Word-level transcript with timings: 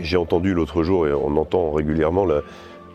J'ai 0.00 0.16
entendu 0.16 0.54
l'autre 0.54 0.82
jour, 0.82 1.06
et 1.06 1.12
on 1.12 1.36
entend 1.36 1.72
régulièrement, 1.72 2.26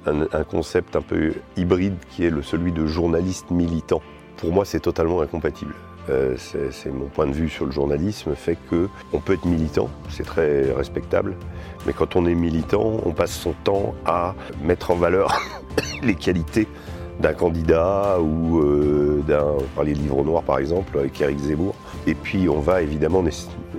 un, 0.05 0.43
concept 0.43 0.95
un 0.95 1.01
peu 1.01 1.33
hybride 1.57 1.95
qui 2.09 2.25
est 2.25 2.29
le, 2.29 2.41
celui 2.41 2.71
de 2.71 2.85
journaliste 2.85 3.51
militant. 3.51 4.01
Pour 4.37 4.51
moi, 4.51 4.65
c'est 4.65 4.79
totalement 4.79 5.21
incompatible. 5.21 5.73
Euh, 6.09 6.35
c'est 6.37 6.91
mon 6.91 7.05
point 7.05 7.27
de 7.27 7.33
vue 7.33 7.49
sur 7.49 7.65
le 7.65 7.71
journalisme, 7.71 8.33
fait 8.33 8.57
que 8.69 8.87
on 9.13 9.19
peut 9.19 9.33
être 9.33 9.45
militant, 9.45 9.89
c'est 10.09 10.23
très 10.23 10.71
respectable, 10.71 11.35
mais 11.85 11.93
quand 11.93 12.15
on 12.15 12.25
est 12.25 12.33
militant, 12.33 12.99
on 13.05 13.11
passe 13.11 13.31
son 13.31 13.53
temps 13.63 13.93
à 14.05 14.33
mettre 14.63 14.89
en 14.91 14.95
valeur 14.95 15.39
les 16.01 16.15
qualités 16.15 16.67
d'un 17.19 17.33
candidat 17.33 18.17
ou 18.19 18.59
euh, 18.59 19.21
d'un. 19.27 19.57
parler 19.75 19.93
de 19.93 19.99
livre 19.99 20.23
noir 20.23 20.41
par 20.41 20.57
exemple 20.57 20.97
avec 20.97 21.19
Eric 21.21 21.37
Zemmour. 21.39 21.75
Et 22.07 22.15
puis 22.15 22.49
on 22.49 22.59
va 22.59 22.81
évidemment 22.81 23.21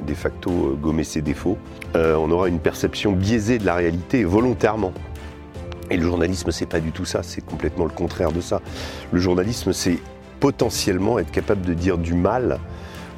de 0.07 0.15
facto 0.15 0.51
euh, 0.51 0.75
gommer 0.75 1.05
ses 1.05 1.23
défauts. 1.23 1.59
Euh, 1.97 2.15
on 2.17 2.31
aura 2.31 2.49
une 2.49 2.59
perception 2.59 3.13
biaisée 3.13 3.59
de 3.59 3.67
la 3.67 3.75
réalité 3.75 4.25
volontairement. 4.25 4.93
Et 5.91 5.97
le 5.97 6.05
journalisme, 6.05 6.51
c'est 6.51 6.67
pas 6.67 6.81
du 6.81 6.93
tout 6.93 7.05
ça, 7.05 7.23
c'est 7.23 7.45
complètement 7.45 7.85
le 7.85 7.91
contraire 7.91 8.33
de 8.33 8.41
ça. 8.41 8.61
Le 9.13 9.19
journalisme, 9.19 9.73
c'est 9.73 9.99
potentiellement 10.39 11.19
être 11.19 11.33
capable 11.33 11.63
de 11.63 11.75
dire 11.75 11.99
du 11.99 12.15
mal 12.15 12.59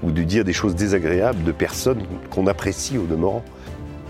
ou 0.03 0.11
de 0.11 0.23
dire 0.23 0.45
des 0.45 0.53
choses 0.53 0.75
désagréables 0.75 1.45
de 1.45 1.53
personnes 1.53 2.03
qu'on 2.31 2.47
apprécie 2.47 2.99
au 2.99 3.05
demeurant. 3.05 3.45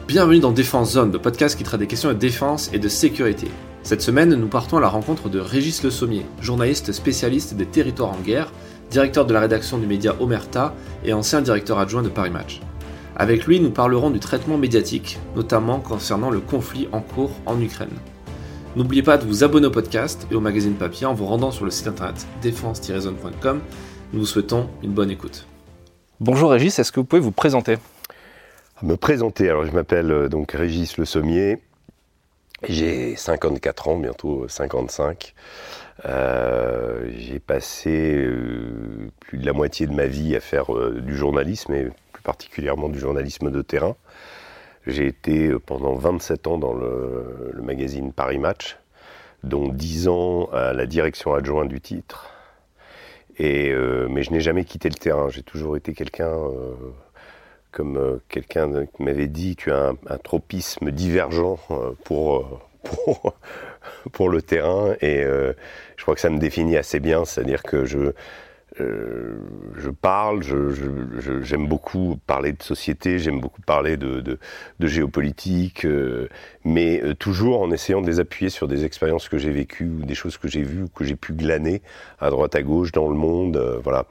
Bienvenue 0.07 0.41
dans 0.41 0.53
Défense 0.53 0.93
Zone, 0.93 1.13
le 1.13 1.19
podcast 1.19 1.57
qui 1.57 1.65
traite 1.65 1.81
des 1.81 1.87
questions 1.87 2.09
de 2.09 2.15
défense 2.15 2.71
et 2.73 2.79
de 2.79 2.89
sécurité. 2.89 3.49
Cette 3.83 4.01
semaine, 4.01 4.35
nous 4.35 4.47
partons 4.47 4.77
à 4.77 4.81
la 4.81 4.89
rencontre 4.89 5.29
de 5.29 5.41
Régis 5.41 5.83
Le 5.83 5.91
Sommier, 5.91 6.25
journaliste 6.41 6.93
spécialiste 6.93 7.55
des 7.55 7.67
territoires 7.67 8.13
en 8.13 8.21
guerre, 8.21 8.53
directeur 8.93 9.25
de 9.25 9.33
la 9.33 9.41
rédaction 9.41 9.79
du 9.79 9.87
média 9.87 10.15
Omerta 10.21 10.75
et 11.03 11.15
ancien 11.15 11.41
directeur 11.41 11.79
adjoint 11.79 12.03
de 12.03 12.11
Paris 12.11 12.31
Match. 12.31 12.61
Avec 13.17 13.47
lui, 13.47 13.59
nous 13.59 13.71
parlerons 13.71 14.11
du 14.11 14.21
traitement 14.21 14.59
médiatique, 14.59 15.19
notamment 15.35 15.81
concernant 15.81 16.29
le 16.29 16.41
conflit 16.41 16.89
en 16.93 17.01
cours 17.01 17.33
en 17.47 17.59
Ukraine. 17.61 17.97
N'oubliez 18.77 19.03
pas 19.03 19.17
de 19.17 19.27
vous 19.27 19.45
abonner 19.45 19.67
au 19.67 19.71
podcast 19.71 20.27
et 20.31 20.35
au 20.35 20.41
magazine 20.41 20.75
papier 20.75 21.07
en 21.07 21.15
vous 21.15 21.25
rendant 21.25 21.51
sur 21.51 21.65
le 21.65 21.71
site 21.71 21.89
internet 21.89 22.27
défense-zone.com. 22.43 23.61
Nous 24.13 24.21
vous 24.21 24.27
souhaitons 24.27 24.69
une 24.83 24.93
bonne 24.93 25.11
écoute. 25.11 25.47
Bonjour 26.21 26.51
Régis, 26.51 26.79
est-ce 26.79 26.93
que 26.93 27.01
vous 27.01 27.07
pouvez 27.07 27.23
vous 27.23 27.33
présenter? 27.33 27.79
Me 28.83 28.97
présenter, 28.97 29.49
alors 29.49 29.65
je 29.65 29.73
m'appelle 29.73 30.11
euh, 30.11 30.29
donc 30.29 30.53
Régis 30.53 30.99
Le 30.99 31.07
Sommier, 31.07 31.63
j'ai 32.69 33.17
54 33.17 33.89
ans, 33.89 33.99
bientôt 33.99 34.47
55. 34.49 35.35
Euh, 36.05 37.11
j'ai 37.17 37.39
passé 37.39 38.17
euh, 38.17 39.11
plus 39.21 39.39
de 39.39 39.47
la 39.47 39.53
moitié 39.53 39.87
de 39.87 39.95
ma 39.95 40.07
vie 40.07 40.35
à 40.35 40.41
faire 40.41 40.75
euh, 40.75 41.01
du 41.01 41.17
journalisme, 41.17 41.73
et 41.75 41.89
plus 42.13 42.23
particulièrement 42.23 42.89
du 42.89 42.99
journalisme 42.99 43.51
de 43.51 43.63
terrain. 43.63 43.95
J'ai 44.87 45.07
été 45.07 45.53
pendant 45.65 45.95
27 45.95 46.47
ans 46.49 46.59
dans 46.59 46.75
le, 46.75 47.53
magazine 47.63 48.13
Paris 48.13 48.39
Match, 48.39 48.79
dont 49.45 49.69
10 49.69 50.09
ans 50.09 50.47
à 50.53 50.73
la 50.73 50.87
direction 50.87 51.35
adjointe 51.35 51.69
du 51.69 51.81
titre. 51.81 52.31
Et, 53.39 53.73
mais 54.11 54.25
je 54.25 54.33
n'ai 54.33 54.41
jamais 54.41 54.65
quitté 54.65 54.89
le 54.89 54.97
terrain. 54.97 55.29
J'ai 55.29 55.45
toujours 55.45 55.77
été 55.77 55.95
quelqu'un 55.95 56.37
comme 57.71 58.21
quelqu'un 58.29 58.87
m'avait 58.99 59.29
dit, 59.29 59.55
tu 59.55 59.71
as 59.71 59.93
un, 60.09 60.19
tropisme 60.19 60.91
divergent 60.91 61.59
pour, 62.05 62.61
pour, 62.83 63.37
pour 64.13 64.29
le 64.29 64.43
terrain 64.43 64.95
et 65.01 65.23
euh, 65.23 65.53
je 65.97 66.03
crois 66.03 66.15
que 66.15 66.21
ça 66.21 66.31
me 66.31 66.39
définit 66.39 66.77
assez 66.77 67.01
bien, 67.01 67.25
c'est-à-dire 67.25 67.63
que 67.63 67.85
je, 67.85 68.13
euh, 68.81 69.37
je 69.77 69.91
parle, 69.91 70.43
j'aime 71.43 71.69
beaucoup 71.69 72.19
parler 72.27 72.53
de 72.53 72.63
société, 72.63 73.19
j'aime 73.19 73.41
beaucoup 73.41 73.61
parler 73.61 73.97
de, 73.97 74.21
de, 74.21 74.87
géopolitique, 74.87 75.85
euh, 75.85 76.29
mais 76.65 77.03
toujours 77.19 77.63
en 77.63 77.71
essayant 77.71 78.01
de 78.01 78.07
les 78.07 78.21
appuyer 78.21 78.51
sur 78.51 78.69
des 78.69 78.85
expériences 78.85 79.29
que 79.29 79.39
j'ai 79.39 79.51
vécues, 79.51 79.89
ou 79.89 80.05
des 80.05 80.15
choses 80.15 80.39
que 80.39 80.49
j'ai 80.49 80.63
vues, 80.63 80.87
que 80.95 81.05
j'ai 81.05 81.17
pu 81.17 81.35
glaner 81.35 81.83
à 82.21 82.31
droite 82.31 82.57
à 82.57 82.63
gauche 82.63 82.93
dans 82.93 83.09
le 83.09 83.17
monde. 83.17 83.81
voilà. 83.85 84.07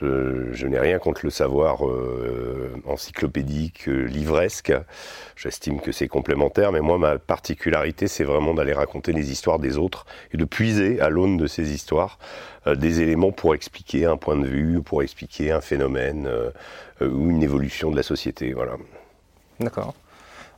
Je, 0.00 0.66
n'ai 0.66 0.80
rien 0.80 0.98
contre 0.98 1.20
le 1.22 1.30
savoir 1.30 1.86
euh, 1.86 2.72
encyclopédique, 2.84 3.88
euh, 3.88 4.06
livresque. 4.06 4.72
J'estime 5.36 5.80
que 5.80 5.92
c'est 5.92 6.08
complémentaire, 6.08 6.72
mais 6.72 6.80
moi, 6.80 6.98
ma 6.98 7.18
particularité, 7.18 8.08
c'est 8.08 8.24
vraiment 8.24 8.54
d'aller 8.54 8.72
raconter 8.72 9.12
les 9.12 9.30
histoires 9.30 9.60
des 9.60 9.78
autres 9.78 10.04
et 10.32 10.36
de 10.36 10.44
puiser 10.44 11.00
à 11.00 11.10
l'aune 11.10 11.36
de 11.36 11.46
ces 11.46 11.72
histoires 11.72 12.18
euh, 12.66 12.74
des 12.74 13.02
éléments 13.02 13.30
pour 13.30 13.54
expliquer 13.54 14.04
un 14.04 14.16
point 14.16 14.36
de 14.36 14.46
vue, 14.46 14.82
pour 14.82 15.00
expliquer 15.02 15.52
un 15.52 15.60
phénomène 15.60 16.28
ou 17.00 17.30
une 17.30 17.42
évolution 17.42 17.92
de 17.92 17.96
la 17.96 18.02
société. 18.02 18.52
Voilà. 18.52 18.76
D'accord. 19.60 19.94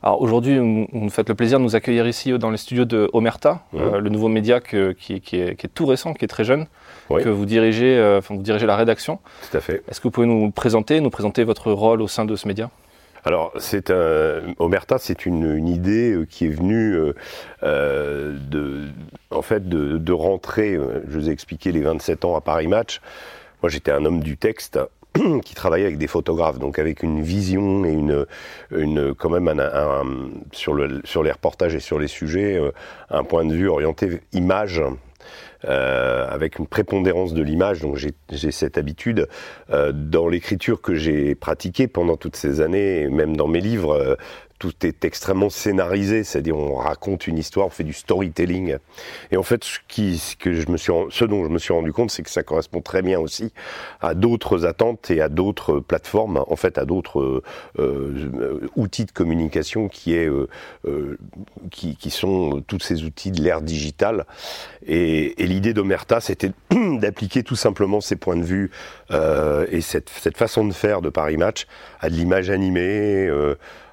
Alors 0.03 0.21
aujourd'hui, 0.21 0.57
vous 0.59 0.87
nous 0.91 1.09
faites 1.09 1.27
le 1.27 1.35
plaisir 1.35 1.57
de 1.57 1.63
nous 1.63 1.75
accueillir 1.75 2.07
ici 2.07 2.37
dans 2.37 2.51
les 2.51 2.57
studios 2.57 2.85
de 2.85 3.09
Omerta, 3.13 3.63
le 3.73 4.09
nouveau 4.09 4.27
média 4.27 4.59
qui, 4.59 4.77
est, 4.77 5.73
tout 5.73 5.85
récent, 5.85 6.13
qui 6.13 6.25
est 6.25 6.29
très 6.29 6.43
jeune 6.43 6.67
que 7.09 7.29
vous 7.29 7.45
dirigez, 7.45 7.97
euh, 7.97 8.21
vous 8.27 8.41
dirigez 8.41 8.65
la 8.65 8.75
rédaction. 8.75 9.19
Tout 9.49 9.57
à 9.57 9.61
fait. 9.61 9.83
Est-ce 9.87 9.99
que 9.99 10.03
vous 10.03 10.11
pouvez 10.11 10.27
nous 10.27 10.51
présenter, 10.51 10.99
nous 11.01 11.09
présenter 11.09 11.43
votre 11.43 11.71
rôle 11.71 12.01
au 12.01 12.07
sein 12.07 12.25
de 12.25 12.35
ce 12.35 12.47
média? 12.47 12.69
Alors, 13.25 13.51
c'est 13.57 13.91
un, 13.91 14.53
Omerta, 14.59 14.97
c'est 14.99 15.25
une, 15.25 15.67
idée 15.67 16.13
euh, 16.13 16.25
qui 16.25 16.45
est 16.45 16.49
venue 16.49 16.95
euh, 17.63 18.37
de, 18.49 18.85
en 19.31 19.41
fait, 19.41 19.67
de, 19.67 20.13
rentrer. 20.13 20.77
Je 21.07 21.17
vous 21.17 21.29
ai 21.29 21.31
expliqué 21.31 21.71
les 21.71 21.81
27 21.81 22.25
ans 22.25 22.35
à 22.35 22.41
Paris 22.41 22.67
Match. 22.67 23.01
Moi, 23.61 23.69
j'étais 23.69 23.91
un 23.91 24.05
homme 24.05 24.21
du 24.21 24.37
texte 24.37 24.79
qui 25.43 25.55
travaillait 25.55 25.85
avec 25.85 25.97
des 25.97 26.07
photographes, 26.07 26.59
donc 26.59 26.79
avec 26.79 27.03
une 27.03 27.21
vision 27.21 27.85
et 27.85 27.91
une, 27.91 28.25
une 28.71 29.13
quand 29.13 29.29
même 29.29 29.51
sur, 30.51 30.73
le, 30.73 31.01
sur 31.03 31.23
les 31.23 31.31
reportages 31.31 31.75
et 31.75 31.79
sur 31.79 31.99
les 31.99 32.07
sujets, 32.07 32.59
un 33.09 33.23
point 33.23 33.45
de 33.45 33.53
vue 33.53 33.67
orienté 33.67 34.21
image 34.33 34.81
euh, 35.65 36.27
avec 36.29 36.59
une 36.59 36.67
prépondérance 36.67 37.33
de 37.33 37.41
l'image. 37.41 37.81
Donc 37.81 37.97
j'ai 37.97 38.51
cette 38.51 38.77
habitude 38.77 39.27
euh, 39.71 39.91
dans 39.91 40.27
l'écriture 40.27 40.81
que 40.81 40.93
j'ai 40.93 41.33
pratiquée 41.33 41.87
pendant 41.87 42.15
toutes 42.15 42.35
ces 42.35 42.61
années, 42.61 43.01
et 43.01 43.09
même 43.09 43.35
dans 43.35 43.47
mes 43.47 43.59
livres, 43.59 43.91
euh, 43.91 44.15
tout 44.59 44.73
est 44.85 45.05
extrêmement 45.05 45.49
scénarisé, 45.49 46.23
c'est-à-dire 46.23 46.57
on 46.57 46.75
raconte 46.75 47.27
une 47.27 47.37
histoire, 47.37 47.67
on 47.67 47.69
fait 47.69 47.83
du 47.83 47.93
storytelling. 47.93 48.77
Et 49.31 49.37
en 49.37 49.43
fait, 49.43 49.63
ce, 49.63 49.79
qui, 49.87 50.17
ce, 50.17 50.35
que 50.35 50.53
je 50.53 50.69
me 50.69 50.77
suis, 50.77 50.91
ce 51.09 51.25
dont 51.25 51.43
je 51.43 51.49
me 51.49 51.59
suis 51.59 51.73
rendu 51.73 51.93
compte, 51.93 52.11
c'est 52.11 52.23
que 52.23 52.29
ça 52.29 52.43
correspond 52.43 52.81
très 52.81 53.01
bien 53.01 53.19
aussi 53.19 53.53
à 54.01 54.13
d'autres 54.13 54.65
attentes 54.65 55.11
et 55.11 55.21
à 55.21 55.29
d'autres 55.29 55.79
plateformes, 55.79 56.43
en 56.47 56.55
fait, 56.55 56.77
à 56.77 56.85
d'autres 56.85 57.43
euh, 57.79 58.67
outils 58.75 59.05
de 59.05 59.11
communication 59.11 59.87
qui, 59.87 60.15
est, 60.15 60.27
euh, 60.27 60.47
euh, 60.87 61.17
qui, 61.71 61.95
qui, 61.95 62.09
sont 62.09 62.63
tous 62.67 62.79
ces 62.79 63.03
outils 63.03 63.31
de 63.31 63.41
l'ère 63.41 63.61
digitale. 63.61 64.25
Et, 64.85 65.43
et 65.43 65.47
l'idée 65.47 65.73
d'Omerta, 65.73 66.19
c'était 66.19 66.51
d'appliquer 66.71 67.43
tout 67.43 67.55
simplement 67.55 68.01
ces 68.01 68.15
points 68.15 68.37
de 68.37 68.43
vue 68.43 68.71
euh, 69.11 69.65
et 69.69 69.81
cette, 69.81 70.09
cette, 70.09 70.37
façon 70.37 70.65
de 70.65 70.73
faire 70.73 71.01
de 71.01 71.09
Paris 71.09 71.37
Match 71.37 71.67
à 71.99 72.09
de 72.09 72.15
l'image 72.15 72.49
animée 72.49 73.29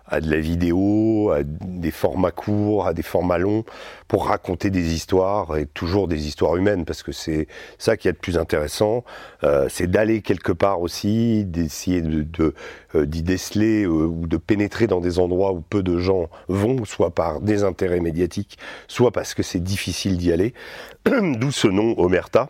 à 0.06 0.20
de 0.20 0.30
la 0.30 0.38
vidéo, 0.38 1.30
à 1.30 1.42
des 1.42 1.90
formats 1.90 2.30
courts, 2.30 2.86
à 2.86 2.94
des 2.94 3.02
formats 3.02 3.38
longs, 3.38 3.64
pour 4.06 4.26
raconter 4.26 4.70
des 4.70 4.94
histoires, 4.94 5.56
et 5.56 5.66
toujours 5.66 6.08
des 6.08 6.26
histoires 6.26 6.56
humaines, 6.56 6.84
parce 6.84 7.02
que 7.02 7.12
c'est 7.12 7.48
ça 7.78 7.96
qui 7.96 8.08
est 8.08 8.12
le 8.12 8.18
plus 8.18 8.36
intéressant, 8.36 9.04
euh, 9.44 9.66
c'est 9.70 9.86
d'aller 9.86 10.20
quelque 10.20 10.52
part 10.52 10.80
aussi, 10.80 11.44
d'essayer 11.44 12.02
de, 12.02 12.54
euh, 12.94 13.06
d'y 13.06 13.22
déceler 13.22 13.84
euh, 13.84 13.88
ou 13.88 14.26
de 14.26 14.36
pénétrer 14.36 14.86
dans 14.86 15.00
des 15.00 15.18
endroits 15.18 15.52
où 15.52 15.60
peu 15.60 15.82
de 15.82 15.98
gens 15.98 16.28
vont, 16.48 16.84
soit 16.84 17.10
par 17.10 17.40
des 17.40 17.64
intérêts 17.64 18.00
médiatiques, 18.00 18.58
soit 18.88 19.10
parce 19.10 19.34
que 19.34 19.42
c'est 19.42 19.62
difficile 19.62 20.18
d'y 20.18 20.32
aller, 20.32 20.52
d'où 21.06 21.50
ce 21.50 21.68
nom 21.68 21.98
Omerta, 21.98 22.48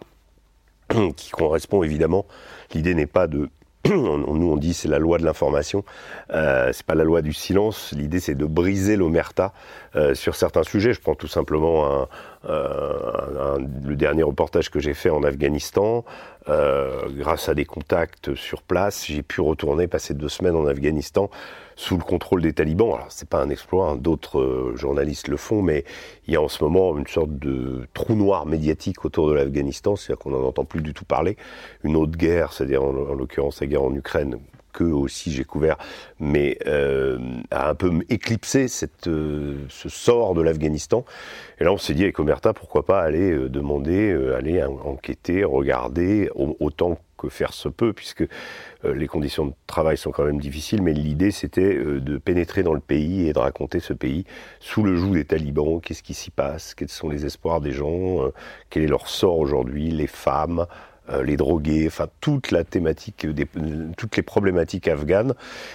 qui 1.16 1.30
correspond 1.30 1.82
évidemment, 1.82 2.26
l'idée 2.74 2.94
n'est 2.94 3.06
pas 3.06 3.26
de 3.26 3.48
nous 3.90 4.50
on 4.50 4.56
dit 4.56 4.72
c'est 4.72 4.88
la 4.88 4.98
loi 4.98 5.18
de 5.18 5.24
l'information, 5.24 5.84
euh, 6.30 6.70
c'est 6.72 6.86
pas 6.86 6.94
la 6.94 7.04
loi 7.04 7.20
du 7.20 7.32
silence. 7.34 7.92
L'idée 7.94 8.20
c'est 8.20 8.34
de 8.34 8.46
briser 8.46 8.96
l'omerta 8.96 9.52
euh, 9.94 10.14
sur 10.14 10.36
certains 10.36 10.62
sujets. 10.62 10.94
Je 10.94 11.00
prends 11.00 11.14
tout 11.14 11.28
simplement 11.28 12.06
euh, 12.48 13.58
le 13.84 13.96
dernier 13.96 14.22
reportage 14.22 14.70
que 14.70 14.80
j'ai 14.80 14.94
fait 14.94 15.10
en 15.10 15.22
Afghanistan. 15.22 16.04
Euh, 16.48 17.08
grâce 17.10 17.48
à 17.48 17.54
des 17.54 17.64
contacts 17.64 18.34
sur 18.34 18.62
place, 18.62 19.06
j'ai 19.06 19.22
pu 19.22 19.40
retourner 19.40 19.86
passer 19.86 20.14
deux 20.14 20.28
semaines 20.28 20.56
en 20.56 20.66
Afghanistan 20.66 21.30
sous 21.76 21.96
le 21.96 22.04
contrôle 22.04 22.42
des 22.42 22.52
talibans. 22.52 22.94
Alors 22.94 23.06
c'est 23.10 23.28
pas 23.28 23.42
un 23.42 23.50
exploit, 23.50 23.90
hein, 23.90 23.96
d'autres 23.96 24.40
euh, 24.40 24.76
journalistes 24.76 25.28
le 25.28 25.36
font, 25.36 25.62
mais 25.62 25.84
il 26.26 26.34
y 26.34 26.36
a 26.36 26.42
en 26.42 26.48
ce 26.48 26.62
moment 26.62 26.96
une 26.96 27.06
sorte 27.06 27.38
de 27.38 27.86
trou 27.94 28.14
noir 28.14 28.46
médiatique 28.46 29.04
autour 29.04 29.28
de 29.28 29.34
l'Afghanistan, 29.34 29.96
c'est-à-dire 29.96 30.22
qu'on 30.22 30.30
n'en 30.30 30.46
entend 30.46 30.64
plus 30.64 30.82
du 30.82 30.94
tout 30.94 31.04
parler. 31.04 31.36
Une 31.82 31.96
autre 31.96 32.16
guerre, 32.16 32.52
c'est-à-dire 32.52 32.82
en, 32.82 32.92
l'occurrence 32.92 33.60
la 33.60 33.66
guerre 33.66 33.82
en 33.82 33.94
Ukraine, 33.94 34.38
que 34.72 34.84
aussi 34.84 35.30
j'ai 35.30 35.44
couvert, 35.44 35.76
mais 36.18 36.58
euh, 36.66 37.18
a 37.50 37.70
un 37.70 37.74
peu 37.74 37.92
éclipsé 38.08 38.66
euh, 39.06 39.56
ce 39.68 39.88
sort 39.88 40.34
de 40.34 40.42
l'Afghanistan. 40.42 41.04
Et 41.60 41.64
là, 41.64 41.72
on 41.72 41.78
s'est 41.78 41.94
dit 41.94 42.02
avec 42.02 42.18
Omerta, 42.18 42.52
pourquoi 42.52 42.84
pas 42.84 43.00
aller 43.00 43.48
demander, 43.48 44.12
aller 44.36 44.62
enquêter, 44.64 45.44
regarder 45.44 46.28
autant 46.34 46.98
faire 47.28 47.52
se 47.52 47.68
peut, 47.68 47.92
puisque 47.92 48.24
les 48.84 49.06
conditions 49.06 49.46
de 49.46 49.52
travail 49.66 49.96
sont 49.96 50.10
quand 50.10 50.24
même 50.24 50.40
difficiles, 50.40 50.82
mais 50.82 50.92
l'idée 50.92 51.30
c'était 51.30 51.74
de 51.74 52.18
pénétrer 52.18 52.62
dans 52.62 52.74
le 52.74 52.80
pays 52.80 53.28
et 53.28 53.32
de 53.32 53.38
raconter 53.38 53.80
ce 53.80 53.92
pays 53.92 54.24
sous 54.60 54.82
le 54.82 54.96
joug 54.96 55.14
des 55.14 55.24
talibans, 55.24 55.80
qu'est-ce 55.80 56.02
qui 56.02 56.14
s'y 56.14 56.30
passe, 56.30 56.74
quels 56.74 56.88
sont 56.88 57.08
les 57.08 57.24
espoirs 57.24 57.60
des 57.60 57.72
gens, 57.72 58.30
quel 58.68 58.82
est 58.82 58.88
leur 58.88 59.08
sort 59.08 59.38
aujourd'hui, 59.38 59.90
les 59.90 60.06
femmes, 60.06 60.34
euh, 60.60 60.93
les 61.22 61.36
drogués, 61.36 61.84
enfin 61.86 62.06
toute 62.20 62.50
la 62.50 62.64
thématique, 62.64 63.26
des, 63.26 63.46
toutes 63.96 64.16
les 64.16 64.22
problématiques 64.22 64.88
afghanes. 64.88 65.34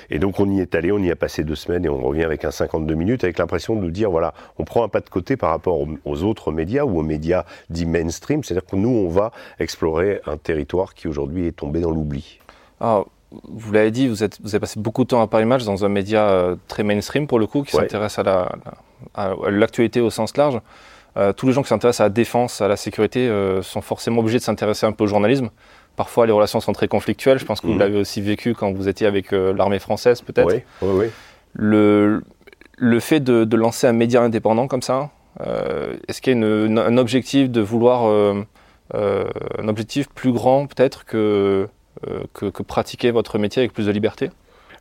Et 0.09 0.19
donc 0.19 0.39
on 0.39 0.49
y 0.49 0.59
est 0.59 0.75
allé, 0.75 0.91
on 0.91 0.99
y 0.99 1.11
a 1.11 1.15
passé 1.15 1.43
deux 1.43 1.55
semaines 1.55 1.85
et 1.85 1.89
on 1.89 2.01
revient 2.01 2.23
avec 2.23 2.45
un 2.45 2.51
52 2.51 2.95
minutes 2.95 3.23
avec 3.23 3.37
l'impression 3.37 3.75
de 3.75 3.89
dire 3.89 4.09
voilà, 4.09 4.33
on 4.57 4.63
prend 4.63 4.83
un 4.83 4.89
pas 4.89 5.01
de 5.01 5.09
côté 5.09 5.37
par 5.37 5.51
rapport 5.51 5.85
aux, 6.05 6.23
autres 6.23 6.51
médias 6.51 6.83
ou 6.83 6.99
aux 6.99 7.03
médias 7.03 7.45
dits 7.69 7.85
mainstream, 7.85 8.43
c'est-à-dire 8.43 8.67
que 8.67 8.75
nous 8.75 8.89
on 8.89 9.09
va 9.09 9.31
explorer 9.59 10.21
un 10.25 10.37
territoire 10.37 10.93
qui 10.93 11.07
aujourd'hui 11.07 11.47
est 11.47 11.55
tombé 11.55 11.79
dans 11.79 11.91
l'oubli. 11.91 12.39
Alors, 12.79 13.09
vous 13.31 13.71
l'avez 13.71 13.91
dit, 13.91 14.07
vous, 14.07 14.23
êtes, 14.23 14.41
vous 14.41 14.55
avez 14.55 14.59
passé 14.59 14.79
beaucoup 14.79 15.03
de 15.03 15.09
temps 15.09 15.21
à 15.21 15.27
Paris 15.27 15.45
Match 15.45 15.63
dans 15.63 15.85
un 15.85 15.89
média 15.89 16.29
euh, 16.29 16.55
très 16.67 16.83
mainstream 16.83 17.27
pour 17.27 17.39
le 17.39 17.45
coup, 17.45 17.63
qui 17.63 17.71
s'intéresse 17.71 18.17
à 18.17 18.49
l'actualité 19.49 20.01
au 20.01 20.09
sens 20.09 20.35
large. 20.35 20.59
Euh, 21.17 21.33
tous 21.33 21.47
les 21.47 21.53
gens 21.53 21.61
qui 21.61 21.69
s'intéressent 21.69 22.01
à 22.01 22.05
la 22.05 22.09
défense, 22.09 22.61
à 22.61 22.67
la 22.67 22.77
sécurité, 22.77 23.27
euh, 23.27 23.61
sont 23.61 23.81
forcément 23.81 24.19
obligés 24.19 24.37
de 24.37 24.43
s'intéresser 24.43 24.85
un 24.85 24.91
peu 24.91 25.05
au 25.05 25.07
journalisme. 25.07 25.49
Parfois, 25.95 26.25
les 26.25 26.31
relations 26.31 26.59
sont 26.59 26.73
très 26.73 26.87
conflictuelles. 26.87 27.39
Je 27.39 27.45
pense 27.45 27.61
que 27.61 27.67
vous 27.67 27.73
mhm. 27.73 27.79
l'avez 27.79 27.99
aussi 27.99 28.21
vécu 28.21 28.53
quand 28.53 28.71
vous 28.71 28.87
étiez 28.87 29.07
avec 29.07 29.33
euh, 29.33 29.53
l'armée 29.53 29.79
française, 29.79 30.21
peut-être. 30.21 30.47
Oui, 30.47 30.61
oui, 30.81 30.89
oui. 30.93 31.05
Le, 31.53 32.21
le 32.77 32.99
fait 32.99 33.19
de, 33.19 33.43
de, 33.43 33.57
lancer 33.57 33.87
un 33.87 33.93
média 33.93 34.21
indépendant 34.21 34.67
comme 34.67 34.83
ça, 34.83 35.09
est-ce 36.07 36.21
qu'il 36.21 36.33
y 36.33 36.35
a 36.35 36.37
une, 36.37 36.77
un 36.77 36.97
objectif 36.97 37.49
de 37.49 37.61
vouloir 37.61 38.03
un 38.93 39.67
objectif 39.67 40.09
plus 40.09 40.33
grand 40.33 40.67
peut-être 40.67 41.05
que, 41.05 41.67
que, 42.33 42.47
que 42.47 42.61
pratiquer 42.61 43.11
votre 43.11 43.39
métier 43.39 43.61
avec 43.61 43.73
plus 43.73 43.85
de 43.85 43.91
liberté? 43.91 44.29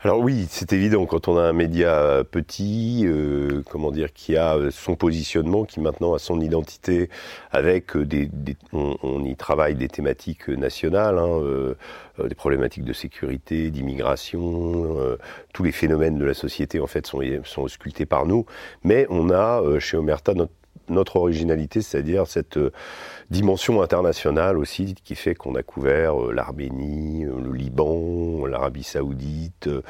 Alors 0.02 0.20
oui, 0.20 0.46
c'est 0.48 0.72
évident 0.72 1.06
quand 1.06 1.26
on 1.26 1.36
a 1.36 1.42
un 1.42 1.52
média 1.52 2.22
petit, 2.30 3.02
euh, 3.04 3.62
comment 3.68 3.90
dire, 3.90 4.12
qui 4.12 4.36
a 4.36 4.56
son 4.70 4.94
positionnement, 4.94 5.64
qui 5.64 5.80
maintenant 5.80 6.14
a 6.14 6.20
son 6.20 6.40
identité, 6.40 7.10
avec 7.50 7.96
des, 7.96 8.30
on, 8.72 9.24
y 9.24 9.34
travaille 9.34 9.74
des 9.74 9.88
thématiques 9.88 10.48
nationales, 10.50 11.18
hein, 11.18 11.40
euh, 11.40 11.74
des 12.24 12.36
problématiques 12.36 12.84
de 12.84 12.92
sécurité, 12.92 13.72
d'immigration, 13.72 15.00
euh, 15.00 15.18
tous 15.52 15.64
les 15.64 15.72
phénomènes 15.72 16.16
de 16.16 16.24
la 16.24 16.34
société 16.34 16.78
en 16.78 16.86
fait 16.86 17.04
sont, 17.04 17.20
sont 17.42 17.62
auscultés 17.62 18.06
par 18.06 18.24
nous. 18.24 18.46
Mais 18.84 19.04
on 19.10 19.30
a 19.30 19.80
chez 19.80 19.96
Omerta 19.96 20.32
notre 20.90 21.16
originalité, 21.16 21.82
c'est-à-dire 21.82 22.26
cette 22.26 22.56
euh, 22.56 22.72
dimension 23.30 23.82
internationale 23.82 24.56
aussi 24.56 24.94
qui 25.04 25.14
fait 25.14 25.34
qu'on 25.34 25.54
a 25.54 25.62
couvert 25.62 26.20
euh, 26.20 26.32
l'Arménie, 26.32 27.25
euh, 27.25 27.34
le 27.42 27.52
Liban, 27.52 28.46
l'Arabie 28.46 28.82
saoudite, 28.82 29.69
euh, 29.69 29.82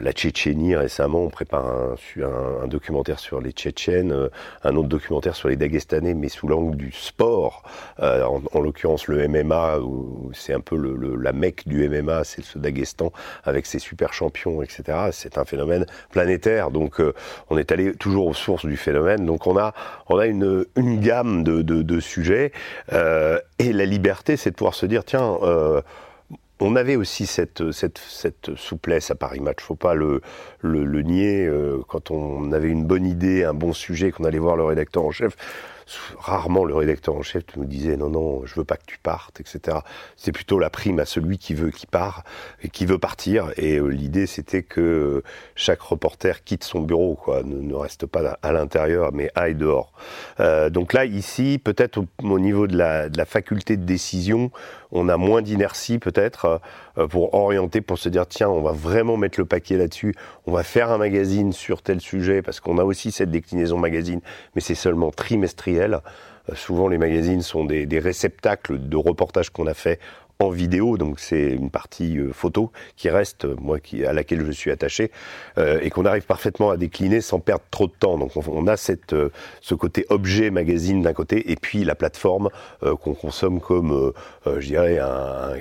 la 0.00 0.12
Tchétchénie 0.12 0.76
récemment, 0.76 1.22
on 1.22 1.30
prépare 1.30 1.66
un, 1.66 2.68
documentaire 2.68 3.18
sur 3.18 3.40
les 3.40 3.50
Tchétchènes, 3.50 4.28
un 4.62 4.76
autre 4.76 4.88
documentaire 4.88 5.34
sur 5.34 5.48
les 5.48 5.56
Dagestanais, 5.56 6.14
mais 6.14 6.28
sous 6.28 6.46
l'angle 6.46 6.76
du 6.76 6.92
sport, 6.92 7.64
en, 7.98 8.60
l'occurrence 8.60 9.08
le 9.08 9.26
MMA, 9.26 9.80
c'est 10.32 10.52
un 10.52 10.60
peu 10.60 10.76
la 11.20 11.32
mecque 11.32 11.66
du 11.66 11.88
MMA, 11.88 12.22
c'est 12.22 12.44
ce 12.44 12.56
Dagestan 12.56 13.12
avec 13.42 13.66
ses 13.66 13.80
super 13.80 14.12
champions, 14.12 14.62
etc. 14.62 15.08
C'est 15.10 15.38
un 15.38 15.44
phénomène 15.44 15.86
planétaire, 16.12 16.70
donc 16.70 17.02
on 17.50 17.58
est 17.58 17.72
allé 17.72 17.94
toujours 17.96 18.28
aux 18.28 18.34
sources 18.34 18.66
du 18.66 18.76
phénomène. 18.76 19.26
Donc 19.26 19.48
on 19.48 19.58
a, 19.58 19.74
on 20.08 20.18
a 20.18 20.26
une, 20.26 20.66
gamme 20.76 21.42
de 21.42 22.00
sujets, 22.00 22.43
et 22.90 23.72
la 23.72 23.84
liberté, 23.84 24.36
c'est 24.36 24.50
de 24.50 24.56
pouvoir 24.56 24.74
se 24.74 24.86
dire, 24.86 25.04
tiens, 25.04 25.38
on 26.60 26.76
avait 26.76 26.96
aussi 26.96 27.26
cette, 27.26 27.62
souplesse 28.56 29.10
à 29.10 29.14
Paris 29.14 29.40
Match, 29.40 29.62
faut 29.62 29.74
pas 29.74 29.94
le, 29.94 30.20
le, 30.60 31.02
nier. 31.02 31.46
Euh, 31.46 31.82
quand 31.88 32.10
on 32.10 32.52
avait 32.52 32.68
une 32.68 32.84
bonne 32.84 33.06
idée, 33.06 33.44
un 33.44 33.54
bon 33.54 33.72
sujet, 33.72 34.10
qu'on 34.10 34.24
allait 34.24 34.38
voir 34.38 34.56
le 34.56 34.64
rédacteur 34.64 35.04
en 35.04 35.10
chef, 35.10 35.36
rarement 36.18 36.64
le 36.64 36.74
rédacteur 36.74 37.14
en 37.14 37.22
chef 37.22 37.44
nous 37.56 37.64
disait 37.64 37.96
non 37.96 38.10
non 38.10 38.46
je 38.46 38.54
veux 38.54 38.64
pas 38.64 38.76
que 38.76 38.86
tu 38.86 38.98
partes 38.98 39.40
etc 39.40 39.78
c'est 40.16 40.32
plutôt 40.32 40.58
la 40.58 40.70
prime 40.70 40.98
à 40.98 41.04
celui 41.04 41.38
qui 41.38 41.54
veut 41.54 41.70
qui 41.70 41.86
part 41.86 42.24
et 42.62 42.68
qui 42.68 42.86
veut 42.86 42.98
partir. 42.98 43.52
Et 43.56 43.78
euh, 43.78 43.88
l'idée 43.88 44.26
c'était 44.26 44.62
que 44.62 45.22
chaque 45.54 45.80
reporter 45.80 46.44
quitte 46.44 46.64
son 46.64 46.80
bureau 46.80 47.14
quoi 47.14 47.42
ne, 47.42 47.74
reste 47.74 48.06
pas 48.06 48.38
à 48.42 48.52
l'intérieur 48.52 49.12
mais 49.12 49.30
aille 49.34 49.54
dehors. 49.54 49.92
Euh, 50.40 50.70
donc 50.70 50.92
là 50.92 51.04
ici 51.04 51.60
peut-être 51.62 52.04
au, 52.22 52.38
niveau 52.38 52.66
de 52.66 52.76
la, 52.76 53.08
faculté 53.24 53.76
de 53.76 53.84
décision 53.84 54.50
on 54.94 55.08
a 55.08 55.16
moins 55.16 55.42
d'inertie 55.42 55.98
peut-être 55.98 56.60
euh, 56.98 57.08
pour 57.08 57.34
orienter, 57.34 57.80
pour 57.80 57.98
se 57.98 58.08
dire 58.08 58.26
tiens, 58.26 58.48
on 58.48 58.62
va 58.62 58.72
vraiment 58.72 59.16
mettre 59.16 59.40
le 59.40 59.44
paquet 59.44 59.76
là-dessus, 59.76 60.14
on 60.46 60.52
va 60.52 60.62
faire 60.62 60.90
un 60.92 60.98
magazine 60.98 61.52
sur 61.52 61.82
tel 61.82 62.00
sujet, 62.00 62.42
parce 62.42 62.60
qu'on 62.60 62.78
a 62.78 62.84
aussi 62.84 63.10
cette 63.10 63.30
déclinaison 63.30 63.76
magazine, 63.76 64.20
mais 64.54 64.60
c'est 64.60 64.76
seulement 64.76 65.10
trimestriel. 65.10 65.73
Euh, 66.50 66.54
souvent, 66.54 66.88
les 66.88 66.98
magazines 66.98 67.42
sont 67.42 67.64
des, 67.64 67.98
réceptacles 67.98 68.88
de 68.88 68.96
reportages 68.96 69.50
qu'on 69.50 69.66
a 69.66 69.74
fait 69.74 69.98
en 70.40 70.50
vidéo, 70.50 70.98
donc 70.98 71.20
c'est 71.20 71.50
une 71.52 71.70
partie 71.70 72.18
euh, 72.18 72.32
photo 72.32 72.72
qui 72.96 73.08
reste, 73.08 73.44
euh, 73.44 73.54
moi, 73.60 73.78
à 74.04 74.12
laquelle 74.12 74.44
je 74.44 74.50
suis 74.50 74.72
attaché, 74.72 75.12
et 75.56 75.90
qu'on 75.90 76.04
arrive 76.04 76.24
parfaitement 76.24 76.70
à 76.70 76.76
décliner 76.76 77.20
sans 77.20 77.38
perdre 77.38 77.62
trop 77.70 77.86
de 77.86 77.92
temps. 77.92 78.18
Donc 78.18 78.32
on, 78.36 78.66
a 78.66 78.76
cette, 78.76 79.14
ce 79.60 79.74
côté 79.76 80.04
objet 80.08 80.50
magazine 80.50 81.02
d'un 81.02 81.12
côté, 81.12 81.52
et 81.52 81.56
puis 81.56 81.84
la 81.84 81.94
plateforme 81.94 82.50
qu'on 82.80 83.14
consomme 83.14 83.60
comme, 83.60 84.12
je 84.44 84.66
dirais, 84.66 84.98
un, 84.98 85.06
un 85.06 85.56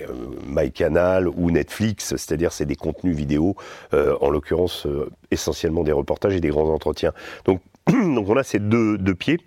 MyCanal 0.47 1.27
ou 1.27 1.51
Netflix, 1.51 2.15
c'est-à-dire 2.15 2.51
c'est 2.51 2.65
des 2.65 2.75
contenus 2.75 3.15
vidéo, 3.15 3.55
en 3.93 4.29
l'occurrence 4.31 4.87
essentiellement 5.29 5.83
des 5.83 5.91
reportages 5.91 6.33
et 6.33 6.41
des 6.41 6.49
grands 6.49 6.69
entretiens. 6.69 7.13
Donc, 7.45 7.61
on 7.93 8.35
a 8.35 8.43
ces 8.43 8.59
deux 8.59 9.15
pieds. 9.15 9.39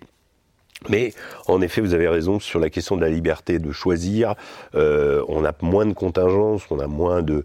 Mais 0.89 1.13
en 1.47 1.61
effet, 1.61 1.81
vous 1.81 1.93
avez 1.93 2.07
raison 2.07 2.39
sur 2.39 2.59
la 2.59 2.69
question 2.69 2.95
de 2.95 3.01
la 3.01 3.09
liberté 3.09 3.59
de 3.59 3.71
choisir. 3.71 4.35
Euh, 4.75 5.23
on 5.27 5.43
a 5.43 5.51
moins 5.61 5.85
de 5.85 5.93
contingence, 5.93 6.63
on 6.69 6.79
a 6.79 6.87
moins 6.87 7.21
de, 7.21 7.43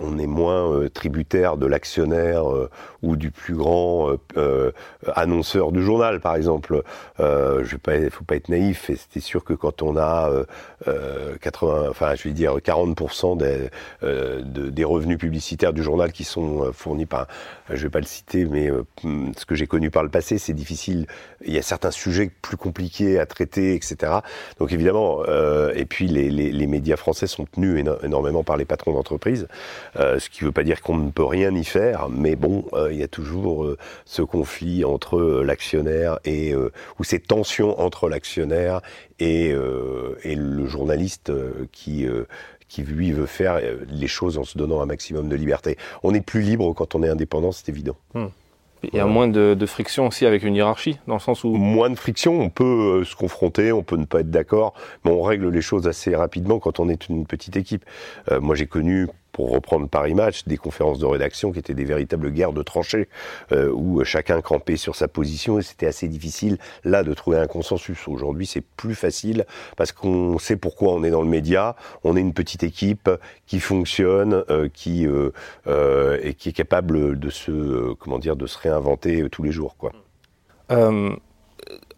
on 0.00 0.18
est 0.18 0.26
moins 0.26 0.70
euh, 0.72 0.88
tributaire 0.88 1.56
de 1.56 1.66
l'actionnaire 1.66 2.50
euh, 2.50 2.70
ou 3.02 3.16
du 3.16 3.30
plus 3.30 3.54
grand 3.54 4.10
euh, 4.36 4.72
annonceur 5.14 5.72
du 5.72 5.82
journal, 5.82 6.20
par 6.20 6.36
exemple. 6.36 6.82
je 7.18 7.74
ne 7.74 8.10
faut 8.10 8.24
pas 8.24 8.36
être 8.36 8.48
naïf. 8.48 8.90
Et 8.90 8.96
c'était 8.96 9.20
sûr 9.20 9.44
que 9.44 9.52
quand 9.52 9.82
on 9.82 9.96
a 9.96 10.30
80, 11.40 11.88
enfin, 11.90 12.14
je 12.14 12.24
vais 12.24 12.34
dire 12.34 12.56
40% 12.56 13.36
des, 13.36 14.70
des 14.70 14.84
revenus 14.84 15.18
publicitaires 15.18 15.74
du 15.74 15.82
journal 15.82 16.12
qui 16.12 16.24
sont 16.24 16.72
fournis 16.72 17.04
par, 17.04 17.26
je 17.68 17.82
vais 17.82 17.90
pas 17.90 18.00
le 18.00 18.06
citer, 18.06 18.46
mais 18.46 18.70
ce 19.36 19.44
que 19.44 19.54
j'ai 19.54 19.66
connu 19.66 19.90
par 19.90 20.02
le 20.02 20.08
passé, 20.08 20.38
c'est 20.38 20.54
difficile. 20.54 21.06
Il 21.44 21.52
y 21.52 21.58
a 21.58 21.62
certains 21.62 21.90
sujets 21.90 22.30
plus 22.40 22.56
compliqués 22.56 23.18
à 23.18 23.26
traiter, 23.26 23.74
etc. 23.74 24.12
Donc 24.58 24.72
évidemment, 24.72 25.22
et 25.74 25.84
puis 25.84 26.08
les, 26.08 26.30
les, 26.30 26.52
les, 26.52 26.66
médias 26.66 26.96
français 26.96 27.26
sont 27.26 27.44
tenus 27.44 27.84
énormément 28.02 28.44
par 28.44 28.56
les 28.56 28.64
patrons 28.64 28.94
d'entreprise. 28.94 29.46
Euh, 29.96 30.18
ce 30.18 30.28
qui 30.28 30.42
ne 30.42 30.46
veut 30.46 30.52
pas 30.52 30.64
dire 30.64 30.82
qu'on 30.82 30.96
ne 30.96 31.10
peut 31.10 31.24
rien 31.24 31.54
y 31.54 31.64
faire, 31.64 32.08
mais 32.08 32.36
bon, 32.36 32.64
euh, 32.72 32.92
il 32.92 32.98
y 32.98 33.02
a 33.02 33.08
toujours 33.08 33.64
euh, 33.64 33.78
ce 34.04 34.22
conflit 34.22 34.84
entre 34.84 35.20
l'actionnaire 35.44 36.18
et 36.24 36.54
ou 36.54 37.04
ces 37.04 37.20
tensions 37.20 37.80
entre 37.80 38.08
l'actionnaire 38.08 38.80
et, 39.18 39.50
et 40.22 40.34
le 40.34 40.66
journaliste 40.66 41.32
qui 41.72 42.06
qui 42.68 42.82
lui 42.82 43.12
veut 43.12 43.26
faire 43.26 43.60
les 43.88 44.06
choses 44.06 44.38
en 44.38 44.44
se 44.44 44.58
donnant 44.58 44.80
un 44.80 44.86
maximum 44.86 45.28
de 45.28 45.36
liberté. 45.36 45.76
On 46.02 46.14
est 46.14 46.20
plus 46.20 46.40
libre 46.40 46.72
quand 46.72 46.94
on 46.94 47.02
est 47.02 47.08
indépendant, 47.08 47.52
c'est 47.52 47.68
évident. 47.68 47.96
Hmm. 48.14 48.26
Il 48.82 48.96
y 48.96 49.00
a 49.00 49.06
moins 49.06 49.28
de, 49.28 49.54
de, 49.54 49.66
friction 49.66 50.08
aussi 50.08 50.26
avec 50.26 50.42
une 50.42 50.54
hiérarchie, 50.54 50.98
dans 51.06 51.14
le 51.14 51.20
sens 51.20 51.42
où... 51.44 51.54
Moins 51.54 51.88
de 51.88 51.94
friction, 51.94 52.38
on 52.40 52.50
peut 52.50 53.02
se 53.04 53.16
confronter, 53.16 53.72
on 53.72 53.82
peut 53.82 53.96
ne 53.96 54.04
pas 54.04 54.20
être 54.20 54.30
d'accord, 54.30 54.74
mais 55.04 55.10
on 55.10 55.22
règle 55.22 55.48
les 55.48 55.62
choses 55.62 55.88
assez 55.88 56.14
rapidement 56.14 56.58
quand 56.58 56.80
on 56.80 56.88
est 56.88 57.08
une 57.08 57.26
petite 57.26 57.56
équipe. 57.56 57.84
moi 58.40 58.54
j'ai 58.54 58.66
connu 58.66 59.08
pour 59.34 59.50
reprendre 59.50 59.88
Paris 59.88 60.14
Match, 60.14 60.44
des 60.46 60.56
conférences 60.56 61.00
de 61.00 61.06
rédaction 61.06 61.50
qui 61.50 61.58
étaient 61.58 61.74
des 61.74 61.84
véritables 61.84 62.30
guerres 62.30 62.52
de 62.52 62.62
tranchées, 62.62 63.08
euh, 63.50 63.68
où 63.70 64.02
chacun 64.04 64.40
campait 64.40 64.76
sur 64.76 64.94
sa 64.94 65.08
position 65.08 65.58
et 65.58 65.62
c'était 65.62 65.88
assez 65.88 66.06
difficile 66.06 66.56
là 66.84 67.02
de 67.02 67.12
trouver 67.12 67.38
un 67.38 67.48
consensus. 67.48 68.06
Aujourd'hui, 68.06 68.46
c'est 68.46 68.62
plus 68.62 68.94
facile 68.94 69.44
parce 69.76 69.90
qu'on 69.90 70.38
sait 70.38 70.56
pourquoi 70.56 70.92
on 70.92 71.02
est 71.02 71.10
dans 71.10 71.22
le 71.22 71.28
média. 71.28 71.74
On 72.04 72.16
est 72.16 72.20
une 72.20 72.32
petite 72.32 72.62
équipe 72.62 73.10
qui 73.46 73.58
fonctionne, 73.58 74.44
euh, 74.50 74.68
qui 74.72 75.06
euh, 75.66 76.18
et 76.22 76.34
qui 76.34 76.50
est 76.50 76.52
capable 76.52 77.18
de 77.18 77.30
se, 77.30 77.92
comment 77.94 78.20
dire, 78.20 78.36
de 78.36 78.46
se 78.46 78.56
réinventer 78.56 79.28
tous 79.30 79.42
les 79.42 79.50
jours, 79.50 79.76
quoi 79.76 79.90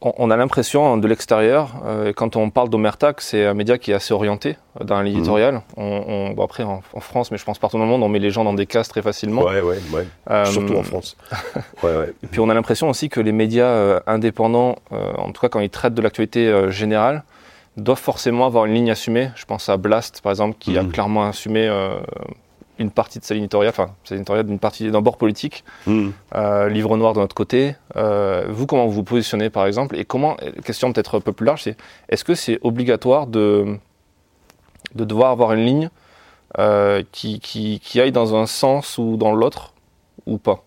on 0.00 0.30
a 0.30 0.36
l'impression 0.36 0.92
hein, 0.92 0.96
de 0.98 1.08
l'extérieur, 1.08 1.74
euh, 1.84 2.12
quand 2.14 2.36
on 2.36 2.50
parle 2.50 2.68
d'Omerta, 2.68 3.12
que 3.12 3.22
c'est 3.22 3.46
un 3.46 3.54
média 3.54 3.78
qui 3.78 3.90
est 3.90 3.94
assez 3.94 4.12
orienté 4.12 4.56
euh, 4.80 4.84
dans 4.84 5.00
l'éditorial. 5.00 5.54
Mhm. 5.54 5.62
On, 5.76 6.30
bon 6.30 6.44
après, 6.44 6.62
en, 6.62 6.82
France, 7.00 7.30
mais 7.30 7.38
je 7.38 7.44
pense 7.44 7.58
partout 7.58 7.78
dans 7.78 7.84
le 7.84 7.90
monde, 7.90 8.02
on 8.02 8.08
met 8.08 8.18
les 8.18 8.30
gens 8.30 8.44
dans 8.44 8.52
des 8.54 8.66
cases 8.66 8.88
très 8.88 9.02
facilement. 9.02 9.42
Ouais, 9.42 9.60
ouais, 9.60 9.78
ouais. 9.92 10.06
Euh, 10.30 10.44
Surtout 10.44 10.76
en 10.76 10.82
France. 10.82 11.16
ouais, 11.82 11.96
ouais. 11.96 12.14
Et 12.22 12.26
puis 12.26 12.40
on 12.40 12.48
a 12.48 12.54
l'impression 12.54 12.88
aussi 12.88 13.08
que 13.08 13.20
les 13.20 13.32
médias 13.32 14.00
indépendants, 14.06 14.76
en 14.90 15.32
tout 15.32 15.40
cas 15.40 15.48
quand 15.48 15.60
ils 15.60 15.70
traitent 15.70 15.94
de 15.94 16.02
l'actualité 16.02 16.70
générale, 16.70 17.24
doivent 17.76 17.98
forcément 18.00 18.46
avoir 18.46 18.64
une 18.66 18.74
ligne 18.74 18.90
assumée. 18.90 19.30
Je 19.36 19.44
pense 19.44 19.68
à 19.68 19.76
Blast, 19.76 20.20
par 20.22 20.30
exemple, 20.32 20.56
qui 20.58 20.78
a 20.78 20.82
Mhm. 20.82 20.92
clairement 20.92 21.26
assumé 21.26 21.66
euh, 21.68 21.98
une 22.78 22.90
partie 22.90 23.18
de 23.18 23.24
sa 23.24 23.34
ligne 23.34 23.48
enfin, 23.54 23.94
sa 24.04 24.14
ligne 24.14 24.24
d'une 24.24 24.58
partie 24.58 24.90
d'un 24.90 25.00
bord 25.00 25.16
politique. 25.16 25.64
Mhm. 25.86 26.12
Euh, 26.34 26.68
livre 26.68 26.96
noir 26.96 27.14
de 27.14 27.20
notre 27.20 27.34
côté. 27.34 27.74
Euh, 27.96 28.46
vous, 28.48 28.66
comment 28.66 28.86
vous 28.86 28.92
vous 28.92 29.04
positionnez, 29.04 29.50
par 29.50 29.66
exemple 29.66 29.96
Et 29.96 30.04
comment, 30.04 30.36
question 30.64 30.92
peut-être 30.92 31.16
un 31.16 31.20
peu 31.20 31.32
plus 31.32 31.46
large, 31.46 31.62
c'est 31.62 31.76
est-ce 32.08 32.24
que 32.24 32.34
c'est 32.34 32.58
obligatoire 32.62 33.26
de, 33.26 33.76
de 34.94 35.04
devoir 35.04 35.30
avoir 35.30 35.52
une 35.52 35.64
ligne 35.64 35.90
euh, 36.58 37.02
qui, 37.12 37.40
qui, 37.40 37.80
qui 37.80 38.00
aille 38.00 38.12
dans 38.12 38.34
un 38.34 38.46
sens 38.46 38.98
ou 38.98 39.16
dans 39.16 39.34
l'autre, 39.34 39.72
ou 40.26 40.38
pas? 40.38 40.64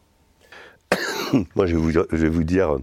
Moi, 1.56 1.66
je 1.68 1.76
vais 1.76 1.82
vous, 1.82 1.92
je 1.92 2.16
vais 2.16 2.30
vous 2.30 2.44
dire 2.44 2.78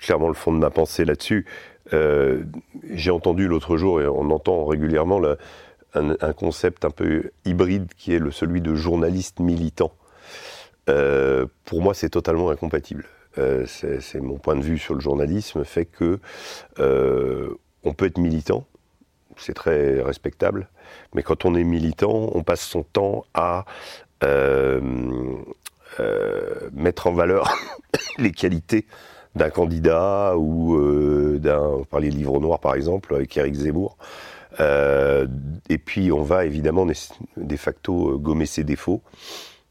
clairement 0.00 0.28
le 0.28 0.34
fond 0.34 0.52
de 0.52 0.58
ma 0.58 0.70
pensée 0.70 1.04
là-dessus. 1.04 1.46
J'ai 1.92 3.10
entendu 3.12 3.46
l'autre 3.46 3.76
jour, 3.76 4.00
et 4.00 4.08
on 4.08 4.30
entend 4.30 4.66
régulièrement, 4.66 5.20
là, 5.20 5.36
un, 5.96 6.32
concept 6.32 6.84
un 6.84 6.90
peu 6.90 7.30
hybride 7.44 7.92
qui 7.96 8.14
est 8.14 8.18
le, 8.18 8.30
celui 8.30 8.60
de 8.60 8.74
journaliste 8.74 9.40
militant. 9.40 9.92
Euh, 10.88 11.46
pour 11.64 11.82
moi, 11.82 11.94
c'est 11.94 12.10
totalement 12.10 12.50
incompatible. 12.50 13.04
Euh, 13.38 13.66
c'est 13.66 14.20
mon 14.20 14.38
point 14.38 14.56
de 14.56 14.62
vue 14.62 14.78
sur 14.78 14.94
le 14.94 15.00
journalisme, 15.00 15.64
fait 15.64 15.84
que 15.84 16.20
euh, 16.78 17.54
on 17.84 17.92
peut 17.92 18.06
être 18.06 18.18
militant, 18.18 18.64
c'est 19.36 19.52
très 19.52 20.00
respectable, 20.00 20.68
mais 21.14 21.22
quand 21.22 21.44
on 21.44 21.54
est 21.54 21.64
militant, 21.64 22.30
on 22.32 22.42
passe 22.42 22.62
son 22.62 22.82
temps 22.82 23.24
à 23.34 23.64
mettre 26.72 27.06
en 27.06 27.12
valeur 27.12 27.54
les 28.18 28.32
qualités 28.32 28.86
d'un 29.34 29.50
candidat 29.50 30.34
ou 30.36 31.38
d'un, 31.38 31.82
par 31.90 32.00
les 32.00 32.10
livres 32.10 32.40
noirs 32.40 32.58
par 32.58 32.74
exemple, 32.74 33.14
avec 33.14 33.36
Eric 33.36 33.54
Zemmour. 33.54 33.98
Euh, 34.60 35.26
et 35.68 35.78
puis 35.78 36.12
on 36.12 36.22
va 36.22 36.46
évidemment 36.46 36.86
de 36.86 37.56
facto 37.56 38.12
euh, 38.12 38.16
gommer 38.16 38.46
ses 38.46 38.64
défauts. 38.64 39.02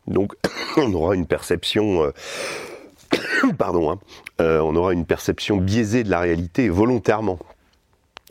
Donc 0.07 0.35
on 0.77 0.93
aura 0.93 1.15
une 1.15 1.25
perception, 1.25 2.03
euh, 2.03 2.11
pardon, 3.57 3.91
hein, 3.91 3.99
on 4.39 4.75
aura 4.75 4.93
une 4.93 5.05
perception 5.05 5.57
biaisée 5.57 6.03
de 6.03 6.09
la 6.09 6.19
réalité 6.19 6.69
volontairement. 6.69 7.39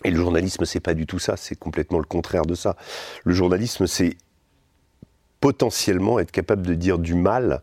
Et 0.04 0.10
le 0.10 0.16
journalisme, 0.16 0.64
c'est 0.64 0.80
pas 0.80 0.94
du 0.94 1.06
tout 1.06 1.18
ça, 1.18 1.36
c'est 1.36 1.58
complètement 1.58 1.98
le 1.98 2.04
contraire 2.04 2.44
de 2.44 2.54
ça. 2.54 2.76
Le 3.24 3.32
journalisme, 3.32 3.86
c'est 3.86 4.16
potentiellement 5.40 6.18
être 6.18 6.30
capable 6.30 6.66
de 6.66 6.74
dire 6.74 6.98
du 6.98 7.14
mal 7.14 7.62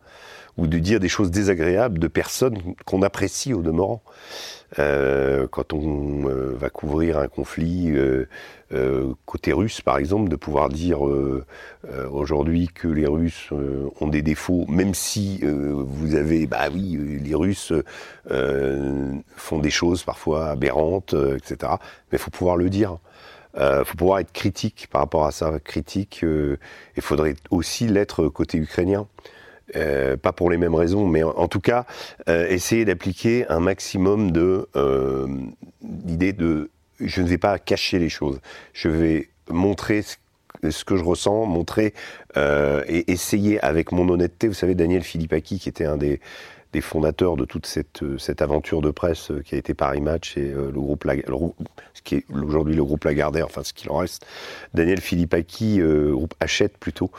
ou 0.57 0.67
de 0.67 0.79
dire 0.79 0.99
des 0.99 1.07
choses 1.07 1.31
désagréables 1.31 1.99
de 1.99 2.07
personnes 2.07 2.57
qu'on 2.85 3.03
apprécie 3.03 3.53
au 3.53 3.61
demeurant. 3.61 4.01
Quand 4.75 5.73
on 5.73 6.23
va 6.55 6.69
couvrir 6.69 7.19
un 7.19 7.27
conflit 7.27 7.93
euh, 8.73 9.13
côté 9.25 9.53
russe, 9.53 9.81
par 9.81 9.97
exemple, 9.97 10.29
de 10.29 10.35
pouvoir 10.35 10.69
dire 10.69 11.05
euh, 11.05 11.45
euh, 11.89 12.07
aujourd'hui 12.09 12.69
que 12.73 12.87
les 12.87 13.07
Russes 13.07 13.49
ont 13.99 14.07
des 14.07 14.21
défauts, 14.21 14.65
même 14.67 14.93
si 14.93 15.41
vous 15.43 16.15
avez, 16.15 16.47
bah 16.47 16.69
oui, 16.73 16.97
les 17.23 17.35
Russes 17.35 17.73
font 18.27 19.59
des 19.59 19.69
choses 19.69 20.03
parfois 20.03 20.47
aberrantes, 20.47 21.13
etc. 21.13 21.73
Mais 22.11 22.17
il 22.17 22.19
faut 22.19 22.31
pouvoir 22.31 22.55
le 22.55 22.69
dire. 22.69 22.97
Il 23.57 23.83
faut 23.85 23.97
pouvoir 23.97 24.19
être 24.19 24.31
critique 24.31 24.87
par 24.91 25.01
rapport 25.01 25.25
à 25.25 25.31
ça, 25.31 25.59
critique. 25.59 26.23
Il 26.23 27.01
faudrait 27.01 27.35
aussi 27.49 27.87
l'être 27.87 28.27
côté 28.27 28.57
ukrainien. 28.57 29.07
Pas 29.73 30.31
pour 30.31 30.49
les 30.49 30.57
mêmes 30.57 30.75
raisons, 30.75 31.05
mais 31.05 31.23
en, 31.23 31.47
tout 31.47 31.61
cas, 31.61 31.85
essayer 32.27 32.85
d'appliquer 32.85 33.45
un 33.49 33.59
maximum 33.59 34.31
de 34.31 34.67
euh, 34.75 35.27
l'idée 36.05 36.33
de 36.33 36.69
je 37.01 37.21
ne 37.21 37.27
vais 37.27 37.37
pas 37.37 37.59
cacher 37.59 37.99
les 37.99 38.09
choses, 38.09 38.39
je 38.73 38.89
vais 38.89 39.29
montrer 39.49 40.03
ce, 40.03 40.85
que 40.85 40.95
je 40.95 41.03
ressens, 41.03 41.45
montrer 41.45 41.93
euh, 42.37 42.83
et 42.87 43.11
essayer 43.11 43.59
avec 43.61 43.91
mon 43.91 44.07
honnêteté. 44.09 44.47
Vous 44.47 44.53
savez, 44.53 44.75
Daniel 44.75 45.03
Philippaki, 45.03 45.59
qui 45.59 45.69
était 45.69 45.85
un 45.85 45.97
des, 45.97 46.19
fondateurs 46.79 47.35
de 47.35 47.43
toute 47.43 47.65
cette, 47.65 48.01
cette 48.17 48.41
aventure 48.41 48.81
de 48.81 48.91
presse 48.91 49.31
qui 49.43 49.55
a 49.55 49.57
été 49.57 49.73
Paris 49.73 49.99
Match 49.99 50.37
et 50.37 50.53
euh, 50.53 50.71
le 50.71 50.79
groupe, 50.79 51.03
Lag... 51.03 51.23
le, 51.27 51.35
ce 51.93 52.01
qui 52.01 52.15
est 52.15 52.25
aujourd'hui 52.33 52.75
le 52.75 52.83
groupe 52.83 53.03
Lagardère, 53.03 53.45
enfin 53.45 53.63
ce 53.63 53.73
qu'il 53.73 53.89
en 53.91 53.97
reste. 53.97 54.25
Daniel 54.73 55.01
Philippaki, 55.01 55.81
euh, 55.81 56.13
groupe 56.13 56.33
Hachette 56.39 56.77
plutôt. 56.77 57.11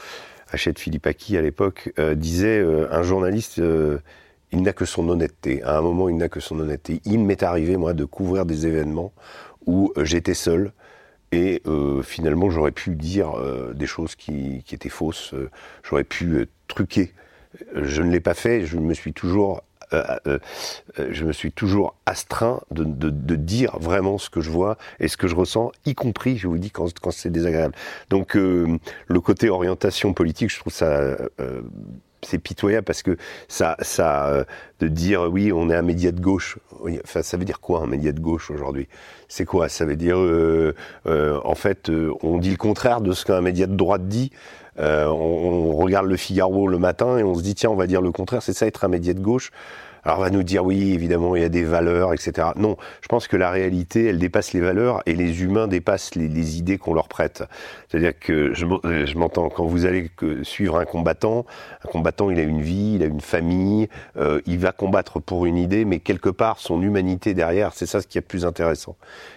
Hachette 0.52 0.78
Philippaki 0.78 1.36
à 1.36 1.42
l'époque, 1.42 1.92
euh, 1.98 2.14
disait 2.14 2.58
euh, 2.58 2.86
un 2.92 3.02
journaliste, 3.02 3.58
euh, 3.58 3.98
il 4.52 4.62
n'a 4.62 4.72
que 4.72 4.84
son 4.84 5.08
honnêteté. 5.08 5.62
À 5.62 5.78
un 5.78 5.80
moment, 5.80 6.08
il 6.08 6.16
n'a 6.16 6.28
que 6.28 6.40
son 6.40 6.60
honnêteté. 6.60 7.00
Il 7.06 7.20
m'est 7.20 7.42
arrivé, 7.42 7.76
moi, 7.78 7.94
de 7.94 8.04
couvrir 8.04 8.44
des 8.44 8.66
événements 8.66 9.12
où 9.66 9.92
euh, 9.97 10.04
j'étais 10.04 10.35
seul 10.35 10.73
et 11.31 11.62
euh, 11.66 12.02
finalement, 12.02 12.50
j'aurais 12.50 12.73
pu 12.73 12.95
dire 12.95 13.38
euh, 13.38 13.73
des 13.73 13.87
choses 13.87 14.16
qui, 14.16 14.62
étaient 14.71 14.90
fausses. 14.90 15.35
J'aurais 15.83 16.04
pu 16.04 16.47
truquer. 16.69 17.14
Je 17.75 18.02
ne 18.02 18.11
l'ai 18.11 18.21
pas 18.21 18.35
fait. 18.35 18.66
Je 18.66 18.76
me 18.76 18.95
suis 18.95 19.12
toujours 19.12 19.62
je 20.97 21.25
me 21.26 21.33
suis 21.33 21.52
toujours 21.52 21.95
astreint 22.07 22.62
de, 22.71 23.11
dire 23.37 23.78
vraiment 23.78 24.16
ce 24.16 24.31
que 24.31 24.40
je 24.40 24.49
vois 24.49 24.78
et 25.00 25.07
ce 25.07 25.19
que 25.19 25.28
je 25.28 25.35
ressens, 25.35 25.71
y 25.85 25.95
compris, 25.95 26.38
je 26.38 26.49
vous 26.49 26.57
dis, 26.57 26.71
quand, 26.71 26.88
c'est 27.11 27.28
désagréable. 27.28 27.75
Donc, 28.09 28.33
le 28.35 29.21
côté 29.21 29.50
orientation 29.50 30.14
politique, 30.14 30.50
je 30.50 30.59
trouve 30.59 30.73
ça. 30.73 31.19
Euh, 32.23 32.26
c'est 32.26 32.38
pitoyable 32.38 32.85
parce 32.85 33.02
que 33.02 33.17
ça, 33.49 33.76
ça, 33.81 34.29
euh, 34.29 34.45
de 34.81 34.88
dire 34.88 35.29
oui, 35.31 35.52
on 35.52 35.71
est 35.71 35.75
un 35.75 35.83
média 35.83 36.12
de 36.12 36.21
gauche. 36.21 36.59
Enfin, 37.05 37.23
ça 37.23 37.37
veut 37.37 37.45
dire 37.45 37.61
quoi 37.61 37.83
un 37.83 37.87
média 37.87 38.12
de 38.12 38.21
gauche 38.21 38.50
aujourd'hui? 38.50 38.88
C'est 39.29 39.45
quoi? 39.45 39.69
Ça 39.69 39.85
veut 39.85 39.97
dire, 39.97 40.17
euh, 40.19 40.75
en 41.45 41.55
fait, 41.55 41.91
on 42.23 42.38
dit 42.38 42.50
le 42.50 42.57
contraire 42.57 43.00
de 43.00 43.12
ce 43.12 43.25
qu'un 43.25 43.41
média 43.41 43.67
de 43.67 43.75
droite 43.75 44.09
dit. 44.09 44.31
Euh, 44.79 45.07
on, 45.07 45.73
on, 45.73 45.76
regarde 45.76 46.07
le 46.07 46.17
Figaro 46.17 46.67
le 46.67 46.79
matin 46.79 47.19
et 47.19 47.23
on 47.23 47.35
se 47.35 47.43
dit 47.43 47.55
tiens 47.55 47.69
on 47.69 47.75
va 47.75 47.87
dire 47.87 48.00
le 48.00 48.11
contraire, 48.11 48.43
c'est 48.43 48.55
ça 48.55 48.67
être 48.67 48.85
un 48.85 48.88
média 48.88 49.12
de 49.12 49.21
gauche? 49.21 49.50
Alors 50.04 50.18
on 50.18 50.23
va 50.23 50.30
nous 50.30 50.42
dire 50.42 50.64
oui 50.64 50.92
évidemment 50.92 51.37
il 51.37 51.42
y 51.42 51.44
a 51.44 51.49
des 51.49 51.62
valeurs 51.62 52.12
etc. 52.12 52.49
Non, 52.56 52.76
je 53.02 53.09
pense 53.09 53.28
que 53.28 53.37
la 53.37 53.50
réalité 53.50 54.06
elle 54.06 54.18
dépasse 54.18 54.52
les 54.52 54.61
valeurs 54.61 55.00
et 55.06 55.14
les 55.14 55.42
humains 55.42 55.68
dépassent 55.68 56.16
les, 56.16 56.59
idées 56.59 56.76
qu'on 56.76 56.92
leur 56.92 57.09
prête. 57.09 57.44
C'est-à-dire 57.88 58.18
que 58.18 58.52
je, 58.52 58.66
je 58.82 59.18
m'entends 59.18 59.49
quand 59.49 59.64
vous 59.64 59.87
allez 59.87 60.11
suivre 60.42 60.78
un 60.78 60.85
combattant, 60.85 61.47
un 61.85 61.88
combattant 61.88 62.30
il 62.30 62.38
a 62.40 62.42
une 62.42 62.61
vie, 62.61 62.94
il 62.97 63.02
a 63.02 63.06
une 63.06 63.21
famille, 63.21 63.88
euh, 64.16 64.40
il 64.47 64.59
va 64.59 64.73
combattre 64.73 65.21
pour 65.21 65.47
une 65.47 65.56
idée, 65.56 65.85
mais 65.85 66.00
quelque 66.00 66.30
part 66.30 66.59
son 66.59 66.82
humanité 66.82 67.32
derrière, 67.32 67.73
c'est 67.73 67.87
ça 67.87 68.00
ce 68.00 68.09
qui 68.09 68.18
est 68.18 68.23
plus 68.23 68.44
intéressant. 68.44 68.97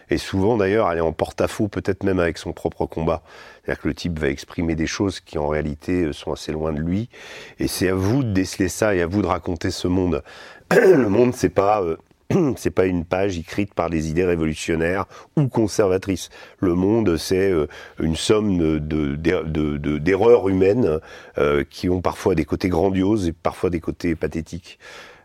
Et 0.09 0.17
souvent 0.17 0.57
d'ailleurs 0.57 0.91
elle 0.91 0.97
est 0.97 1.01
en 1.01 1.13
porte-à-faux 1.13 1.67
peut-être 1.67 2.03
même 2.03 2.19
avec 2.19 2.39
son 2.39 2.53
propre 2.53 2.87
combat. 2.87 3.21
C'est-à-dire 3.65 3.81
que 3.81 3.87
le 3.87 3.93
type 3.95 4.19
va 4.19 4.29
exprimer 4.29 4.75
des 4.75 4.85
choses 4.85 5.19
qui 5.19 5.39
en 5.39 5.47
réalité 5.47 6.13
sont 6.13 6.31
assez 6.31 6.51
loin 6.51 6.71
de 6.71 6.79
lui. 6.79 7.09
Et 7.57 7.67
c'est 7.67 7.89
à 7.89 7.95
vous 7.95 8.23
de 8.23 8.31
déceler 8.31 8.69
ça 8.69 8.93
et 8.93 9.01
à 9.01 9.07
vous 9.07 9.23
de 9.23 9.27
raconter 9.27 9.71
ce 9.71 9.87
monde. 9.87 10.21
le 10.71 11.09
monde, 11.09 11.35
c'est 11.35 11.49
pas, 11.49 11.83
euh, 11.83 11.97
c'est 12.57 12.71
pas 12.71 12.85
une 12.85 13.05
page 13.05 13.37
écrite 13.37 13.73
par 13.75 13.91
des 13.91 14.09
idées 14.09 14.25
révolutionnaires 14.25 15.05
ou 15.35 15.47
conservatrices. 15.47 16.29
Le 16.59 16.73
monde, 16.73 17.17
c'est 17.17 17.51
euh, 17.51 17.67
une 17.99 18.15
somme 18.15 18.57
de, 18.57 18.79
de, 18.79 19.97
d'erreurs 19.99 20.49
humaines 20.49 20.99
euh, 21.37 21.63
qui 21.69 21.87
ont 21.87 22.01
parfois 22.01 22.33
des 22.33 22.45
côtés 22.45 22.69
grandioses 22.69 23.27
et 23.27 23.31
parfois 23.31 23.69
des 23.69 23.79
côtés 23.79 24.15
pathétiques. 24.15 24.79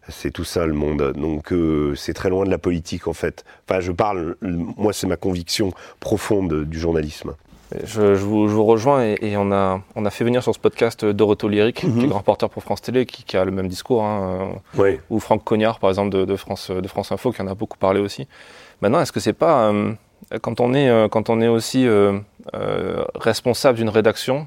C'est 0.08 0.30
tout 0.30 0.44
ça 0.44 0.66
le 0.66 0.74
monde. 0.74 1.12
Donc 1.12 1.54
c'est 1.94 2.14
très 2.14 2.30
loin 2.30 2.44
de 2.44 2.50
la 2.50 2.58
politique 2.58 3.06
en 3.06 3.12
fait. 3.12 3.44
Enfin, 3.68 3.80
je 3.80 3.92
parle, 3.92 4.34
moi 4.40 4.92
c'est 4.92 5.06
ma 5.06 5.16
conviction 5.16 5.72
profonde 6.00 6.64
du 6.64 6.80
journalisme. 6.80 7.34
Je, 7.84 8.14
je, 8.14 8.24
vous, 8.24 8.48
je, 8.48 8.54
vous, 8.54 8.64
rejoins 8.64 9.04
et, 9.04 9.16
et, 9.22 9.36
on, 9.36 9.52
a, 9.52 9.80
on 9.94 10.04
a 10.04 10.10
fait 10.10 10.24
venir 10.24 10.42
sur 10.42 10.54
ce 10.54 10.58
podcast 10.58 11.04
Dorothée 11.04 11.48
Lyric, 11.48 11.82
mm 11.84 11.88
-hmm. 11.88 11.98
qui 11.98 12.04
est 12.04 12.08
grand 12.08 12.18
reporter 12.18 12.48
pour 12.50 12.62
France 12.62 12.82
Télé, 12.82 13.06
qui, 13.06 13.22
qui 13.24 13.36
a 13.36 13.44
le 13.44 13.52
même 13.52 13.68
discours, 13.68 14.02
hein, 14.02 14.50
oui. 14.76 14.98
ou 15.10 15.20
Franck 15.20 15.42
Cognard, 15.44 15.78
par 15.78 15.90
exemple, 15.90 16.10
de, 16.16 16.24
de, 16.24 16.36
France, 16.36 16.70
de 16.84 16.88
France 16.88 17.12
Info, 17.14 17.30
qui 17.32 17.40
en 17.42 17.46
a 17.46 17.54
beaucoup 17.54 17.78
parlé 17.78 18.00
aussi. 18.00 18.26
Maintenant, 18.80 19.00
est-ce 19.02 19.12
que 19.12 19.20
c'est 19.20 19.38
pas, 19.46 19.56
euh, 19.70 19.92
quand, 20.40 20.60
on 20.60 20.74
est, 20.74 20.88
euh, 20.90 21.08
quand 21.08 21.30
on 21.30 21.40
est 21.40 21.48
aussi 21.48 21.86
euh, 21.86 22.18
responsable 23.14 23.76
d'une 23.78 23.90
rédaction, 23.98 24.46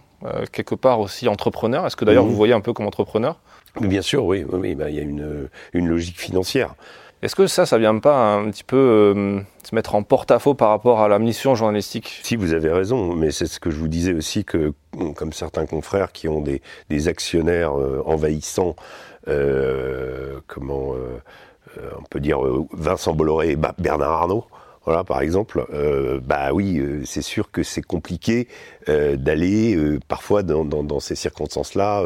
quelque 0.51 0.75
part 0.75 0.99
aussi 1.05 1.27
entrepreneur, 1.27 1.81
est-ce 1.85 1.97
que 1.99 2.05
d'ailleurs 2.05 2.25
-hmm. 2.25 2.29
vous 2.29 2.43
voyez 2.43 2.53
un 2.53 2.61
peu 2.67 2.73
comme 2.75 2.87
entrepreneur? 2.87 3.33
Bien 3.95 4.03
sûr, 4.11 4.21
oui, 4.31 4.39
oui 4.63 4.75
bah, 4.79 4.87
il 4.89 4.95
y 4.95 4.99
a 4.99 5.05
une, 5.13 5.49
une 5.73 5.87
logique 5.93 6.19
financière. 6.27 6.69
Est-ce 7.23 7.37
que 7.37 7.47
ça, 7.47 7.65
ça 7.65 7.77
vient 7.77 7.97
pas 7.99 8.35
un 8.35 8.51
petit 8.51 8.65
peu 8.65 8.75
euh, 8.75 9.39
se 9.63 9.73
mettre 9.73 9.95
en 9.95 10.03
porte-à-faux 10.03 10.55
par 10.55 10.67
rapport 10.67 10.99
à 10.99 11.07
la 11.07 11.19
mission 11.19 11.55
journalistique? 11.55 12.19
Si, 12.21 12.35
vous 12.35 12.51
avez 12.51 12.69
raison, 12.69 13.15
mais 13.15 13.31
c'est 13.31 13.45
ce 13.45 13.61
que 13.61 13.71
je 13.71 13.77
vous 13.77 13.87
disais 13.87 14.11
aussi 14.11 14.43
que, 14.43 14.73
comme 15.15 15.31
certains 15.31 15.65
confrères 15.65 16.11
qui 16.11 16.27
ont 16.27 16.41
des, 16.41 17.07
actionnaires 17.07 17.79
euh, 17.79 18.03
envahissants, 18.05 18.75
euh, 19.29 20.41
comment 20.47 20.95
on 21.97 22.03
peut 22.09 22.19
dire 22.19 22.39
Vincent 22.73 23.13
Bolloré 23.13 23.51
et 23.51 23.57
Bernard 23.77 24.11
Arnault, 24.11 24.45
voilà, 24.83 25.05
par 25.05 25.21
exemple, 25.21 25.65
bah 26.25 26.51
oui, 26.51 27.01
c'est 27.05 27.21
sûr 27.21 27.51
que 27.51 27.63
c'est 27.63 27.81
compliqué 27.81 28.49
euh, 28.89 29.15
d'aller 29.15 29.77
parfois 30.07 30.43
dans, 30.43 30.65
dans, 30.65 30.83
dans 30.83 30.99
ces 30.99 31.15
circonstances-là 31.15 32.03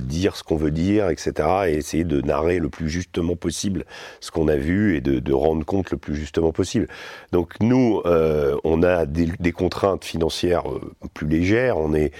dire 0.00 0.36
ce 0.36 0.42
qu'on 0.42 0.56
veut 0.56 0.70
dire, 0.70 1.08
etc., 1.08 1.48
et 1.68 1.74
essayer 1.74 2.04
de 2.04 2.20
narrer 2.20 2.58
le 2.58 2.68
plus 2.68 2.88
justement 2.88 3.36
possible 3.36 3.84
ce 4.20 4.30
qu'on 4.30 4.48
a 4.48 4.56
vu 4.56 4.96
et 4.96 5.00
de, 5.00 5.18
de, 5.18 5.32
rendre 5.32 5.64
compte 5.64 5.90
le 5.90 5.96
plus 5.96 6.16
justement 6.16 6.52
possible. 6.52 6.88
Donc 7.32 7.54
nous, 7.60 8.02
on 8.04 8.82
a 8.82 9.06
des, 9.06 9.28
des, 9.38 9.52
contraintes 9.52 10.04
financières 10.04 10.64
plus 11.14 11.26
légères. 11.26 11.78
On 11.78 11.94
est, 11.94 12.12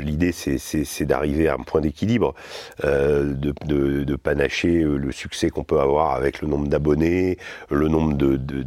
l'idée, 0.00 0.32
c'est 0.32 1.04
d'arriver 1.04 1.48
à 1.48 1.54
un 1.54 1.62
point 1.62 1.80
d'équilibre, 1.80 2.34
de, 2.82 3.34
de, 3.66 4.04
de, 4.04 4.16
panacher 4.16 4.82
le 4.82 5.12
succès 5.12 5.50
qu'on 5.50 5.64
peut 5.64 5.80
avoir 5.80 6.12
avec 6.12 6.40
le 6.40 6.48
nombre 6.48 6.68
d'abonnés, 6.68 7.38
le 7.70 7.88
nombre 7.88 8.14
de, 8.14 8.36
de 8.36 8.64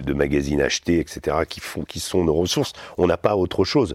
de, 0.00 0.12
magazines 0.12 0.60
achetés, 0.60 0.98
etc., 0.98 1.38
qui, 1.48 1.60
font, 1.60 1.82
qui 1.82 2.00
sont 2.00 2.24
nos 2.24 2.34
ressources. 2.34 2.72
On 2.98 3.06
n'a 3.06 3.16
pas 3.16 3.36
autre 3.36 3.64
chose. 3.64 3.94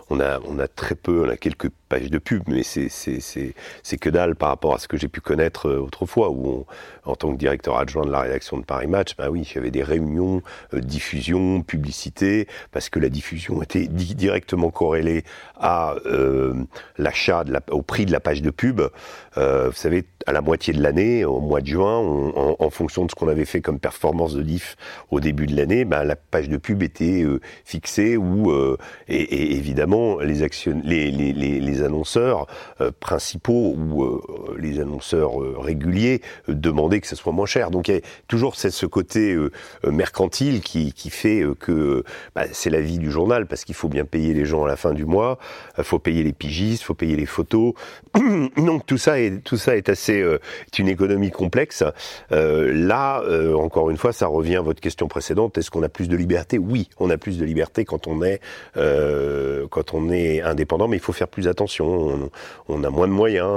On 0.13 0.19
a, 0.59 0.67
très 0.67 0.95
peu, 0.95 1.23
on 1.25 1.29
a 1.29 1.37
quelques 1.37 1.69
pages 1.87 2.09
de 2.09 2.17
pub, 2.17 2.43
mais 2.47 2.63
c'est 2.63 3.97
que 3.97 4.09
dalle 4.09 4.35
par 4.35 4.49
rapport 4.49 4.75
à 4.75 4.77
ce 4.77 4.87
que 4.87 4.97
j'ai 4.97 5.07
pu 5.07 5.21
connaître 5.21 5.69
euh, 5.69 5.79
autrefois, 5.79 6.29
où 6.31 6.65
en 7.05 7.15
tant 7.15 7.31
que 7.31 7.37
directeur 7.37 7.77
adjoint 7.77 8.05
de 8.05 8.11
la 8.11 8.19
rédaction 8.21 8.57
de 8.57 8.63
Paris 8.63 8.87
Match, 8.87 9.15
ben 9.17 9.29
oui, 9.29 9.47
des 9.71 9.83
réunions, 9.83 10.41
euh, 10.73 10.79
diffusion, 10.79 11.61
publicité, 11.61 12.47
parce 12.71 12.89
que 12.89 12.99
la 12.99 13.09
diffusion 13.09 13.61
était 13.61 13.87
directement 13.87 14.69
corrélée 14.69 15.23
à 15.57 15.95
euh, 16.05 16.55
l'achat, 16.97 17.43
au 17.69 17.81
prix 17.81 18.05
de 18.05 18.11
la 18.11 18.19
page 18.19 18.41
de 18.41 18.49
pub. 18.49 18.81
vous 19.35 19.71
savez, 19.73 20.05
à 20.27 20.33
la 20.33 20.41
moitié 20.41 20.73
de 20.73 20.81
l'année, 20.81 21.25
au 21.25 21.39
mois 21.39 21.61
de 21.61 21.67
juin, 21.67 21.97
en, 21.97 22.69
fonction 22.69 23.05
de 23.05 23.11
ce 23.11 23.15
qu'on 23.15 23.27
avait 23.27 23.45
fait 23.45 23.61
comme 23.61 23.79
performance 23.79 24.33
de 24.33 24.43
diff 24.43 24.75
au 25.09 25.19
début 25.19 25.47
de 25.47 25.55
l'année, 25.55 25.85
ben, 25.85 26.03
la 26.03 26.15
page 26.15 26.49
de 26.49 26.57
pub 26.57 26.83
était 26.83 27.25
fixée 27.65 28.17
ou 28.17 28.51
et, 29.07 29.55
évidemment 29.57 30.00
les, 30.19 31.81
annonceurs 31.83 32.47
principaux 32.99 33.75
ou 33.75 34.21
les 34.57 34.79
annonceurs 34.79 35.31
réguliers 35.59 36.21
demandaient 36.47 37.01
que 37.01 37.07
ce 37.07 37.15
soit 37.15 37.31
moins 37.31 37.45
cher. 37.45 37.71
Donc 37.71 37.87
il 37.87 37.95
y 37.95 37.97
a 37.97 38.01
toujours 38.27 38.55
ce 38.55 38.85
côté 38.85 39.33
euh, 39.33 39.51
euh, 39.85 39.91
mercantile 39.91 40.61
qui, 40.61 40.91
fait 41.09 41.41
euh, 41.41 41.55
que 41.55 42.03
bah, 42.35 42.45
c'est 42.51 42.69
la 42.69 42.81
vie 42.81 42.97
du 42.97 43.11
journal 43.11 43.45
parce 43.45 43.65
qu'il 43.65 43.75
faut 43.75 43.89
bien 43.89 44.05
payer 44.05 44.33
les 44.33 44.45
gens 44.45 44.63
à 44.63 44.67
la 44.67 44.75
fin 44.75 44.93
du 44.93 45.05
mois, 45.05 45.37
il 45.77 45.83
faut 45.83 45.99
payer 45.99 46.23
les 46.23 46.33
pigistes, 46.33 46.81
il 46.81 46.85
faut 46.85 46.93
payer 46.93 47.15
les 47.15 47.25
photos. 47.25 47.73
Donc 48.57 48.85
tout 48.85 48.97
ça 48.97 49.19
est 49.19 49.89
assez 49.89 50.23
une 50.79 50.87
économie 50.87 51.29
complexe. 51.29 51.83
là, 52.31 53.23
encore 53.55 53.91
une 53.91 53.97
fois, 53.97 54.13
ça 54.13 54.25
revient 54.25 54.55
à 54.55 54.61
votre 54.61 54.81
question 54.81 55.07
précédente. 55.07 55.57
Est-ce 55.59 55.69
qu'on 55.69 55.83
a 55.83 55.89
plus 55.89 56.09
de 56.09 56.15
liberté? 56.15 56.57
Oui, 56.57 56.89
on 56.97 57.11
a 57.11 57.17
plus 57.17 57.37
de 57.37 57.45
liberté 57.45 57.85
quand 57.85 58.07
on 58.07 58.23
est 58.23 58.41
quand 58.73 59.90
on 59.93 60.09
est 60.09 60.41
indépendant, 60.41 60.87
mais 60.87 60.97
il 60.97 61.01
faut 61.01 61.13
faire 61.13 61.27
plus 61.27 61.47
attention. 61.47 62.29
On, 62.67 62.83
a 62.83 62.89
moins 62.89 63.07
de 63.07 63.13
moyens. 63.13 63.47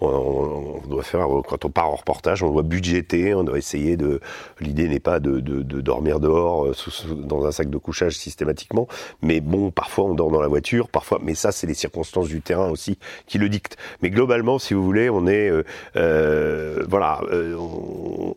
On, 0.00 0.80
doit 0.88 1.02
faire 1.02 1.26
quand 1.48 1.64
on 1.64 1.70
part 1.70 1.88
en 1.90 1.96
reportage 1.96 2.42
on 2.42 2.52
doit 2.52 2.62
budgéter, 2.62 3.34
on 3.34 3.44
doit 3.44 3.58
essayer 3.58 3.96
de. 3.96 4.20
L'idée 4.60 4.88
n'est 4.88 5.00
pas 5.00 5.20
de, 5.20 5.40
dormir 5.40 6.20
dehors 6.20 6.66
euh, 6.66 6.72
dans 7.14 7.46
un 7.46 7.52
sac 7.52 7.70
de 7.70 7.78
couchage 7.78 8.16
systématiquement, 8.16 8.86
mais 9.22 9.40
bon, 9.40 9.70
parfois 9.70 10.04
on 10.04 10.14
dort 10.14 10.30
dans 10.30 10.40
la 10.40 10.48
voiture, 10.48 10.88
parfois. 10.88 11.18
Mais 11.22 11.34
ça, 11.34 11.52
c'est 11.52 11.66
les 11.66 11.74
circonstances 11.74 12.28
du 12.28 12.40
terrain 12.40 12.70
aussi 12.70 12.98
qui 13.26 13.38
le 13.38 13.48
dictent. 13.48 13.76
Mais 14.02 14.10
globalement, 14.10 14.58
si 14.58 14.74
vous 14.74 14.84
voulez, 14.84 15.10
on 15.10 15.26
est 15.26 15.50
euh, 15.50 15.64
euh, 15.96 16.84
voilà, 16.88 17.20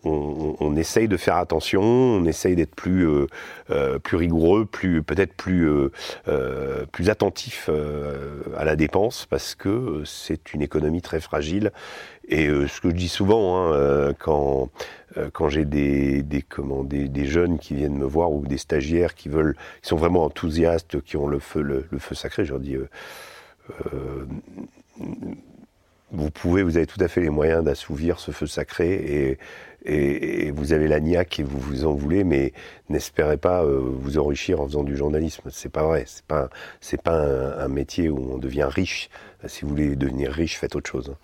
on, 0.03 0.75
essaye 0.75 1.07
de 1.07 1.17
faire 1.17 1.35
attention, 1.35 1.81
on 1.81 2.25
essaye 2.25 2.55
d'être 2.55 2.73
plus 2.73 3.07
plus 4.03 4.17
rigoureux, 4.17 4.65
plus 4.65 5.03
peut-être 5.03 5.33
plus 5.33 5.67
attentif 7.09 7.69
à 8.57 8.65
la 8.65 8.75
dépense 8.75 9.25
parce 9.29 9.55
que 9.55 10.03
c'est 10.05 10.53
une 10.53 10.61
économie 10.61 11.01
très 11.01 11.19
fragile. 11.19 11.71
Et 12.31 12.47
euh, 12.47 12.67
ce 12.67 12.79
que 12.79 12.89
je 12.89 12.95
dis 12.95 13.09
souvent, 13.09 13.57
hein, 13.57 13.73
euh, 13.73 14.13
quand, 14.17 14.69
euh, 15.17 15.29
quand 15.33 15.49
j'ai 15.49 15.65
des, 15.65 16.23
des, 16.23 16.41
comment, 16.41 16.83
des, 16.83 17.09
des, 17.09 17.25
jeunes 17.25 17.59
qui 17.59 17.75
viennent 17.75 17.97
me 17.97 18.05
voir 18.05 18.31
ou 18.31 18.45
des 18.45 18.57
stagiaires 18.57 19.15
qui 19.15 19.27
veulent, 19.27 19.55
qui 19.81 19.89
sont 19.89 19.97
vraiment 19.97 20.23
enthousiastes, 20.23 21.01
qui 21.01 21.17
ont 21.17 21.27
le 21.27 21.39
feu, 21.39 21.61
le, 21.61 21.85
feu 21.99 22.15
sacré, 22.15 22.45
je 22.45 22.51
leur 22.51 22.61
dis, 22.61 22.77
vous 26.11 26.31
pouvez, 26.31 26.63
vous 26.63 26.77
avez 26.77 26.87
tout 26.87 27.01
à 27.03 27.07
fait 27.07 27.21
les 27.21 27.29
moyens 27.29 27.63
d'assouvir 27.63 28.19
ce 28.19 28.31
feu 28.31 28.47
sacré 28.47 28.93
et, 28.93 29.37
et, 29.85 30.51
vous 30.51 30.73
avez 30.73 30.87
la 30.87 30.99
niaque 30.99 31.39
et 31.39 31.43
vous 31.43 31.59
vous 31.59 31.85
en 31.85 31.93
voulez, 31.93 32.23
mais 32.23 32.53
n'espérez 32.89 33.37
pas 33.37 33.63
vous 33.65 34.17
enrichir 34.17 34.61
en 34.61 34.67
faisant 34.67 34.83
du 34.83 34.95
journalisme. 34.95 35.49
C'est 35.49 35.71
pas 35.71 35.83
vrai. 35.83 36.03
C'est 36.07 36.25
pas, 36.25 36.49
c'est 36.81 37.01
pas 37.01 37.19
un, 37.19 37.65
un, 37.65 37.67
métier 37.67 38.09
où 38.09 38.33
on 38.33 38.37
devient 38.37 38.67
riche. 38.69 39.09
Si 39.47 39.63
vous 39.63 39.69
voulez 39.69 39.95
devenir 39.95 40.31
riche, 40.31 40.57
faites 40.59 40.75
autre 40.75 40.89
chose. 40.89 41.15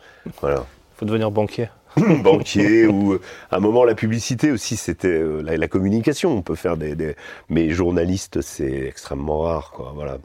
Voilà 0.42 0.66
faut 0.98 1.06
devenir 1.06 1.32
banquier. 1.32 1.70
banquier 2.24 2.86
ou 2.86 3.14
euh, 3.14 3.22
à 3.50 3.58
un 3.58 3.60
moment 3.60 3.84
la 3.84 3.96
publicité 3.96 4.52
aussi 4.52 4.76
c'était 4.76 5.08
euh, 5.08 5.42
la, 5.42 5.68
communication 5.68 6.32
on 6.32 6.42
peut 6.44 6.54
faire 6.54 6.78
des, 6.78 7.16
mais 7.50 7.70
journaliste 7.70 8.42
c'est 8.42 8.86
extrêmement 8.86 9.40
rare 9.40 9.72
quoi 9.72 9.94
voilà 9.96 10.18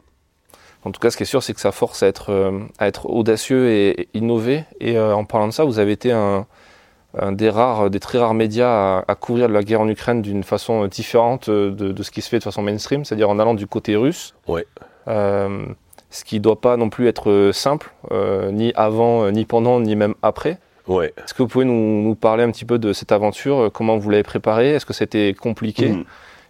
en 0.83 0.91
tout 0.91 0.99
cas 0.99 1.09
ce 1.09 1.17
qui 1.17 1.23
est 1.23 1.27
sûr 1.27 1.41
c'est 1.41 1.55
que 1.55 1.61
ça 1.61 1.71
force 1.71 2.03
à 2.03 2.07
être 2.07 2.31
euh, 2.31 2.59
à 2.77 2.87
être 2.87 3.09
audacieux 3.09 3.71
et, 3.71 4.07
innover 4.13 4.65
et 4.79 4.99
en 4.99 5.25
parlant 5.25 5.47
de 5.47 5.53
ça 5.53 5.63
vous 5.63 5.79
avez 5.79 5.93
été 5.93 6.11
un, 6.11 6.45
des 7.31 7.49
rares 7.49 7.89
des 7.89 7.99
très 7.99 8.17
rares 8.17 8.33
médias 8.33 9.03
à, 9.07 9.15
couvrir 9.15 9.47
la 9.47 9.63
guerre 9.63 9.81
en 9.81 9.87
Ukraine 9.87 10.21
d'une 10.21 10.43
façon 10.43 10.87
différente 10.87 11.49
de, 11.49 11.69
de, 11.69 12.03
ce 12.03 12.09
qui 12.09 12.21
se 12.21 12.29
fait 12.29 12.39
de 12.39 12.43
façon 12.43 12.63
mainstream 12.63 13.05
c'est-à-dire 13.05 13.29
en 13.29 13.37
allant 13.37 13.53
du 13.53 13.67
côté 13.67 13.95
russe 13.95 14.33
ouais 14.47 14.65
ce 16.13 16.23
qui 16.23 16.35
ne 16.35 16.41
doit 16.41 16.61
pas 16.61 16.77
non 16.77 16.89
plus 16.89 17.07
être 17.07 17.29
euh, 17.31 17.51
simple, 17.51 17.91
euh, 18.11 18.51
ni 18.51 18.71
avant, 18.75 19.23
euh, 19.23 19.31
ni 19.31 19.45
pendant, 19.45 19.79
ni 19.79 19.95
même 19.95 20.13
après. 20.21 20.59
Ouais. 20.87 21.11
Est-ce 21.17 21.33
que 21.33 21.41
vous 21.41 21.47
pouvez 21.47 21.65
nous, 21.65 22.15
parler 22.15 22.43
un 22.43 22.51
petit 22.51 22.65
peu 22.65 22.77
de 22.77 22.93
cette 22.93 23.11
aventure 23.11 23.71
Comment 23.73 23.97
vous 23.97 24.09
l'avez 24.11 24.23
préparée 24.23 24.75
Est-ce 24.75 24.85
que 24.85 24.93
c'était 24.93 25.33
compliqué 25.33 25.89
mmh. 25.89 26.03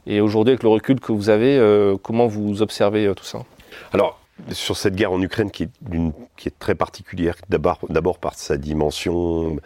Et 0.06 0.19
aujourd'hui, 0.19 0.52
avec 0.52 0.63
le 0.63 0.69
recul 0.69 0.99
que 0.99 1.13
vous 1.13 1.30
avez, 1.30 1.62
comment 2.02 2.28
vous 2.28 2.62
observez 2.62 3.10
tout 3.15 3.23
ça? 3.23 3.39
Alors, 3.93 4.19
sur 4.52 4.78
cette 4.78 4.96
guerre 4.96 5.12
en 5.12 5.22
Ukraine 5.22 5.52
qui 5.52 5.63
est, 5.63 5.69
qui 6.38 6.50
est 6.50 6.58
très 6.58 6.76
particulière, 6.76 7.36
d'abord 7.50 8.17
par 8.17 8.34
sa 8.34 8.58
dimension, 8.58 9.58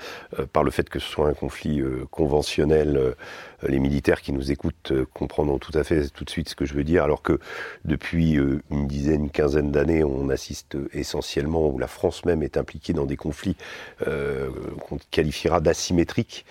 par 0.51 0.63
le 0.63 0.71
fait 0.71 0.89
que 0.89 0.99
ce 0.99 1.07
soit 1.07 1.29
un 1.29 1.33
conflit 1.33 1.81
conventionnel 2.11 2.97
euh, 2.97 3.15
les 3.63 3.79
militaires 3.79 4.21
qui 4.21 4.33
nous 4.33 4.51
écoutent 4.51 4.91
euh, 4.91 5.05
comprendront 5.13 5.57
tout 5.57 5.71
à 5.77 5.83
fait 5.83 6.09
tout 6.09 6.23
de 6.23 6.29
suite 6.29 6.49
ce 6.49 6.55
que 6.55 6.65
je 6.65 6.73
veux 6.73 6.83
dire, 6.83 7.03
alors 7.03 7.21
que 7.21 7.39
depuis 7.85 8.37
euh, 8.37 8.61
une 8.69 8.87
dizaine, 8.87 9.25
une 9.25 9.29
quinzaine 9.29 9.71
d'années, 9.71 10.03
on 10.03 10.29
assiste 10.29 10.77
essentiellement, 10.93 11.67
où 11.67 11.79
la 11.79 11.87
France 11.87 12.25
même 12.25 12.43
est 12.43 12.57
impliquée 12.57 12.93
dans 12.93 13.05
des 13.05 13.17
conflits 13.17 13.55
qu'on 13.99 14.97
qualifiera 15.11 15.59
d'asymétriques, 15.59 16.45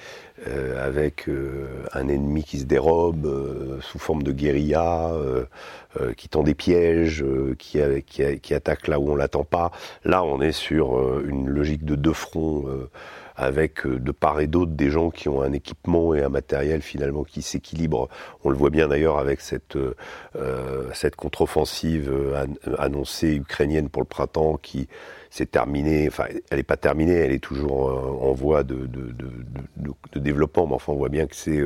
avec 0.79 1.29
un 1.93 2.09
ennemi 2.09 2.45
qui 2.45 2.59
se 2.59 2.65
dérobe 2.65 3.81
sous 3.81 3.99
forme 3.99 4.23
de 4.23 4.33
guérilla, 4.33 5.13
qui 6.17 6.29
tend 6.29 6.43
des 6.43 6.55
pièges, 6.55 7.25
qui, 7.59 7.79
qui, 8.07 8.41
qui, 8.41 8.55
attaque 8.55 8.89
là 8.89 8.99
où 9.01 9.11
on 9.11 9.17
l'attend 9.17 9.45
pas. 9.45 9.71
Là, 10.05 10.23
on 10.25 10.41
est 10.41 10.53
sur 10.53 11.21
une 11.21 11.49
logique 11.49 11.85
de 11.85 11.95
deux 11.95 12.13
fronts 12.13 12.67
avec 13.37 13.87
euh, 13.87 13.99
de 13.99 14.13
part 14.13 14.41
et 14.41 14.47
d'autre 14.47 14.73
des 14.73 14.91
gens 14.91 15.11
qui 15.11 15.29
ont 15.29 15.43
un 15.43 15.53
équipement 15.53 16.15
et 16.15 16.23
un 16.23 16.29
matériel 16.29 16.83
finalement 16.83 17.25
qui 17.25 17.43
s'équilibrent. 17.43 18.09
On 18.45 18.51
le 18.51 18.57
voit 18.57 18.71
bien 18.71 18.89
d'ailleurs 18.89 19.19
avec 19.19 19.41
cette, 19.41 19.77
euh, 19.77 19.95
euh 20.37 20.89
cette 20.95 21.17
contre-offensive 21.17 22.13
annoncée 22.79 23.35
ukrainienne 23.35 23.89
pour 23.89 24.03
le 24.03 24.07
printemps 24.07 24.57
qui 24.57 24.89
s'est 25.31 25.47
terminée, 25.47 26.09
enfin 26.09 26.25
elle 26.51 26.59
n'est 26.59 26.63
pas 26.63 26.77
terminée, 26.77 27.15
elle 27.15 27.33
est 27.33 27.43
toujours 27.43 28.23
en 28.23 28.33
voie 28.33 28.63
de, 28.63 28.89
développement, 30.15 30.67
mais 30.67 30.75
enfin 30.75 30.93
on 30.93 30.97
voit 30.97 31.09
bien 31.09 31.27
que 31.27 31.37
c'est 31.37 31.61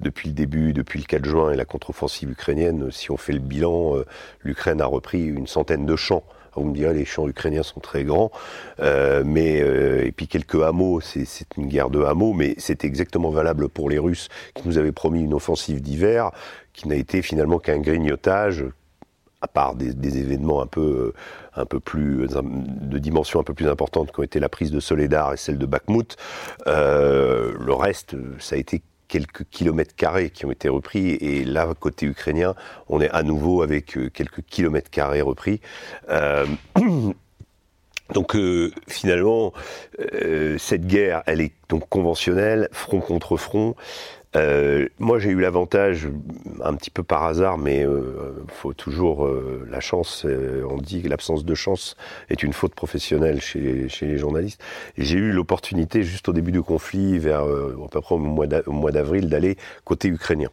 depuis 0.00 0.28
le 0.28 0.34
début, 0.34 0.72
depuis 0.72 1.00
le 1.00 1.04
4 1.04 1.24
juin 1.24 1.50
et 1.50 1.56
la 1.56 1.64
contre-offensive 1.64 2.30
ukrainienne, 2.30 2.90
si 2.90 3.10
on 3.10 3.16
fait 3.16 3.32
le 3.32 3.40
bilan, 3.40 3.96
l'Ukraine 4.42 4.80
a 4.80 4.86
repris 4.86 5.24
une 5.24 5.46
centaine 5.46 5.84
de 5.84 5.96
champs 5.96 6.24
vous 6.60 6.68
me 6.68 6.74
direz, 6.74 6.94
les 6.94 7.04
champs 7.04 7.28
ukrainiens 7.28 7.62
sont 7.62 7.80
très 7.80 8.04
grands, 8.04 8.30
euh, 8.80 9.22
mais 9.24 9.60
euh, 9.62 10.04
et 10.04 10.12
puis 10.12 10.28
quelques 10.28 10.62
hameaux, 10.62 11.00
c'est 11.00 11.26
une 11.56 11.66
guerre 11.66 11.90
de 11.90 12.02
hameaux, 12.02 12.32
mais 12.32 12.54
c'est 12.58 12.84
exactement 12.84 13.30
valable 13.30 13.68
pour 13.68 13.88
les 13.88 13.98
Russes 13.98 14.28
qui 14.54 14.66
nous 14.66 14.78
avaient 14.78 14.92
promis 14.92 15.22
une 15.22 15.34
offensive 15.34 15.80
d'hiver, 15.80 16.30
qui 16.72 16.88
n'a 16.88 16.96
été 16.96 17.22
finalement 17.22 17.58
qu'un 17.58 17.78
grignotage 17.78 18.64
à 19.42 19.48
part 19.48 19.74
des, 19.74 19.92
des, 19.92 20.18
événements 20.18 20.62
un 20.62 20.66
peu, 20.66 21.12
un 21.56 21.66
peu 21.66 21.80
plus 21.80 22.28
de 22.28 22.98
dimension 22.98 23.40
un 23.40 23.42
peu 23.42 23.54
plus 23.54 23.68
importante 23.68 24.12
qui 24.12 24.20
ont 24.20 24.22
été 24.22 24.38
la 24.38 24.48
prise 24.48 24.70
de 24.70 24.78
Soledar 24.78 25.34
et 25.34 25.36
celle 25.36 25.58
de 25.58 25.66
Bakhmut, 25.66 26.16
euh, 26.68 27.52
le 27.58 27.72
reste, 27.74 28.14
ça 28.38 28.54
a 28.54 28.58
été 28.58 28.82
quelques 29.12 29.44
kilomètres 29.50 29.94
carrés 29.94 30.30
qui 30.30 30.46
ont 30.46 30.50
été 30.50 30.70
repris. 30.70 31.10
Et 31.10 31.44
là, 31.44 31.68
côté 31.78 32.06
ukrainien, 32.06 32.54
on 32.88 32.98
est 33.02 33.10
à 33.10 33.22
nouveau 33.22 33.60
avec 33.60 33.98
euh, 33.98 34.08
quelques 34.08 34.40
kilomètres 34.40 34.88
carrés 34.88 35.20
repris. 35.20 35.60
Euh, 36.08 36.46
donc 38.14 38.34
euh, 38.34 38.72
finalement, 38.88 39.52
cette 40.56 40.86
guerre, 40.86 41.22
elle 41.26 41.42
est 41.42 41.52
donc 41.68 41.86
conventionnelle, 41.90 42.70
front 42.72 43.00
contre 43.00 43.36
front. 43.36 43.76
Euh, 44.34 44.88
moi, 44.98 45.18
j'ai 45.18 45.30
eu 45.30 45.40
l'avantage, 45.40 46.08
un 46.62 46.74
petit 46.74 46.90
peu 46.90 47.02
par 47.02 47.24
hasard, 47.24 47.58
mais 47.58 47.84
euh, 47.84 48.44
faut 48.48 48.72
toujours 48.72 49.26
euh, 49.26 49.66
la 49.70 49.80
chance. 49.80 50.26
on 50.68 50.78
dit 50.78 51.02
que 51.02 51.08
l'absence 51.08 51.44
de 51.44 51.54
chance 51.54 51.96
est 52.30 52.42
une 52.42 52.52
faute 52.52 52.74
professionnelle 52.74 53.40
chez, 53.40 53.88
chez 53.88 54.06
les 54.06 54.18
journalistes. 54.18 54.60
J'ai 54.96 55.18
eu 55.18 55.32
l'opportunité, 55.32 56.02
juste 56.02 56.28
au 56.28 56.32
début 56.32 56.52
du 56.52 56.62
conflit, 56.62 57.18
vers 57.18 57.42
à 57.42 57.88
peu 57.90 58.00
près 58.00 58.14
au 58.14 58.18
mois 58.72 58.92
d'avril, 58.92 59.28
d'aller 59.28 59.56
côté 59.84 60.08
ukrainien. 60.08 60.50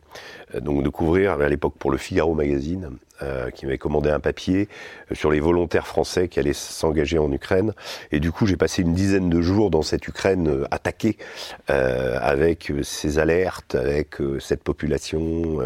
donc 0.62 0.84
de 0.84 0.90
couvrir, 0.90 1.34
à 1.34 1.50
l'époque 1.50 1.76
pour 1.80 1.92
le 1.92 1.98
Figaro 1.98 2.34
magazine, 2.34 2.90
euh, 3.22 3.50
qui 3.52 3.66
m'avait 3.66 3.78
commandé 3.78 4.10
un 4.10 4.20
papier 4.20 4.68
euh, 5.12 5.16
sur 5.16 5.32
les 5.32 5.40
volontaires 5.40 5.88
français 5.88 6.28
qui 6.28 6.40
allaient 6.40 6.54
s'engager 6.54 7.18
en 7.18 7.32
Ukraine. 7.32 7.74
Et 8.12 8.20
du 8.20 8.32
coup, 8.32 8.46
j'ai 8.46 8.58
passé 8.58 8.82
une 8.82 8.94
dizaine 8.94 9.30
de 9.30 9.42
jours 9.42 9.70
dans 9.70 9.82
cette 9.82 10.08
Ukraine 10.08 10.48
euh, 10.48 10.66
attaquée, 10.72 11.18
euh, 11.70 12.18
avec 12.22 12.72
ces 12.84 13.20
alertes, 13.20 13.76
avec 13.76 14.16
cette 14.40 14.64
population, 14.64 15.60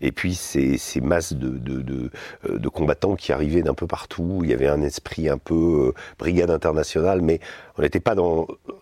et 0.00 0.12
puis 0.12 0.34
ces, 0.34 0.78
ces 0.78 1.00
masses 1.00 1.32
de, 1.32 1.48
de, 1.48 1.82
de, 1.82 2.10
de, 2.48 2.68
combattants 2.68 3.16
qui 3.16 3.32
arrivaient 3.32 3.62
d'un 3.62 3.74
peu 3.74 3.86
partout. 3.86 4.40
Il 4.44 4.50
y 4.50 4.52
avait 4.52 4.68
un 4.68 4.82
esprit 4.82 5.28
un 5.28 5.38
peu 5.38 5.92
brigade 6.18 6.50
internationale, 6.50 7.20
mais 7.20 7.40
on 7.80 7.82
n'était 7.82 7.98
pas 7.98 8.14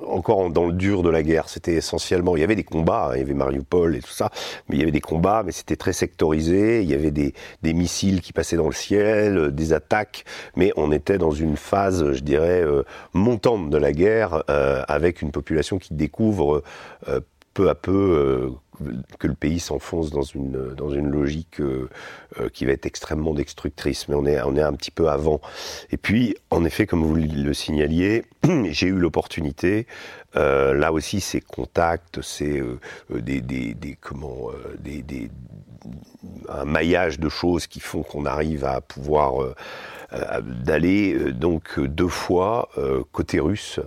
encore 0.05 0.51
dans 0.51 0.67
le 0.67 0.73
dur 0.73 1.05
de 1.05 1.09
la 1.09 1.23
guerre. 1.23 1.49
C'était 1.49 1.75
essentiellement, 1.75 2.37
il 2.37 2.41
y 2.41 2.43
avait 2.43 2.57
des 2.57 2.65
combats, 2.65 3.11
hein, 3.11 3.13
il 3.15 3.21
y 3.21 3.23
avait 3.23 3.33
Mariupol 3.33 3.95
et 3.95 4.01
tout 4.01 4.11
ça, 4.11 4.31
mais 4.69 4.75
il 4.75 4.81
y 4.81 4.83
avait 4.83 4.91
des 4.91 5.01
combats, 5.01 5.45
mais 5.47 5.53
c'était 5.53 5.77
très 5.77 5.93
sectorisé. 5.93 6.83
Il 6.83 6.91
y 6.91 6.95
avait 6.95 7.13
des, 7.13 7.33
des 7.63 7.75
missiles 7.75 8.21
qui 8.21 8.33
passaient 8.33 8.57
dans 8.57 8.67
le 8.67 8.73
ciel, 8.73 9.39
euh, 9.39 9.51
des 9.53 9.73
attaques, 9.73 10.25
mais 10.57 10.73
on 10.77 10.91
était 10.91 11.17
dans 11.17 11.31
une 11.31 11.57
phase, 11.57 12.13
je 12.13 12.21
dirais, 12.21 12.61
euh, 12.65 12.83
montante 13.13 13.71
de 13.71 13.77
la 13.77 13.93
guerre, 13.93 14.43
euh, 14.51 14.83
avec 14.89 15.23
une 15.23 15.31
population 15.31 15.79
qui 15.79 15.95
découvre 15.95 16.65
peu 17.59 17.69
à 17.69 17.75
peu 17.75 18.53
que 19.19 19.27
le 19.27 19.35
pays 19.35 19.59
s'enfonce 19.59 20.11
dans 20.11 20.23
une 20.23 20.73
dans 20.77 20.91
une 20.91 21.09
logique 21.09 21.61
qui 22.53 22.65
va 22.65 22.73
être 22.73 22.87
extrêmement 22.87 23.35
destructrice. 23.35 24.07
Mais 24.09 24.15
on 24.15 24.25
est 24.27 24.41
on 24.43 24.55
est 24.55 24.63
un 24.63 24.75
petit 24.75 24.93
peu 24.93 25.09
avant. 25.09 25.41
Et 25.91 25.97
puis, 25.97 26.37
en 26.51 26.65
effet, 26.65 26.87
comme 26.87 27.03
vous 27.03 27.17
le 27.17 27.55
signaliez, 27.55 28.25
j'ai 28.71 28.87
eu 28.87 28.99
l'opportunité. 28.99 29.89
là 30.35 30.93
aussi, 30.93 31.21
ces 31.21 31.41
contacts, 31.41 32.23
c'est 32.23 32.63
des, 33.11 33.41
des, 33.41 33.75
des, 33.75 33.97
comment 34.01 34.51
des, 34.79 35.03
des 35.03 35.29
un 36.49 36.65
maillage 36.65 37.21
de 37.21 37.29
choses 37.29 37.67
qui 37.67 37.81
font 37.81 38.03
qu'on 38.03 38.27
arrive 38.27 38.65
à 38.65 38.81
pouvoir 38.81 39.43
euh, 39.43 39.55
euh, 40.13 40.41
d'aller 40.41 41.15
euh, 41.15 41.33
donc 41.33 41.79
deux 41.81 42.09
fois 42.09 42.69
côté 43.13 43.41
russe. 43.41 43.81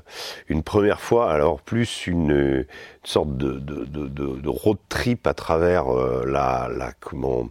Une 0.48 0.64
première 0.64 1.02
fois, 1.02 1.32
alors 1.32 1.62
plus 1.62 2.08
une, 2.08 2.66
sorte 3.04 3.36
de, 3.38 3.54
de, 3.54 3.86
de, 3.86 4.08
de, 4.08 4.50
road 4.50 4.78
trip 4.90 5.26
à 5.26 5.34
travers 5.34 5.86
la, 6.26 6.70
la 6.76 6.92
comment 7.00 7.50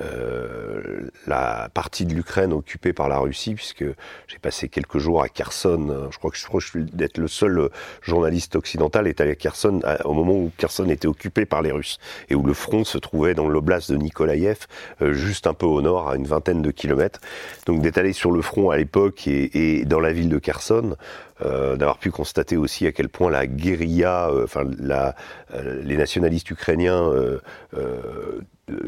euh, 0.00 1.08
la 1.26 1.68
partie 1.74 2.06
de 2.06 2.14
l'Ukraine 2.14 2.52
occupée 2.52 2.92
par 2.92 3.08
la 3.08 3.18
Russie, 3.18 3.54
puisque 3.54 3.84
j'ai 4.28 4.38
passé 4.38 4.68
quelques 4.68 4.98
jours 4.98 5.22
à 5.22 5.28
Kherson. 5.28 6.08
Je 6.10 6.18
crois 6.18 6.30
que 6.30 6.36
je, 6.36 6.46
crois 6.46 6.60
que 6.60 6.66
je 6.66 6.70
suis 6.70 6.84
d'être 6.84 7.18
le 7.18 7.28
seul 7.28 7.68
journaliste 8.02 8.54
occidental 8.54 9.06
est 9.08 9.20
allé 9.20 9.32
à 9.32 9.34
Kherson 9.34 9.80
au 10.04 10.14
moment 10.14 10.34
où 10.34 10.52
Kherson 10.56 10.88
était 10.88 11.08
occupé 11.08 11.46
par 11.46 11.62
les 11.62 11.72
Russes 11.72 11.98
et 12.28 12.34
où 12.34 12.42
le 12.44 12.54
front 12.54 12.84
se 12.84 12.96
trouvait 12.98 13.34
dans 13.34 13.48
l'oblast 13.48 13.90
de 13.90 13.96
Nikolaïev, 13.96 14.66
euh, 15.02 15.12
juste 15.14 15.46
un 15.46 15.54
peu 15.54 15.66
au 15.66 15.82
nord, 15.82 16.08
à 16.08 16.16
une 16.16 16.26
vingtaine 16.26 16.62
de 16.62 16.70
kilomètres. 16.70 17.20
Donc 17.66 17.82
d'être 17.82 17.98
allé 17.98 18.12
sur 18.12 18.30
le 18.30 18.40
front 18.40 18.70
à 18.70 18.76
l'époque 18.76 19.26
et, 19.26 19.80
et, 19.80 19.84
dans 19.84 20.00
la 20.00 20.12
ville 20.12 20.28
de 20.28 20.38
Kherson, 20.38 20.96
euh, 21.40 21.76
d'avoir 21.76 21.98
pu 21.98 22.10
constater 22.10 22.56
aussi 22.56 22.86
à 22.86 22.92
quel 22.92 23.08
point 23.08 23.30
la 23.30 23.46
guérilla, 23.46 24.28
euh, 24.28 24.44
enfin 24.44 24.64
la, 24.78 25.14
euh, 25.54 25.80
les 25.84 25.96
nationalistes 25.96 26.50
ukrainiens 26.50 27.12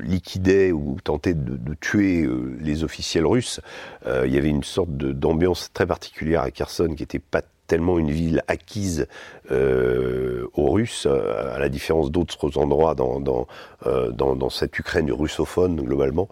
liquidaient 0.03 0.73
ou 0.73 0.99
tentaient 1.03 1.35
de, 1.35 1.75
tuer 1.75 2.29
les 2.61 2.85
officiels 2.85 3.25
russes. 3.25 3.61
il 4.07 4.33
y 4.33 4.39
avait 4.39 4.49
une 4.49 4.65
sorte 4.65 4.91
d'ambiance 4.91 5.73
très 5.73 5.87
particulière 5.87 6.43
à 6.43 6.51
Kherson 6.51 6.95
qui 6.97 7.03
était 7.03 7.19
pas 7.19 7.43
tellement 7.71 8.01
une 8.01 8.11
ville 8.11 8.43
acquise 8.49 9.07
euh, 9.53 10.49
aux 10.55 10.73
Russes, 10.73 11.07
à 11.07 11.61
la 11.61 11.69
différence 11.69 12.11
d'autres 12.11 12.59
endroits 12.59 12.97
dans, 12.97 13.21
dans, 13.21 13.47
euh, 13.87 14.11
dans, 14.11 14.35
dans, 14.35 14.51
cette 14.51 14.77
Ukraine 14.77 15.11
russophone 15.13 15.77
globalement. 15.77 16.29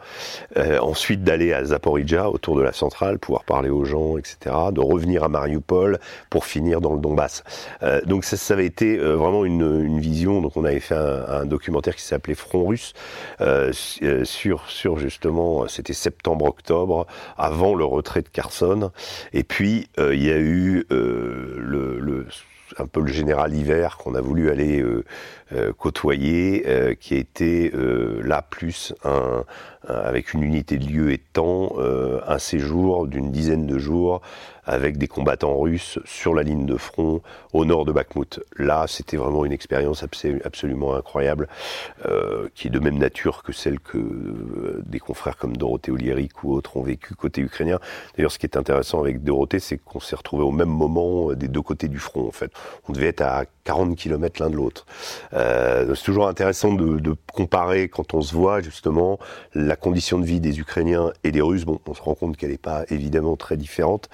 Euh, 0.57 0.79
ensuite 0.81 1.22
d'aller 1.22 1.53
à 1.53 1.64
Zaporizhia, 1.64 2.29
autour 2.29 2.57
de 2.57 2.62
la 2.62 2.72
centrale, 2.72 3.20
pouvoir 3.20 3.44
parler 3.44 3.70
aux 3.70 3.85
gens, 3.85 4.18
etc. 4.18 4.55
De 4.72 4.81
revenir 4.81 5.22
à 5.22 5.29
Mariupol 5.29 6.01
pour 6.29 6.44
finir 6.44 6.81
dans 6.81 6.92
le 6.92 7.01
Donbass. 7.01 7.44
Euh, 7.83 8.01
donc 8.03 8.24
ça, 8.24 8.37
ça 8.37 8.55
avait 8.55 8.66
été 8.66 8.98
euh, 8.98 9.14
vraiment 9.14 9.44
une, 9.44 9.85
une, 9.85 10.01
vision. 10.01 10.40
Donc 10.42 10.57
on 10.57 10.64
avait 10.64 10.81
fait 10.81 10.96
un, 10.96 11.24
un 11.29 11.46
documentaire 11.46 11.94
qui 11.94 12.03
s'appelait 12.03 12.35
Front 12.35 12.66
russe 12.66 12.92
euh, 13.40 13.72
sur, 14.24 14.68
sur 14.68 14.98
justement, 14.98 15.68
c'était 15.68 15.92
septembre-octobre, 15.92 17.07
avant 17.37 17.74
le 17.74 17.85
retrait 17.85 18.22
de 18.22 18.29
Kherson. 18.29 18.90
Et 19.33 19.44
puis 19.44 19.88
il 19.98 20.22
y 20.22 20.31
a 20.31 20.38
eu 20.38 20.85
un 22.78 22.86
peu 22.86 23.00
le 23.00 23.12
général 23.12 23.54
hiver 23.54 23.96
qu'on 23.96 24.14
a 24.14 24.20
voulu 24.20 24.50
aller 24.50 24.84
euh, 25.52 25.68
euh, 25.68 25.72
côtoyer, 25.72 26.64
euh, 26.66 26.94
qui 26.94 27.14
a 27.14 27.18
été 27.18 27.72
là 28.22 28.42
plus 28.42 28.94
un, 29.04 29.44
avec 29.87 30.34
une 30.34 30.42
unité 30.42 30.78
de 30.78 30.87
lieu 30.87 31.12
et 31.12 31.16
de 31.16 31.22
temps, 31.32 31.76
un 31.78 32.38
séjour 32.38 33.06
d'une 33.06 33.30
dizaine 33.30 33.66
de 33.66 33.78
jours 33.78 34.20
avec 34.68 34.98
des 34.98 35.08
combattants 35.08 35.58
russes 35.58 35.98
sur 36.04 36.34
la 36.34 36.42
ligne 36.42 36.66
de 36.66 36.76
front 36.76 37.22
au 37.54 37.64
nord 37.64 37.87
de 37.87 37.92
Bakhmut. 37.92 38.40
Là, 38.58 38.84
c'était 38.87 39.16
vraiment 39.16 39.46
une 39.46 39.52
expérience 39.52 40.04
absolument 40.44 40.94
incroyable, 40.94 41.48
euh, 42.04 42.48
qui 42.54 42.68
est 42.68 42.70
de 42.70 42.78
même 42.78 42.98
nature 42.98 43.42
que 43.42 43.52
celle 43.52 43.80
que 43.80 43.96
euh, 43.96 44.82
des 44.84 45.00
confrères 45.00 45.38
comme 45.38 45.56
Dorothée 45.56 45.90
Oliéric 45.90 46.44
ou 46.44 46.52
autres 46.52 46.76
ont 46.76 46.82
vécu 46.82 47.14
côté 47.14 47.40
ukrainien. 47.40 47.80
D'ailleurs, 48.16 48.30
ce 48.30 48.38
qui 48.38 48.44
est 48.44 48.58
intéressant 48.58 49.00
avec 49.00 49.24
Dorothée, 49.24 49.58
c'est 49.58 49.78
qu'on 49.78 50.00
s'est 50.00 50.16
retrouvé 50.16 50.44
au 50.44 50.52
même 50.52 50.68
moment 50.68 51.30
euh, 51.30 51.34
des 51.34 51.48
deux 51.48 51.62
côtés 51.62 51.88
du 51.88 51.98
front. 51.98 52.28
En 52.28 52.32
fait, 52.32 52.52
on 52.88 52.92
devait 52.92 53.06
être 53.06 53.22
à 53.22 53.46
40 53.68 53.96
km 53.96 54.42
l'un 54.42 54.48
de 54.48 54.57
l'autre. 54.57 54.87
Euh, 55.35 55.94
c'est 55.94 56.04
toujours 56.04 56.26
intéressant 56.26 56.72
de, 56.72 57.14
comparer 57.35 57.88
quand 57.88 58.14
on 58.14 58.22
se 58.22 58.35
voit 58.35 58.62
justement 58.62 59.18
la 59.54 59.76
condition 59.76 60.18
de 60.18 60.24
vie 60.24 60.40
des 60.40 60.59
Ukrainiens 60.59 61.12
et 61.22 61.31
des 61.33 61.42
Russes. 61.42 61.66
Bon, 61.66 61.78
on 61.87 61.92
se 61.92 62.00
rend 62.00 62.14
compte 62.14 62.38
qu'elle 62.38 62.50
n'est 62.50 62.57
pas 62.57 62.85
évidemment 62.88 63.37
très 63.37 63.59
différente. 63.59 64.09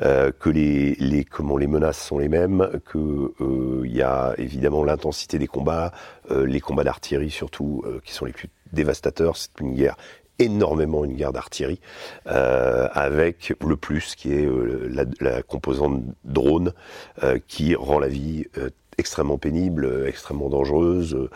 Euh, 0.00 0.30
que 0.38 0.48
les, 0.48 1.26
comment 1.28 1.56
les 1.56 1.66
menaces 1.66 1.98
sont 1.98 2.18
les 2.18 2.28
mêmes, 2.28 2.70
que 2.86 3.34
euh, 3.40 3.82
il 3.84 3.96
y 3.96 4.02
a 4.02 4.32
évidemment 4.38 4.84
l'intensité 4.84 5.40
des 5.40 5.48
combats, 5.48 5.92
les 6.30 6.60
combats 6.60 6.84
d'artillerie 6.84 7.30
surtout, 7.30 7.82
qui 8.04 8.12
sont 8.12 8.24
les 8.24 8.32
plus 8.32 8.48
dévastateurs. 8.72 9.36
C'est 9.36 9.58
une 9.60 9.74
guerre 9.74 9.96
énormément 10.38 11.04
une 11.04 11.16
guerre 11.16 11.32
d'artillerie, 11.32 11.80
avec 12.24 13.52
le 13.60 13.76
plus 13.76 14.14
qui 14.14 14.32
est 14.32 14.48
la, 15.20 15.42
composante 15.42 16.02
drone, 16.24 16.72
qui 17.46 17.74
rend 17.74 17.98
la 17.98 18.08
vie 18.08 18.46
extrêmement 19.00 19.38
pénible, 19.38 20.04
extrêmement 20.06 20.48
dangereuse. 20.48 21.28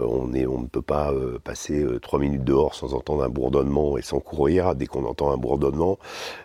on, 0.00 0.32
est, 0.34 0.46
on 0.46 0.60
ne 0.60 0.66
peut 0.66 0.82
pas 0.82 1.12
passer 1.42 1.84
trois 2.02 2.18
minutes 2.18 2.44
dehors 2.44 2.74
sans 2.74 2.94
entendre 2.94 3.24
un 3.24 3.28
bourdonnement 3.28 3.98
et 3.98 4.02
sans 4.02 4.20
courir 4.20 4.74
dès 4.74 4.86
qu'on 4.86 5.04
entend 5.04 5.32
un 5.32 5.38
bourdonnement. 5.38 5.98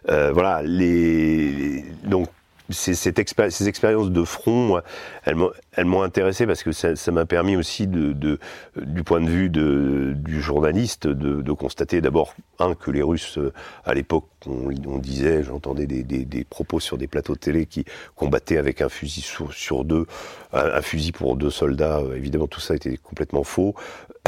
voilà, 0.07 0.61
les, 0.63 1.85
donc 2.03 2.27
ces, 2.71 2.95
ces 2.95 3.67
expériences 3.67 4.11
de 4.11 4.23
front, 4.23 4.81
elles 5.25 5.35
m'ont 5.77 6.01
intéressé 6.01 6.45
parce 6.45 6.63
que 6.63 6.73
ça 6.73 7.11
m'a 7.11 7.25
permis 7.25 7.55
aussi, 7.55 7.87
de, 7.87 8.11
de, 8.11 8.39
du 8.75 9.03
point 9.03 9.21
de 9.21 9.29
vue 9.29 9.49
de, 9.49 10.13
du 10.17 10.41
journaliste, 10.41 11.07
de, 11.07 11.41
de 11.41 11.51
constater 11.53 12.01
d'abord, 12.01 12.35
un, 12.59 12.75
que 12.75 12.91
les 12.91 13.01
Russes, 13.01 13.37
euh, 13.37 13.53
à 13.85 13.93
l'époque, 13.93 14.25
on, 14.45 14.69
on, 14.85 14.97
disait, 14.97 15.43
j'entendais 15.43 15.85
des, 15.85 16.03
des, 16.03 16.25
des, 16.25 16.43
propos 16.43 16.81
sur 16.81 16.97
des 16.97 17.07
plateaux 17.07 17.35
de 17.35 17.39
télé 17.39 17.65
qui 17.67 17.85
combattaient 18.15 18.57
avec 18.57 18.81
un 18.81 18.89
fusil 18.89 19.21
sur, 19.21 19.85
deux, 19.85 20.07
un, 20.51 20.81
fusil 20.81 21.13
pour 21.13 21.37
deux 21.37 21.49
soldats. 21.49 21.99
Euh, 21.99 22.17
évidemment, 22.17 22.47
tout 22.47 22.59
ça 22.59 22.75
était 22.75 22.97
complètement 22.97 23.45
faux. 23.45 23.73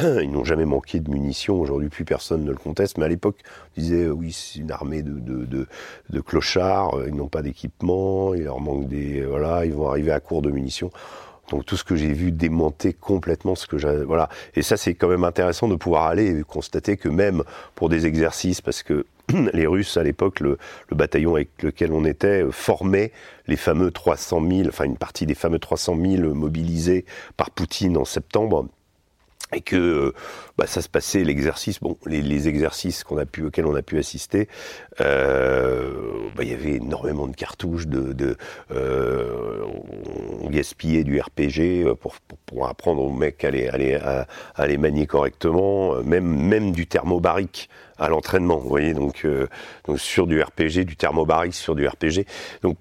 Ils 0.02 0.32
n'ont 0.32 0.46
jamais 0.46 0.66
manqué 0.66 1.02
de 1.02 1.12
munitions. 1.12 1.60
Aujourd'hui, 1.60 1.90
plus 1.90 2.06
personne 2.06 2.46
ne 2.46 2.52
le 2.52 2.58
conteste. 2.58 2.98
Mais 2.98 3.06
à 3.06 3.10
l'époque, 3.10 3.42
on 3.78 3.82
disait, 3.82 4.08
oui, 4.08 4.32
c'est 4.32 4.60
une 4.60 4.72
armée 4.72 5.02
de, 5.02 5.20
de, 5.20 5.46
de, 5.46 5.68
de 6.10 6.22
clochards. 6.22 6.96
Ils 7.06 7.16
n'ont 7.16 7.28
pas 7.28 7.42
d'équipement. 7.42 8.34
Il 8.34 8.44
leur 8.46 8.62
manque 8.62 8.88
des, 8.88 9.26
voilà, 9.26 9.66
ils 9.66 9.74
vont 9.74 9.90
arriver 9.90 10.14
à 10.14 10.22
court 10.22 10.42
de 10.42 10.50
munitions. 10.50 10.90
Donc 11.54 11.68
tout 11.68 11.78
ce 11.78 11.84
que 11.84 11.96
j'ai 11.96 12.14
vu 12.14 12.32
démonter 12.32 12.94
complètement 12.94 13.54
ce 13.54 13.68
que 13.68 13.78
j'ai, 13.78 14.04
voilà. 14.06 14.28
Et 14.56 14.64
ça, 14.64 14.76
c'est 14.76 14.96
quand 14.96 15.08
même 15.08 15.24
intéressant 15.24 15.68
de 15.68 15.76
pouvoir 15.76 16.08
aller 16.08 16.40
et 16.40 16.42
constater 16.42 16.98
que 16.98 17.10
même 17.10 17.44
pour 17.76 17.90
des 17.90 18.08
exercices, 18.08 18.60
parce 18.60 18.82
que 18.82 19.06
les 19.54 19.68
Russes, 19.68 19.96
à 19.98 20.04
l'époque, 20.04 20.40
le, 20.40 20.58
le, 20.90 20.98
bataillon 20.98 21.36
avec 21.36 21.50
lequel 21.62 21.94
on 21.94 22.06
était, 22.06 22.42
euh, 22.42 22.52
formait 22.52 23.12
les 23.46 23.56
fameux 23.56 23.92
300 23.92 24.42
000, 24.50 24.68
enfin 24.68 24.86
une 24.86 24.98
partie 24.98 25.28
des 25.28 25.36
fameux 25.36 25.60
300 25.60 25.96
000 25.96 26.34
mobilisés 26.34 27.06
par 27.38 27.52
Poutine 27.52 27.98
en 27.98 28.06
septembre 28.06 28.68
et 29.54 29.62
que 29.62 30.14
bah, 30.58 30.68
ça 30.68 30.82
se 30.82 30.90
passait 30.90 31.24
l'exercice 31.24 31.80
bon 31.80 31.98
les, 32.06 32.48
exercices 32.48 33.04
qu'on 33.04 33.18
a 33.18 33.26
pu 33.26 33.44
auxquels 33.44 33.66
on 33.66 33.76
a 33.76 33.82
pu 33.82 33.98
assister 33.98 34.48
euh, 35.02 35.92
bah, 36.36 36.44
il 36.44 36.50
y 36.50 36.54
avait 36.54 36.74
énormément 36.74 37.28
de 37.28 37.36
cartouches 37.36 37.88
de, 37.88 38.14
de 38.14 38.38
euh, 38.72 39.64
on 40.42 40.50
gaspillait 40.50 41.04
du 41.04 41.20
RPG 41.20 41.96
pour, 42.00 42.16
pour, 42.46 42.68
apprendre 42.68 43.02
aux 43.02 43.12
mecs 43.12 43.44
à 43.44 43.52
les, 43.52 43.68
à, 43.96 44.28
à, 44.56 44.78
manier 44.78 45.06
correctement 45.08 46.02
même 46.04 46.26
même 46.26 46.72
du 46.72 46.88
thermobarique 46.88 47.70
à 47.98 48.10
l'entraînement 48.10 48.58
vous 48.58 48.70
voyez. 48.70 48.94
Donc, 48.94 49.26
euh, 49.26 49.48
donc 49.86 50.00
sur 50.00 50.28
du 50.28 50.42
RPG 50.42 50.86
du 50.86 50.96
thermobarique 50.96 51.54
sur 51.54 51.76
du 51.76 51.88
RPG 51.88 52.26
donc 52.62 52.78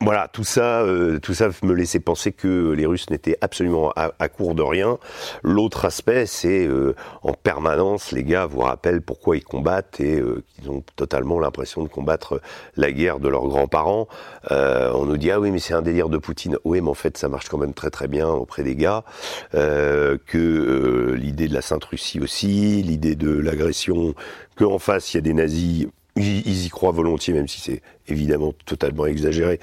voilà, 0.00 0.28
tout 0.28 0.44
ça, 0.44 0.82
euh, 0.82 1.18
tout 1.18 1.34
ça 1.34 1.48
me 1.62 1.72
laissait 1.72 2.00
penser 2.00 2.32
que 2.32 2.72
les 2.72 2.84
Russes 2.84 3.08
n'étaient 3.10 3.38
absolument 3.40 3.92
à, 3.96 4.28
court 4.28 4.54
de 4.54 4.62
rien. 4.62 4.98
L'autre 5.42 5.84
aspect, 5.84 6.26
c'est 6.26 6.66
euh, 6.66 6.94
en 7.22 7.32
permanence, 7.32 8.12
les 8.12 8.24
gars 8.24 8.44
vous 8.46 8.60
rappellent 8.60 9.00
pourquoi 9.00 9.36
ils 9.36 9.44
combattent 9.44 10.00
et 10.00 10.20
euh, 10.20 10.42
qu'ils 10.48 10.70
ont 10.70 10.82
totalement 10.96 11.38
l'impression 11.38 11.82
de 11.82 11.88
combattre 11.88 12.42
la 12.76 12.92
guerre 12.92 13.18
de 13.18 13.28
leurs 13.28 13.46
grands-parents. 13.46 14.08
on 14.50 15.04
nous 15.06 15.16
dit 15.16 15.30
ah 15.30 15.40
oui 15.40 15.50
mais 15.50 15.58
c'est 15.58 15.74
un 15.74 15.82
délire 15.82 16.08
de 16.08 16.18
Poutine. 16.18 16.58
Oui 16.64 16.80
mais 16.80 16.90
en 16.90 16.94
fait 16.94 17.16
ça 17.16 17.28
marche 17.28 17.48
quand 17.48 17.58
même 17.58 17.74
très 17.74 17.90
très 17.90 18.08
bien 18.08 18.28
auprès 18.28 18.62
des 18.62 18.74
gars. 18.74 19.04
que 19.52 21.14
l'idée 21.16 21.48
de 21.48 21.54
la 21.54 21.62
Sainte 21.62 21.84
Russie 21.84 22.20
aussi, 22.20 22.82
l'idée 22.82 23.14
de 23.14 23.30
l'agression, 23.30 24.14
qu'en 24.56 24.78
face 24.78 25.14
il 25.14 25.16
y 25.16 25.18
a 25.18 25.22
des 25.22 25.34
nazis 25.34 25.86
ils 26.16 26.66
y 26.66 26.68
croient 26.68 26.92
volontiers, 26.92 27.34
même 27.34 27.48
si 27.48 27.60
c'est 27.60 27.82
évidemment 28.06 28.54
totalement 28.66 29.06
exagéré 29.06 29.58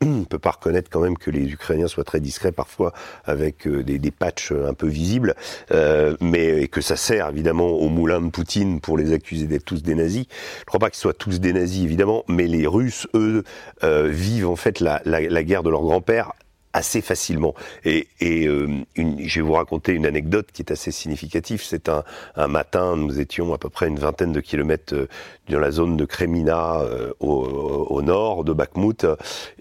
on 0.00 0.24
peut 0.24 0.38
pas 0.38 0.52
reconnaître 0.52 0.90
quand 0.90 1.00
même 1.00 1.16
que 1.16 1.30
les 1.30 1.50
Ukrainiens 1.50 1.88
soient 1.88 2.04
très 2.04 2.20
discrets 2.20 2.52
parfois 2.52 2.92
avec 3.24 3.66
euh, 3.66 3.82
des, 3.82 4.10
patchs 4.10 4.52
un 4.52 4.74
peu 4.74 4.86
visibles, 4.86 5.34
euh, 5.72 6.16
mais 6.20 6.68
que 6.68 6.80
ça 6.80 6.96
sert 6.96 7.28
évidemment 7.28 7.68
au 7.68 7.88
moulin 7.88 8.20
de 8.20 8.30
Poutine 8.30 8.80
pour 8.80 8.96
les 8.96 9.12
accuser 9.12 9.46
d'être 9.46 9.64
tous 9.64 9.82
des 9.82 9.94
nazis. 9.94 10.26
Je 10.60 10.64
crois 10.64 10.80
pas 10.80 10.90
qu'ils 10.90 11.00
soient 11.00 11.14
tous 11.14 11.40
des 11.40 11.52
nazis 11.52 11.82
évidemment, 11.84 12.24
mais 12.28 12.46
les 12.46 12.66
Russes, 12.66 13.06
eux, 13.14 13.44
euh, 13.82 14.08
vivent 14.08 14.48
en 14.48 14.56
fait 14.56 14.80
la, 14.80 15.00
la, 15.04 15.20
la 15.20 15.42
guerre 15.42 15.62
de 15.62 15.70
leur 15.70 15.82
grand-père 15.82 16.32
assez 16.74 17.00
facilement. 17.00 17.54
Et, 17.84 18.08
et 18.20 18.46
euh, 18.46 18.68
une, 18.96 19.26
je 19.26 19.40
vais 19.40 19.46
vous 19.46 19.52
raconter 19.52 19.92
une 19.92 20.06
anecdote 20.06 20.48
qui 20.52 20.60
est 20.60 20.72
assez 20.72 20.90
significative. 20.90 21.62
C'est 21.64 21.88
un, 21.88 22.02
un, 22.34 22.48
matin, 22.48 22.96
nous 22.96 23.20
étions 23.20 23.54
à 23.54 23.58
peu 23.58 23.70
près 23.70 23.86
une 23.86 23.98
vingtaine 23.98 24.32
de 24.32 24.40
kilomètres 24.40 24.94
euh, 24.94 25.08
dans 25.48 25.60
la 25.60 25.70
zone 25.70 25.96
de 25.96 26.04
Kremina 26.04 26.80
euh, 26.80 27.12
au, 27.20 27.44
au, 27.90 28.02
nord 28.02 28.42
de 28.42 28.52
Bakhmut. 28.52 29.06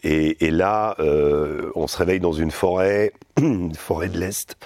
Et, 0.04 0.46
et 0.46 0.52
là, 0.52 0.98
on 1.76 1.88
se 1.88 1.98
réveille 1.98 2.20
dans 2.20 2.34
une 2.34 2.50
forêt, 2.52 3.14
une 3.38 3.76
forêt 3.76 4.10
de 4.10 4.18
l'Est, 4.18 4.58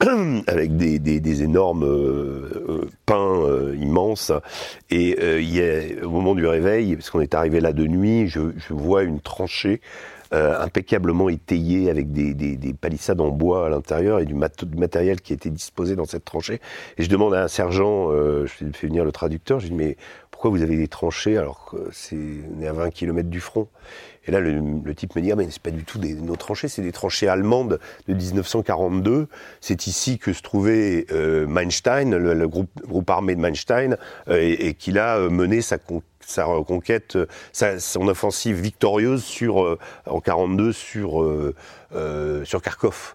avec 0.46 0.76
des, 0.76 0.98
des, 0.98 1.20
des 1.20 1.42
énormes 1.42 2.88
pins 3.04 3.44
immenses. 3.78 4.32
Et 4.90 5.18
il 5.38 5.54
y 5.54 5.60
a, 5.60 6.06
au 6.06 6.10
moment 6.10 6.34
du 6.34 6.46
réveil, 6.46 6.96
parce 6.96 7.10
qu'on 7.10 7.20
est 7.20 7.34
arrivé 7.34 7.60
là 7.60 7.72
de 7.72 7.86
nuit, 7.86 8.28
je, 8.28 8.40
je 8.56 8.72
vois 8.72 9.02
une 9.02 9.20
tranchée 9.20 9.80
euh, 10.32 10.60
impeccablement 10.60 11.28
étayé 11.28 11.90
avec 11.90 12.12
des, 12.12 12.34
des, 12.34 12.56
des, 12.56 12.72
palissades 12.72 13.20
en 13.20 13.30
bois 13.30 13.66
à 13.66 13.68
l'intérieur 13.68 14.20
et 14.20 14.24
du, 14.24 14.34
matériel 14.34 15.20
qui 15.20 15.32
était 15.32 15.50
disposé 15.50 15.96
dans 15.96 16.04
cette 16.04 16.24
tranchée. 16.24 16.60
Et 16.98 17.02
je 17.02 17.08
demande 17.08 17.34
à 17.34 17.42
un 17.42 17.48
sergent, 17.48 18.12
euh, 18.12 18.46
je 18.46 18.64
fais 18.72 18.86
venir 18.86 19.04
le 19.04 19.12
traducteur, 19.12 19.58
je 19.58 19.68
dis 19.68 19.74
mais 19.74 19.96
pourquoi 20.30 20.50
vous 20.50 20.62
avez 20.62 20.76
des 20.76 20.88
tranchées 20.88 21.36
alors 21.36 21.66
que 21.66 21.88
c'est 21.92 22.16
on 22.56 22.62
est 22.62 22.68
à 22.68 22.72
20 22.72 22.90
km 22.90 23.28
du 23.28 23.40
front? 23.40 23.68
Et 24.26 24.30
là 24.30 24.38
le, 24.40 24.94
type 24.94 25.16
me 25.16 25.20
dit 25.22 25.32
ah 25.32 25.36
mais 25.36 25.48
c'est 25.50 25.62
pas 25.62 25.70
du 25.70 25.84
tout 25.84 25.98
des, 25.98 26.14
nos 26.14 26.36
tranchées, 26.36 26.68
c'est 26.68 26.82
des 26.82 26.92
tranchées 26.92 27.26
allemandes 27.26 27.80
de 28.06 28.14
1942. 28.14 29.26
C'est 29.60 29.86
ici 29.86 30.18
que 30.18 30.32
se 30.32 30.42
trouvait 30.42 31.06
euh, 31.10 31.46
Meinstein, 31.46 32.16
le, 32.16 32.48
groupe, 32.48 32.70
groupe 32.86 33.10
armé 33.10 33.34
de 33.34 33.40
Meinstein, 33.40 33.96
euh, 34.28 34.40
et, 34.40 34.68
et 34.68 34.74
qu'il 34.74 34.98
a 34.98 35.18
mené 35.28 35.60
sa 35.60 35.78
conquête 35.78 36.04
sa 36.30 36.44
reconquête, 36.44 37.18
sa, 37.52 37.78
son 37.78 38.08
offensive 38.08 38.60
victorieuse 38.60 39.22
sur 39.22 39.62
euh, 39.62 39.78
en 40.06 40.20
42 40.20 40.72
sur 40.72 41.22
euh, 41.22 41.54
euh, 41.94 42.44
sur 42.44 42.62
Kharkov. 42.62 43.14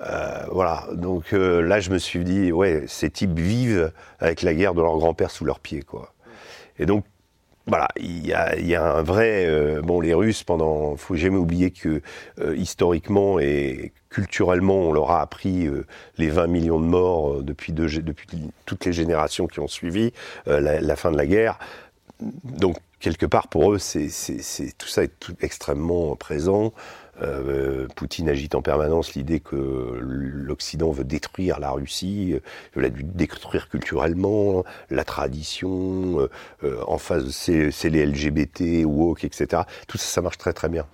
Euh, 0.00 0.44
voilà, 0.50 0.86
donc 0.92 1.32
euh, 1.32 1.60
là 1.60 1.80
je 1.80 1.90
me 1.90 1.98
suis 1.98 2.24
dit, 2.24 2.50
ouais, 2.50 2.84
ces 2.88 3.10
types 3.10 3.38
vivent 3.38 3.92
avec 4.18 4.42
la 4.42 4.54
guerre 4.54 4.74
de 4.74 4.82
leur 4.82 4.96
grand-père 4.98 5.30
sous 5.30 5.44
leurs 5.44 5.60
pieds, 5.60 5.82
quoi. 5.82 6.14
Et 6.78 6.86
donc, 6.86 7.04
voilà, 7.66 7.88
il 7.96 8.26
y 8.26 8.34
a, 8.34 8.96
un 8.96 9.02
vrai... 9.02 9.46
Euh, 9.46 9.80
bon, 9.82 10.00
les 10.00 10.14
Russes, 10.14 10.42
pendant... 10.42 10.96
faut 10.96 11.14
jamais 11.14 11.36
oublier 11.36 11.70
que 11.70 12.02
historiquement 12.56 13.38
et 13.38 13.92
culturellement, 14.10 14.76
on 14.88 14.92
leur 14.92 15.12
a 15.12 15.20
appris 15.20 15.68
les 16.18 16.28
20 16.28 16.48
millions 16.48 16.80
de 16.80 16.86
morts 16.86 17.42
depuis, 17.42 17.72
depuis 17.72 18.50
toutes 18.66 18.84
les 18.84 18.92
générations 18.92 19.46
qui 19.46 19.60
ont 19.60 19.68
suivi 19.68 20.12
la, 20.46 20.96
fin 20.96 21.12
de 21.12 21.16
la 21.16 21.26
guerre 21.26 21.58
donc 22.44 22.76
quelque 23.00 23.26
part 23.26 23.48
pour 23.48 23.72
eux, 23.72 23.78
c'est, 23.78 24.08
tout 24.78 24.88
ça 24.88 25.02
est 25.02 25.32
extrêmement 25.40 26.14
présent. 26.16 26.72
Euh, 27.20 27.86
Poutine 27.94 28.28
agite 28.28 28.54
en 28.54 28.62
permanence 28.62 29.14
l'idée 29.14 29.40
que 29.40 29.98
l'Occident 30.00 30.90
veut 30.92 31.04
détruire 31.04 31.60
la 31.60 31.70
Russie, 31.70 32.34
veut 32.74 32.82
la 32.82 32.88
détruire 32.90 33.68
culturellement, 33.68 34.64
la 34.88 35.04
tradition, 35.04 36.20
euh, 36.20 36.30
euh, 36.64 36.82
en 36.86 36.98
face 36.98 37.28
c'est 37.28 37.90
les 37.90 38.06
LGBT, 38.06 38.84
woke, 38.86 39.24
etc. 39.24 39.62
Tout 39.88 39.98
ça, 39.98 40.06
ça 40.06 40.22
marche 40.22 40.38
très 40.38 40.52
très 40.52 40.68
bien 40.68 40.86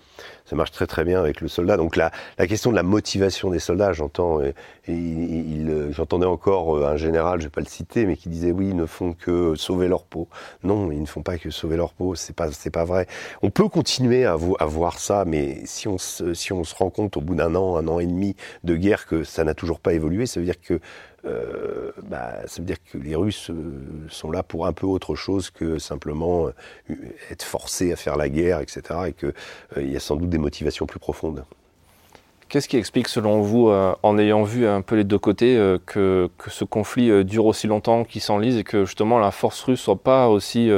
ça 0.48 0.56
marche 0.56 0.70
très 0.70 0.86
très 0.86 1.04
bien 1.04 1.20
avec 1.20 1.40
le 1.40 1.48
soldat. 1.48 1.76
Donc 1.76 1.96
la, 1.96 2.10
la 2.38 2.46
question 2.46 2.70
de 2.70 2.76
la 2.76 2.82
motivation 2.82 3.50
des 3.50 3.58
soldats, 3.58 3.92
j'entends, 3.92 4.40
et, 4.40 4.54
il, 4.88 5.88
j'entendais 5.90 6.26
encore 6.26 6.76
euh, 6.76 6.86
un 6.86 6.96
général, 6.96 7.40
je 7.40 7.44
vais 7.44 7.50
pas 7.50 7.60
le 7.60 7.66
citer, 7.66 8.06
mais 8.06 8.16
qui 8.16 8.30
disait 8.30 8.50
oui, 8.50 8.68
ils 8.70 8.76
ne 8.76 8.86
font 8.86 9.12
que 9.12 9.54
sauver 9.56 9.88
leur 9.88 10.04
peau. 10.04 10.28
Non, 10.64 10.90
ils 10.90 11.02
ne 11.02 11.06
font 11.06 11.22
pas 11.22 11.36
que 11.36 11.50
sauver 11.50 11.76
leur 11.76 11.92
peau, 11.92 12.14
c'est 12.14 12.34
pas 12.34 12.50
c'est 12.50 12.70
pas 12.70 12.84
vrai. 12.84 13.06
On 13.42 13.50
peut 13.50 13.68
continuer 13.68 14.24
à, 14.24 14.32
à 14.32 14.66
voir 14.66 14.98
ça, 14.98 15.24
mais 15.26 15.60
si 15.66 15.86
on 15.86 15.98
se, 15.98 16.32
si 16.32 16.52
on 16.52 16.64
se 16.64 16.74
rend 16.74 16.88
compte 16.88 17.18
au 17.18 17.20
bout 17.20 17.34
d'un 17.34 17.54
an, 17.54 17.76
un 17.76 17.86
an 17.86 17.98
et 17.98 18.06
demi 18.06 18.34
de 18.64 18.74
guerre 18.76 19.06
que 19.06 19.24
ça 19.24 19.44
n'a 19.44 19.54
toujours 19.54 19.80
pas 19.80 19.92
évolué, 19.92 20.24
ça 20.24 20.40
veut 20.40 20.46
dire 20.46 20.60
que 20.60 20.80
euh, 21.28 21.92
bah, 22.04 22.32
ça 22.46 22.60
veut 22.60 22.66
dire 22.66 22.76
que 22.90 22.98
les 22.98 23.14
Russes 23.14 23.50
euh, 23.50 24.06
sont 24.08 24.30
là 24.30 24.42
pour 24.42 24.66
un 24.66 24.72
peu 24.72 24.86
autre 24.86 25.14
chose 25.14 25.50
que 25.50 25.78
simplement 25.78 26.46
euh, 26.46 26.94
être 27.30 27.42
forcés 27.42 27.92
à 27.92 27.96
faire 27.96 28.16
la 28.16 28.28
guerre, 28.28 28.60
etc. 28.60 28.82
Et 29.08 29.12
qu'il 29.12 29.90
y 29.90 29.96
a 29.96 30.00
sans 30.00 30.16
doute 30.16 30.30
des 30.30 30.38
motivations 30.38 30.86
plus 30.86 30.98
profondes. 30.98 31.44
Qu'est-ce 32.48 32.68
qui 32.68 32.78
explique, 32.78 33.08
selon 33.08 33.42
vous, 33.42 33.68
en 33.68 34.18
ayant 34.18 34.42
vu 34.42 34.66
un 34.66 34.80
peu 34.80 34.96
les 34.96 35.04
deux 35.04 35.18
côtés, 35.18 35.54
que, 35.84 36.30
que, 36.38 36.48
ce 36.48 36.64
conflit 36.64 37.22
dure 37.22 37.44
aussi 37.44 37.66
longtemps, 37.66 38.04
qu'il 38.04 38.22
s'enlise 38.22 38.56
et 38.56 38.64
que 38.64 38.86
justement 38.86 39.18
la 39.18 39.32
force 39.32 39.62
russe 39.64 39.80
soit 39.80 40.02
pas 40.02 40.28
aussi 40.28 40.70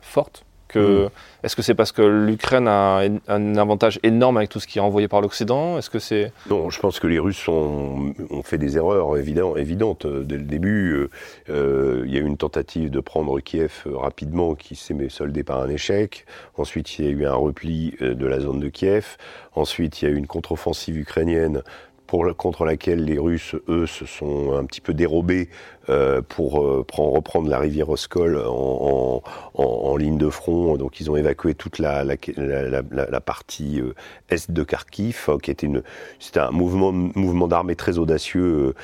forte? 0.00 0.44
Que, 0.68 1.06
mm. 1.06 1.10
Est-ce 1.44 1.54
que 1.54 1.62
c'est 1.62 1.74
parce 1.74 1.92
que 1.92 2.02
l'Ukraine 2.02 2.66
a 2.66 3.02
un 3.28 3.56
avantage 3.56 4.00
énorme 4.02 4.38
avec 4.38 4.48
tout 4.48 4.58
ce 4.58 4.66
qui 4.66 4.78
est 4.78 4.82
envoyé 4.82 5.06
par 5.06 5.20
l'Occident? 5.20 5.78
Est-ce 5.78 5.88
que 5.88 6.00
c'est 6.00 6.32
Non, 6.50 6.68
je 6.68 6.80
pense 6.80 6.98
que 6.98 7.06
les 7.06 7.20
Russes 7.20 7.46
ont, 7.48 8.12
ont 8.30 8.42
fait 8.42 8.58
des 8.58 8.76
erreurs 8.76 9.16
évidentes. 9.16 9.56
évidentes. 9.56 10.06
Dès 10.06 10.36
le 10.36 10.42
début, 10.42 10.94
euh, 10.94 11.10
euh, 11.48 12.02
il 12.06 12.12
y 12.12 12.16
a 12.16 12.20
eu 12.20 12.26
une 12.26 12.36
tentative 12.36 12.90
de 12.90 13.00
prendre 13.00 13.38
Kiev 13.38 13.84
euh, 13.86 13.96
rapidement 13.96 14.56
qui 14.56 14.74
s'est 14.74 14.96
soldée 15.08 15.44
par 15.44 15.60
un 15.60 15.68
échec. 15.68 16.26
Ensuite, 16.56 16.98
il 16.98 17.04
y 17.04 17.08
a 17.08 17.10
eu 17.12 17.24
un 17.24 17.34
repli 17.34 17.94
de 18.00 18.26
la 18.26 18.40
zone 18.40 18.58
de 18.58 18.68
Kiev. 18.68 19.16
Ensuite, 19.54 20.02
il 20.02 20.08
y 20.08 20.08
a 20.08 20.10
eu 20.14 20.16
une 20.16 20.26
contre-offensive 20.26 20.98
ukrainienne 20.98 21.62
pour, 22.08 22.24
contre 22.36 22.64
laquelle 22.64 23.04
les 23.04 23.18
Russes, 23.18 23.54
eux, 23.68 23.86
se 23.86 24.06
sont 24.06 24.56
un 24.56 24.64
petit 24.64 24.80
peu 24.80 24.94
dérobés 24.94 25.50
euh, 25.90 26.20
pour 26.26 26.62
euh, 26.62 26.84
prendre, 26.86 27.12
reprendre 27.14 27.48
la 27.48 27.58
rivière 27.58 27.88
Oskol 27.88 28.42
en, 28.46 29.22
en, 29.54 29.96
ligne 29.96 30.18
de 30.18 30.28
front. 30.28 30.76
Donc 30.76 31.00
ils 31.00 31.10
ont 31.10 31.16
évacué 31.16 31.54
toute 31.54 31.78
la, 31.78 32.04
la, 32.04 33.20
partie 33.20 33.80
euh, 33.80 33.94
est 34.28 34.50
de 34.50 34.62
Kharkiv, 34.62 35.30
qui 35.42 35.50
était 35.50 35.66
une, 35.66 35.82
c'était 36.20 36.40
un 36.40 36.50
mouvement, 36.50 36.92
mouvement 36.92 37.48
d'armée 37.48 37.74
très 37.74 37.98
audacieux 37.98 38.74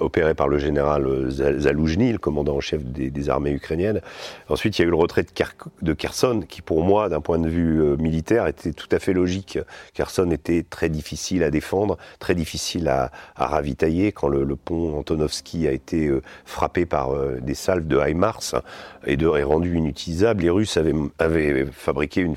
opéré 0.00 0.34
par 0.34 0.48
le 0.48 0.58
général 0.58 1.30
Zaloujny, 1.30 2.12
le 2.12 2.18
commandant 2.18 2.56
en 2.56 2.60
chef 2.60 2.82
des, 2.82 3.28
armées 3.28 3.52
ukrainiennes. 3.52 4.00
Ensuite, 4.48 4.78
il 4.78 4.82
y 4.82 4.84
a 4.84 4.88
eu 4.88 4.90
le 4.90 4.96
retrait 4.96 5.22
de, 5.22 5.30
Ker, 5.30 5.54
de 5.82 5.92
Kherson, 5.92 6.42
qui 6.48 6.62
pour 6.62 6.82
moi, 6.82 7.08
d'un 7.08 7.20
point 7.20 7.38
de 7.38 7.48
vue 7.48 7.96
militaire, 7.98 8.46
était 8.46 8.72
tout 8.72 8.88
à 8.90 8.98
fait 8.98 9.12
logique. 9.12 9.58
Kherson 9.94 10.30
était 10.30 10.64
très 10.68 10.88
difficile 10.88 11.44
à 11.44 11.50
défendre, 11.50 11.98
très 12.18 12.34
difficile 12.34 12.88
à, 12.88 13.10
à 13.36 13.46
ravitailler 13.46 14.12
quand 14.12 14.28
le, 14.28 14.44
le 14.44 14.56
pont 14.56 14.98
Antonovski 14.98 15.68
a 15.68 15.72
été 15.72 15.89
euh, 15.94 16.22
frappé 16.44 16.86
par 16.86 17.12
euh, 17.12 17.38
des 17.40 17.54
salves 17.54 17.86
de 17.86 17.98
HIMARS 17.98 18.62
et, 19.06 19.16
de, 19.16 19.26
et 19.36 19.42
rendu 19.42 19.76
inutilisable. 19.76 20.42
Les 20.42 20.50
Russes 20.50 20.78
avaient 21.18 21.66
fabriqué 21.66 22.20
une 22.20 22.36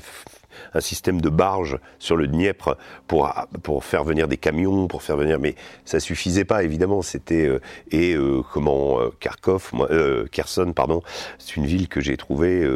un 0.74 0.80
système 0.80 1.20
de 1.20 1.28
barges 1.28 1.78
sur 1.98 2.16
le 2.16 2.26
Dniepr 2.26 2.76
pour 3.06 3.32
pour 3.62 3.84
faire 3.84 4.04
venir 4.04 4.28
des 4.28 4.36
camions, 4.36 4.86
pour 4.86 5.02
faire 5.02 5.16
venir, 5.16 5.38
mais 5.38 5.54
ça 5.84 6.00
suffisait 6.00 6.44
pas 6.44 6.62
évidemment. 6.62 7.02
C'était 7.02 7.48
et 7.90 8.16
comment 8.52 8.98
Kharkov, 9.20 9.70
moi, 9.72 9.88
Kherson, 10.30 10.72
pardon, 10.74 11.02
c'est 11.38 11.56
une 11.56 11.66
ville 11.66 11.88
que 11.88 12.00
j'ai 12.00 12.16
trouvée 12.16 12.66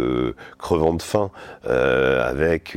crevant 0.59 0.95
de 0.95 1.03
faim, 1.03 1.31
avec 1.65 2.77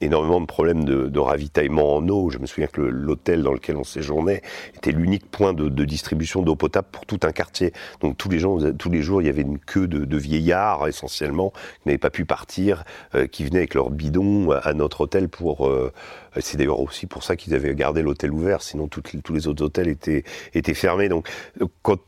énormément 0.00 0.40
de 0.40 0.46
problèmes 0.46 0.84
de, 0.84 1.18
ravitaillement 1.18 1.96
en 1.96 2.08
eau. 2.08 2.30
Je 2.30 2.38
me 2.38 2.46
souviens 2.46 2.68
que 2.68 2.80
l'hôtel 2.80 3.42
dans 3.42 3.52
lequel 3.52 3.76
on 3.76 3.84
séjournait 3.84 4.42
était 4.74 4.92
l'unique 4.92 5.30
point 5.30 5.52
de, 5.52 5.84
distribution 5.84 6.42
d'eau 6.42 6.56
potable 6.56 6.88
pour 6.92 7.06
tout 7.06 7.20
un 7.22 7.32
quartier. 7.32 7.72
Donc 8.00 8.16
tous 8.16 8.28
les 8.28 8.38
gens, 8.38 8.58
tous 8.72 8.90
les 8.90 9.02
jours, 9.02 9.22
il 9.22 9.26
y 9.26 9.30
avait 9.30 9.42
une 9.42 9.58
queue 9.58 9.88
de, 9.88 10.04
de 10.04 10.16
vieillards 10.16 10.86
essentiellement 10.86 11.50
qui 11.50 11.88
n'avaient 11.88 11.98
pas 11.98 12.10
pu 12.10 12.24
partir, 12.24 12.84
euh, 13.14 13.26
qui 13.26 13.44
venaient 13.48 13.60
avec 13.60 13.74
leurs 13.74 13.90
bidons 13.90 14.50
à 14.50 14.72
notre 14.74 15.02
hôtel 15.02 15.28
pour. 15.28 15.66
Euh, 15.66 15.92
c'est 16.40 16.56
d'ailleurs 16.56 16.80
aussi 16.80 17.06
pour 17.06 17.22
ça 17.22 17.36
qu'ils 17.36 17.54
avaient 17.54 17.74
gardé 17.74 18.02
l'hôtel 18.02 18.32
ouvert, 18.32 18.62
sinon 18.62 18.88
tous 18.88 19.32
les 19.32 19.48
autres 19.48 19.64
hôtels 19.64 19.88
étaient 19.88 20.24
étaient 20.54 20.74
fermés. 20.74 21.08
Donc 21.08 21.28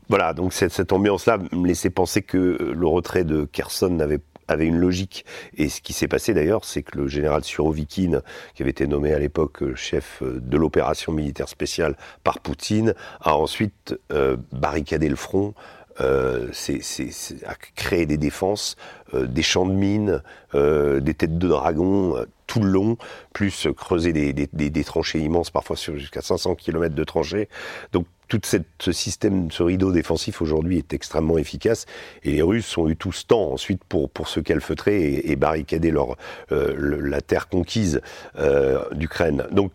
voilà, 0.09 0.33
donc 0.35 0.53
cette, 0.53 0.93
ambiance-là 0.93 1.39
me 1.53 1.67
laissait 1.67 1.91
penser 1.91 2.23
que 2.23 2.73
le 2.77 2.87
retrait 2.87 3.25
de 3.25 3.45
Kherson 3.45 3.99
avait 3.99 4.67
une 4.67 4.79
logique. 4.79 5.25
Et 5.57 5.69
ce 5.69 5.81
qui 5.81 5.93
s'est 5.93 6.09
passé 6.09 6.35
d'ailleurs, 6.35 6.65
c'est 6.65 6.83
que 6.83 6.99
le 6.99 7.07
général 7.09 7.45
Surovikin, 7.45 8.21
qui 8.55 8.63
avait 8.63 8.71
été 8.71 8.87
nommé 8.87 9.13
à 9.13 9.19
l'époque 9.19 9.63
euh, 9.63 9.75
chef 9.75 10.23
euh, 10.23 10.41
de 10.41 10.57
l'opération 10.57 11.13
militaire 11.13 11.49
spéciale 11.49 11.97
par 12.25 12.41
Poutine, 12.41 12.95
a 13.21 13.37
ensuite 13.37 13.95
barricadé 14.53 15.09
le 15.09 15.17
front. 15.17 15.55
Euh, 16.01 16.49
c'est, 16.53 16.81
a 17.47 17.55
créé 17.75 18.07
des 18.07 18.17
défenses, 18.17 18.77
des 19.15 19.43
champs 19.43 19.67
de 19.67 19.73
mines, 19.73 20.23
des 20.55 21.15
têtes 21.15 21.39
de 21.39 21.49
dragon 21.49 22.25
tout 22.51 22.61
le 22.61 22.69
long, 22.69 22.97
plus 23.33 23.69
creuser 23.77 24.13
des, 24.13 24.85
tranchées 24.85 25.21
immenses, 25.21 25.51
parfois 25.51 25.77
jusqu'à 25.77 26.21
500 26.21 26.57
km 26.57 26.95
de 26.95 27.05
tranchées. 27.05 27.49
Donc 27.93 28.07
tout 28.31 28.41
ce 28.45 28.93
système, 28.93 29.51
ce 29.51 29.63
rideau 29.63 29.93
défensif 29.93 30.41
aujourd'hui 30.41 30.79
est 30.79 30.93
extrêmement 30.93 31.37
efficace 31.37 31.87
et 32.25 32.33
les 32.33 32.43
Russes 32.43 32.79
ont 32.79 32.89
eu 32.89 32.97
tout 32.97 33.13
ce 33.13 33.27
temps 33.27 33.53
ensuite 33.53 33.85
pour, 33.85 34.09
pour 34.09 34.29
se 34.29 34.41
calfeutrer 34.41 35.21
et, 35.25 35.37
barricader 35.37 35.91
leur, 35.91 36.17
euh, 36.53 36.99
la 37.03 37.21
terre 37.21 37.49
conquise 37.49 38.01
euh, 38.39 38.83
d'Ukraine. 38.93 39.47
Donc 39.51 39.73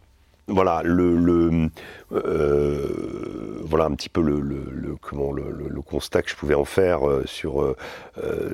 voilà 0.48 0.82
le, 0.84 1.18
le 1.18 1.70
euh, 2.12 3.60
voilà 3.64 3.86
un 3.86 3.92
petit 3.92 4.10
peu 4.10 4.22
le, 4.22 4.40
le 4.40 4.96
comment 5.02 5.32
le, 5.32 5.82
constat 5.82 6.22
que 6.22 6.30
je 6.30 6.36
pouvais 6.36 6.56
en 6.56 6.66
faire 6.66 7.08
euh, 7.08 7.24
sur, 7.26 7.62
euh, 7.62 7.76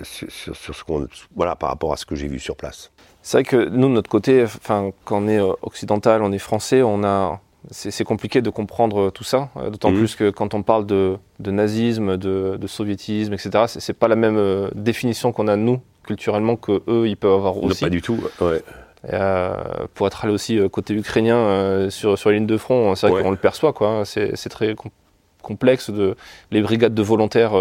sur, 0.03 0.31
sur, 0.31 0.55
sur, 0.55 0.75
ce 0.75 0.83
qu'on 0.83 1.07
voilà 1.35 1.55
par 1.55 1.69
rapport 1.69 1.93
à 1.93 1.97
ce 1.97 2.05
que 2.05 2.15
j'ai 2.15 2.27
vu 2.27 2.39
sur 2.39 2.55
place. 2.55 2.91
C'est 3.21 3.37
vrai 3.37 3.43
que 3.43 3.69
nous 3.69 3.87
de 3.87 3.93
notre 3.93 4.09
côté, 4.09 4.43
enfin 4.43 4.91
quand 5.05 5.23
on 5.23 5.27
est 5.27 5.39
occidental, 5.39 6.21
on 6.23 6.31
est 6.31 6.39
français, 6.39 6.81
on 6.81 7.03
a 7.03 7.39
c'est 7.69 8.03
compliqué 8.03 8.41
de 8.41 8.49
comprendre 8.49 9.11
tout 9.11 9.23
ça, 9.23 9.49
d'autant 9.69 9.91
mhm. 9.91 9.97
plus 9.97 10.15
que 10.15 10.31
quand 10.31 10.55
on 10.55 10.63
parle 10.63 10.87
de, 10.87 11.19
nazisme, 11.39 12.17
de, 12.17 12.67
soviétisme, 12.67 13.33
etc., 13.33 13.65
c'est 13.67 13.93
pas 13.93 14.07
la 14.07 14.15
même 14.15 14.71
définition 14.73 15.31
qu'on 15.31 15.47
a 15.47 15.55
nous 15.55 15.79
culturellement 16.03 16.55
que 16.55 16.81
eux 16.87 17.07
ils 17.07 17.17
peuvent 17.17 17.33
avoir 17.33 17.57
aussi. 17.57 17.83
Non, 17.83 17.87
pas 17.87 17.91
du 17.91 18.01
tout. 18.01 18.17
Ouais. 18.39 18.63
Euh, 19.11 19.55
pour 19.95 20.05
être 20.05 20.23
allé 20.23 20.33
aussi 20.33 20.59
côté 20.71 20.93
ukrainien 20.93 21.89
sur 21.89 22.17
sur 22.17 22.29
les 22.29 22.37
lignes 22.37 22.47
de 22.47 22.57
front, 22.57 22.93
c'est 22.95 23.07
vrai 23.07 23.23
qu'on 23.23 23.31
le 23.31 23.37
perçoit 23.37 23.73
quoi. 23.73 24.03
C'est 24.05 24.49
très 24.49 24.75
complexe 25.41 25.89
de 25.89 26.15
les 26.51 26.61
brigades 26.61 26.93
de 26.93 27.01
volontaires 27.01 27.53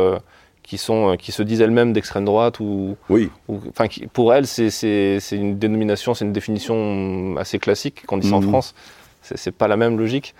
qui 0.62 0.78
sont 0.78 1.16
qui 1.18 1.32
se 1.32 1.42
disent 1.42 1.60
elles-mêmes 1.60 1.92
d'extrême 1.92 2.24
droite 2.24 2.60
ou 2.60 2.96
oui 3.08 3.30
enfin 3.70 3.86
pour 4.12 4.34
elles 4.34 4.46
c'est 4.46 5.18
une 5.32 5.58
dénomination 5.58 6.12
c'est 6.14 6.24
une 6.24 6.32
définition 6.32 7.36
assez 7.38 7.58
classique 7.58 8.04
qu'on 8.06 8.18
dit 8.18 8.28
ça 8.28 8.36
en 8.36 8.40
mhm. 8.40 8.48
France 8.48 8.74
c'est 9.22 9.52
pas 9.52 9.68
la 9.68 9.76
même 9.76 9.98
logique. 9.98 10.34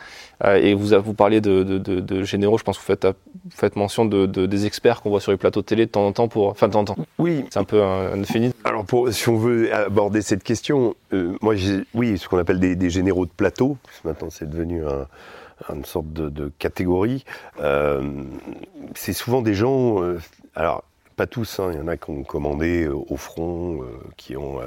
Euh, 0.44 0.56
et 0.56 0.74
vous, 0.74 0.98
vous 1.00 1.14
parliez 1.14 1.40
de, 1.40 1.62
de, 1.62 1.78
de, 1.78 2.00
de, 2.00 2.22
généraux, 2.22 2.58
je 2.58 2.64
pense 2.64 2.78
que 2.78 2.82
vous 2.82 2.86
faites, 2.86 3.04
vous 3.06 3.50
faites 3.50 3.76
mention 3.76 4.04
de, 4.04 4.26
des 4.26 4.66
experts 4.66 5.02
qu'on 5.02 5.10
voit 5.10 5.20
sur 5.20 5.32
les 5.32 5.38
plateaux 5.38 5.60
de 5.60 5.66
télé 5.66 5.86
de 5.86 5.90
temps 5.90 6.06
en 6.06 6.12
temps 6.12 6.28
pour. 6.28 6.48
Enfin, 6.48 6.68
de 6.68 6.72
temps 6.72 6.80
en 6.80 6.84
temps. 6.84 6.96
Oui. 7.18 7.44
C'est 7.50 7.58
un 7.58 7.64
peu 7.64 7.82
un, 7.82 8.20
infini. 8.20 8.52
Alors, 8.64 8.84
pour, 8.84 9.12
si 9.12 9.28
on 9.28 9.36
veut 9.36 9.72
aborder 9.74 10.22
cette 10.22 10.42
question, 10.42 10.94
euh, 11.12 11.36
moi, 11.42 11.54
oui, 11.94 12.18
ce 12.18 12.28
qu'on 12.28 12.38
appelle 12.38 12.60
des, 12.60 12.76
des, 12.76 12.90
généraux 12.90 13.26
de 13.26 13.30
plateau, 13.30 13.76
maintenant 14.04 14.30
c'est 14.30 14.48
devenu 14.48 14.84
un, 14.86 15.06
une 15.72 15.84
sorte 15.84 16.12
de, 16.12 16.50
catégorie, 16.58 17.24
euh, 17.60 18.24
c'est 18.94 19.12
souvent 19.12 19.42
des 19.42 19.54
gens. 19.54 20.02
Euh, 20.02 20.18
alors, 20.54 20.84
pas 21.16 21.26
tous, 21.26 21.60
hein, 21.60 21.70
il 21.72 21.78
y 21.78 21.82
en 21.82 21.86
a 21.88 21.98
qui 21.98 22.08
ont 22.10 22.22
commandé 22.22 22.88
au 22.88 23.16
front, 23.18 23.80
qui 24.16 24.38
ont 24.38 24.58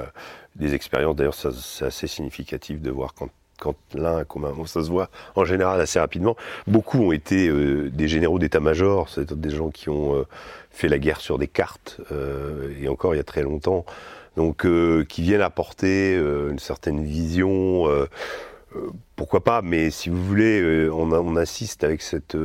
des 0.55 0.75
expériences. 0.75 1.15
D'ailleurs, 1.15 1.33
c'est 1.33 1.85
assez 1.85 2.05
significatif 2.05 2.79
de 2.79 2.91
voir 2.91 3.15
quand 3.15 3.29
quand 3.63 3.75
l'un 3.93 4.25
commun, 4.25 4.53
ça 4.65 4.83
se 4.83 4.89
voit 4.89 5.09
en 5.35 5.45
général 5.45 5.79
assez 5.79 5.97
rapidement. 5.97 6.35
Beaucoup 6.67 6.99
ont 6.99 7.11
été 7.13 7.47
euh, 7.47 7.89
des 7.89 8.09
généraux 8.09 8.37
d'état-major, 8.37 9.07
c'est-à-dire 9.07 9.37
des 9.37 9.49
gens 9.51 9.69
qui 9.69 9.87
ont 9.89 10.15
euh, 10.15 10.23
fait 10.69 10.89
la 10.89 10.99
guerre 10.99 11.21
sur 11.21 11.37
des 11.39 11.47
cartes, 11.47 12.01
euh, 12.11 12.73
et 12.81 12.89
encore 12.89 13.15
il 13.15 13.17
y 13.17 13.21
a 13.21 13.23
très 13.23 13.41
longtemps, 13.41 13.85
donc 14.35 14.67
qui 15.07 15.21
viennent 15.21 15.41
apporter 15.41 16.15
une 16.15 16.57
certaine 16.57 17.03
vision. 17.03 17.87
pourquoi 19.15 19.43
pas 19.43 19.61
Mais 19.61 19.91
si 19.91 20.09
vous 20.09 20.25
voulez, 20.25 20.89
on, 20.91 21.11
on, 21.11 21.35
assiste 21.35 21.83
avec 21.83 22.01
cette 22.01 22.35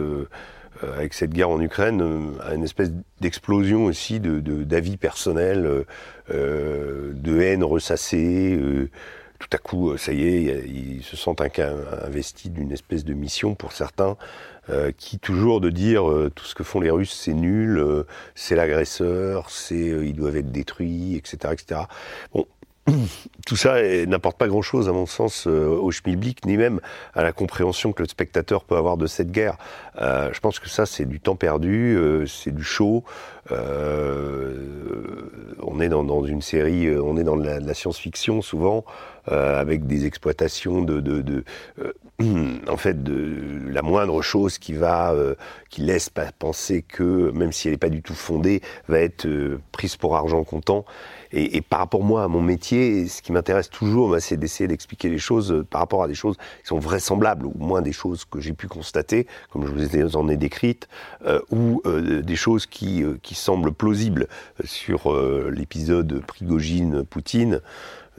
avec 0.82 1.14
cette 1.14 1.30
guerre 1.30 1.48
en 1.48 1.62
Ukraine 1.62 2.34
à 2.44 2.52
une 2.52 2.62
espèce 2.62 2.92
d'explosion 3.22 3.86
aussi 3.86 4.20
de 4.20 4.40
d'avis 4.40 4.98
personnels, 4.98 5.86
de 6.28 7.40
haine 7.40 7.64
ressassée 7.64 8.60
tout 9.38 9.48
à 9.52 9.58
coup, 9.58 9.90
euh, 9.90 9.96
ça 9.96 10.12
y 10.12 10.26
est, 10.26 10.64
ils 10.66 11.02
se 11.02 11.16
sentent 11.16 11.40
investis 11.40 12.50
d'une 12.50 12.72
espèce 12.72 13.04
de 13.04 13.14
mission 13.14 13.54
pour 13.54 13.72
certains, 13.72 14.16
euh, 14.70 14.90
qui 14.96 15.18
toujours 15.18 15.60
de 15.60 15.70
dire 15.70 16.10
euh, 16.10 16.30
tout 16.34 16.44
ce 16.44 16.54
que 16.54 16.64
font 16.64 16.80
les 16.80 16.90
Russes, 16.90 17.16
c'est 17.18 17.34
nul, 17.34 18.04
c'est 18.34 18.56
l'agresseur, 18.56 19.50
c'est 19.50 19.76
ils 19.76 20.14
doivent 20.14 20.36
être 20.36 20.50
détruits, 20.50 21.14
etc., 21.16 21.52
etc. 21.52 21.82
Bon, 22.34 22.46
tout 23.46 23.56
ça 23.56 23.80
n'apporte 24.06 24.38
pas 24.38 24.48
grand-chose, 24.48 24.88
à 24.88 24.92
mon 24.92 25.06
sens, 25.06 25.46
au 25.46 25.90
schmilblick, 25.90 26.44
ni 26.44 26.56
même 26.56 26.80
à 27.14 27.22
la 27.22 27.32
compréhension 27.32 27.92
que 27.92 28.02
le 28.02 28.08
spectateur 28.08 28.64
peut 28.64 28.76
avoir 28.76 28.96
de 28.96 29.06
cette 29.06 29.30
guerre. 29.30 29.56
Je 29.98 30.40
pense 30.40 30.58
que 30.58 30.68
ça, 30.68 30.86
c'est 30.86 31.04
du 31.04 31.20
temps 31.20 31.36
perdu, 31.36 31.98
c'est 32.26 32.54
du 32.54 32.64
show. 32.64 33.04
On 33.50 33.56
est 35.80 35.90
dans, 35.90 36.24
une 36.24 36.40
série, 36.40 36.90
on 36.98 37.18
est 37.18 37.24
dans 37.24 37.36
la 37.36 37.74
science-fiction 37.74 38.40
souvent, 38.40 38.86
avec 39.30 39.86
des 39.86 40.06
exploitations 40.06 40.82
de, 40.82 41.00
de, 41.00 41.20
de 41.20 41.44
en 42.68 42.76
fait, 42.76 43.02
de 43.02 43.68
la 43.70 43.82
moindre 43.82 44.22
chose 44.22 44.58
qui 44.58 44.72
va, 44.72 45.14
qui 45.70 45.82
laisse 45.82 46.10
penser 46.38 46.82
que, 46.82 47.30
même 47.30 47.52
si 47.52 47.68
elle 47.68 47.74
n'est 47.74 47.78
pas 47.78 47.90
du 47.90 48.02
tout 48.02 48.14
fondée, 48.14 48.60
va 48.88 48.98
être 49.00 49.28
prise 49.72 49.96
pour 49.96 50.16
argent 50.16 50.42
comptant. 50.44 50.84
Et, 51.32 51.56
et, 51.56 51.60
par 51.60 51.80
rapport 51.80 52.02
moi 52.02 52.24
à 52.24 52.28
mon 52.28 52.40
métier, 52.40 53.06
ce 53.06 53.20
qui 53.20 53.32
m'intéresse 53.32 53.68
toujours, 53.68 54.10
bah, 54.10 54.20
c'est 54.20 54.36
d'essayer 54.36 54.66
d'expliquer 54.66 55.08
les 55.08 55.18
choses 55.18 55.64
par 55.68 55.80
rapport 55.80 56.02
à 56.02 56.08
des 56.08 56.14
choses 56.14 56.36
qui 56.36 56.68
sont 56.68 56.78
vraisemblables, 56.78 57.46
ou 57.46 57.52
moins 57.58 57.82
des 57.82 57.92
choses 57.92 58.24
que 58.24 58.40
j'ai 58.40 58.52
pu 58.52 58.66
constater, 58.66 59.26
comme 59.50 59.66
je 59.66 59.72
vous 59.72 60.16
en 60.16 60.28
ai 60.28 60.36
décrites, 60.36 60.88
euh, 61.26 61.40
ou 61.50 61.82
euh, 61.84 62.22
des 62.22 62.36
choses 62.36 62.66
qui, 62.66 63.02
euh, 63.02 63.18
qui 63.22 63.34
semblent 63.34 63.72
plausibles 63.72 64.28
sur 64.64 65.14
l'épisode 65.50 66.22
Prigogine-Poutine. 66.26 67.60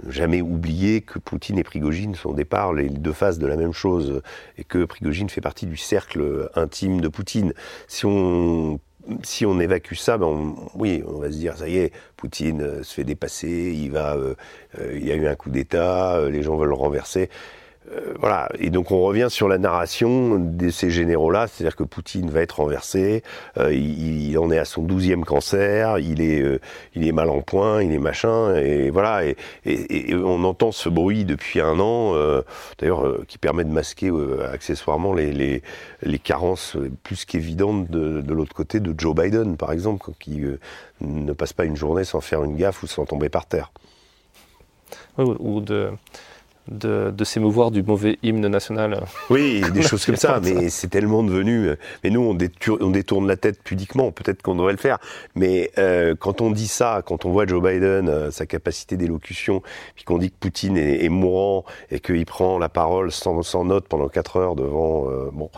Jamais 0.07 0.41
oublier 0.41 1.01
que 1.01 1.19
Poutine 1.19 1.57
et 1.59 1.63
Prigogine 1.63 2.15
sont 2.15 2.29
au 2.29 2.33
départ 2.33 2.73
les 2.73 2.89
deux 2.89 3.13
faces 3.13 3.39
de 3.39 3.47
la 3.47 3.55
même 3.55 3.73
chose 3.73 4.21
et 4.57 4.63
que 4.63 4.85
Prigogine 4.85 5.29
fait 5.29 5.41
partie 5.41 5.65
du 5.65 5.77
cercle 5.77 6.49
intime 6.55 7.01
de 7.01 7.07
Poutine. 7.07 7.53
Si 7.87 8.05
on 8.05 8.79
si 9.23 9.45
on 9.45 9.59
évacue 9.59 9.95
ça, 9.95 10.17
ben 10.17 10.55
oui, 10.75 11.03
on 11.07 11.19
va 11.19 11.31
se 11.31 11.37
dire 11.37 11.57
ça 11.57 11.67
y 11.67 11.77
est, 11.77 11.91
Poutine 12.15 12.83
se 12.83 12.93
fait 12.93 13.03
dépasser, 13.03 13.73
il 13.75 13.91
va, 13.91 14.15
il 14.93 15.05
y 15.05 15.11
a 15.11 15.15
eu 15.15 15.25
un 15.25 15.35
coup 15.35 15.49
d'État, 15.49 16.29
les 16.29 16.43
gens 16.43 16.57
veulent 16.57 16.69
le 16.69 16.75
renverser. 16.75 17.29
Euh, 17.91 18.13
voilà. 18.19 18.49
Et 18.59 18.69
donc 18.69 18.91
on 18.91 19.01
revient 19.01 19.27
sur 19.29 19.47
la 19.47 19.57
narration 19.57 20.37
de 20.37 20.69
ces 20.69 20.89
généraux-là, 20.89 21.47
c'est-à-dire 21.47 21.75
que 21.75 21.83
Poutine 21.83 22.29
va 22.29 22.41
être 22.41 22.59
renversé, 22.59 23.23
euh, 23.57 23.73
il, 23.73 24.37
en 24.37 24.51
est 24.51 24.57
à 24.57 24.65
son 24.65 24.83
douzième 24.83 25.25
cancer, 25.25 25.97
il 25.99 26.21
est, 26.21 26.41
euh, 26.41 26.59
il 26.95 27.07
est 27.07 27.11
mal 27.11 27.29
en 27.29 27.41
point, 27.41 27.81
il 27.81 27.91
est 27.91 27.99
machin, 27.99 28.55
et 28.55 28.89
voilà. 28.89 29.23
Et, 29.25 29.35
on 30.13 30.43
entend 30.43 30.71
ce 30.71 30.89
bruit 30.89 31.25
depuis 31.25 31.59
un 31.61 31.79
an, 31.79 32.13
d'ailleurs, 32.79 33.25
qui 33.27 33.37
permet 33.37 33.63
de 33.63 33.69
masquer 33.69 34.11
accessoirement 34.51 35.13
les, 35.13 35.61
carences 36.23 36.77
plus 37.03 37.25
qu'évidentes 37.25 37.89
de, 37.89 38.21
de 38.21 38.33
l'autre 38.33 38.53
côté 38.53 38.79
de 38.79 38.93
Joe 38.97 39.15
Biden, 39.15 39.57
par 39.57 39.71
exemple, 39.71 40.11
qui 40.19 40.41
ne 41.01 41.33
passe 41.33 41.53
pas 41.53 41.65
une 41.65 41.75
journée 41.75 42.03
sans 42.03 42.21
faire 42.21 42.43
une 42.43 42.55
gaffe 42.55 42.83
ou 42.83 42.87
sans 42.87 43.05
tomber 43.05 43.29
par 43.29 43.45
terre. 43.45 43.71
ou 45.17 45.61
de 45.61 45.91
de, 46.69 47.23
s'émouvoir 47.23 47.71
du 47.71 47.83
mauvais 47.83 48.17
hymne 48.23 48.47
national. 48.47 49.03
Oui, 49.29 49.61
des 49.73 49.81
choses 49.83 50.05
comme 50.05 50.15
ça, 50.15 50.39
mais 50.41 50.69
c'est 50.69 50.87
tellement 50.87 51.23
devenu. 51.23 51.71
Mais 52.03 52.09
nous, 52.09 52.21
on, 52.21 52.33
détourne 52.33 53.27
la 53.27 53.37
tête 53.37 53.61
pudiquement, 53.63 54.11
peut-être 54.11 54.41
qu'on 54.41 54.55
devrait 54.55 54.73
le 54.73 54.77
faire. 54.77 54.99
Mais 55.35 55.71
euh, 55.77 56.15
quand 56.17 56.41
on 56.41 56.51
dit 56.51 56.67
ça, 56.67 57.01
quand 57.05 57.25
on 57.25 57.31
voit 57.31 57.45
Joe 57.45 57.61
Biden, 57.61 58.09
euh, 58.09 58.31
sa 58.31 58.45
capacité 58.45 58.97
d'élocution, 58.97 59.61
puis 59.95 60.03
qu'on 60.03 60.17
dit 60.17 60.31
que 60.31 60.37
Poutine 60.39 60.77
est, 60.77 61.09
mourant 61.09 61.65
et 61.91 61.99
qu'il 61.99 62.25
prend 62.25 62.59
la 62.59 62.69
parole 62.69 63.11
sans, 63.11 63.41
sans, 63.41 63.65
note 63.65 63.87
pendant 63.87 64.07
4 64.07 64.37
heures 64.37 64.55
devant. 64.55 65.09
Euh, 65.09 65.29
bon 65.33 65.49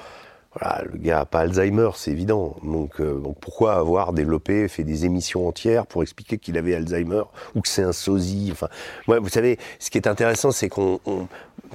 voilà, 0.53 0.83
le 0.91 0.97
gars 0.97 1.19
n'a 1.19 1.25
pas 1.25 1.39
Alzheimer, 1.39 1.89
c'est 1.95 2.11
évident. 2.11 2.57
Donc, 2.63 3.01
donc, 3.01 3.37
pourquoi 3.39 3.75
avoir 3.75 4.11
développé, 4.11 4.67
fait 4.67 4.83
des 4.83 5.05
émissions 5.05 5.47
entières 5.47 5.85
pour 5.85 6.03
expliquer 6.03 6.37
qu'il 6.37 6.57
avait 6.57 6.75
Alzheimer 6.75 7.23
ou 7.55 7.61
que 7.61 7.69
c'est 7.69 7.83
un 7.83 7.93
sosie 7.93 8.49
Enfin, 8.51 8.67
vous 9.07 9.29
savez, 9.29 9.57
ce 9.79 9.89
qui 9.89 9.97
est 9.97 10.07
intéressant, 10.07 10.51
c'est 10.51 10.67
qu'on 10.67 10.99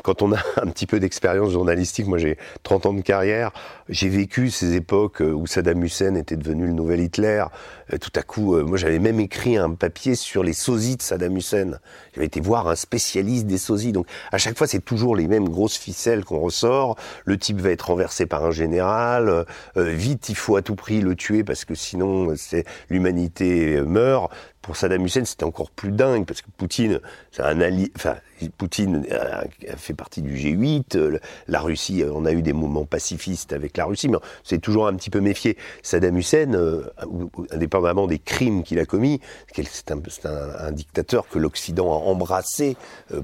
quand 0.02 0.22
on 0.22 0.32
a 0.32 0.38
un 0.56 0.66
petit 0.66 0.86
peu 0.86 1.00
d'expérience 1.00 1.50
journalistique, 1.50 2.06
moi 2.06 2.18
j'ai 2.18 2.38
30 2.62 2.86
ans 2.86 2.92
de 2.92 3.00
carrière, 3.00 3.52
j'ai 3.88 4.08
vécu 4.08 4.50
ces 4.50 4.74
époques 4.74 5.22
euh, 5.22 5.32
où 5.32 5.46
Saddam 5.46 5.82
Hussein 5.84 6.14
était 6.16 6.36
devenu 6.36 6.66
le 6.66 6.72
nouvel 6.72 7.00
Hitler. 7.00 7.44
Euh, 7.92 7.98
tout 7.98 8.10
à 8.16 8.22
coup, 8.22 8.56
euh, 8.56 8.64
moi 8.64 8.76
j'avais 8.76 8.98
même 8.98 9.20
écrit 9.20 9.56
un 9.56 9.70
papier 9.74 10.16
sur 10.16 10.42
les 10.42 10.52
sosies 10.52 10.96
de 10.96 11.02
Saddam 11.02 11.36
Hussein. 11.36 11.78
J'avais 12.14 12.26
été 12.26 12.40
voir 12.40 12.66
un 12.68 12.74
spécialiste 12.74 13.46
des 13.46 13.58
sosies. 13.58 13.92
Donc 13.92 14.06
à 14.32 14.38
chaque 14.38 14.58
fois, 14.58 14.66
c'est 14.66 14.84
toujours 14.84 15.14
les 15.14 15.28
mêmes 15.28 15.48
grosses 15.48 15.76
ficelles 15.76 16.24
qu'on 16.24 16.40
ressort. 16.40 16.96
Le 17.24 17.38
type 17.38 17.60
va 17.60 17.70
être 17.70 17.88
renversé 17.88 18.26
par 18.26 18.44
un 18.44 18.50
général. 18.50 19.44
vite, 19.76 20.28
il 20.28 20.36
faut 20.36 20.56
à 20.56 20.62
tout 20.62 20.74
prix 20.74 21.00
le 21.00 21.14
tuer 21.14 21.44
parce 21.44 21.64
que 21.64 21.74
sinon, 21.74 22.34
c'est 22.36 22.64
l'humanité 22.90 23.80
meurt 23.82 24.32
pour 24.66 24.76
Saddam 24.76 25.04
Hussein, 25.04 25.24
c'était 25.24 25.44
encore 25.44 25.70
plus 25.70 25.92
dingue 25.92 26.26
parce 26.26 26.42
que 26.42 26.48
Poutine, 26.56 27.00
c'est 27.30 27.42
un. 27.42 27.56
Enfin, 27.94 28.16
Poutine 28.58 29.06
a 29.12 29.44
fait 29.76 29.94
partie 29.94 30.22
du 30.22 30.34
G8. 30.34 30.96
Euh, 30.96 31.18
la 31.46 31.60
Russie, 31.60 32.02
euh, 32.02 32.10
on 32.12 32.24
a 32.24 32.32
eu 32.32 32.42
des 32.42 32.52
moments 32.52 32.84
pacifistes 32.84 33.52
avec 33.52 33.76
la 33.76 33.84
Russie, 33.84 34.08
mais 34.08 34.18
c'est 34.42 34.58
toujours 34.58 34.88
un 34.88 34.94
petit 34.94 35.08
peu 35.08 35.20
méfié. 35.20 35.56
Saddam 35.82 36.18
Hussein, 36.18 36.52
euh, 36.54 36.82
indépendamment 37.52 38.08
des 38.08 38.18
crimes 38.18 38.64
qu'il 38.64 38.80
a 38.80 38.86
commis, 38.86 39.20
c'est 39.54 39.92
un, 39.92 40.72
dictateur 40.72 41.28
que 41.28 41.38
l'Occident 41.38 41.92
a 41.92 42.04
embrassé, 42.04 42.76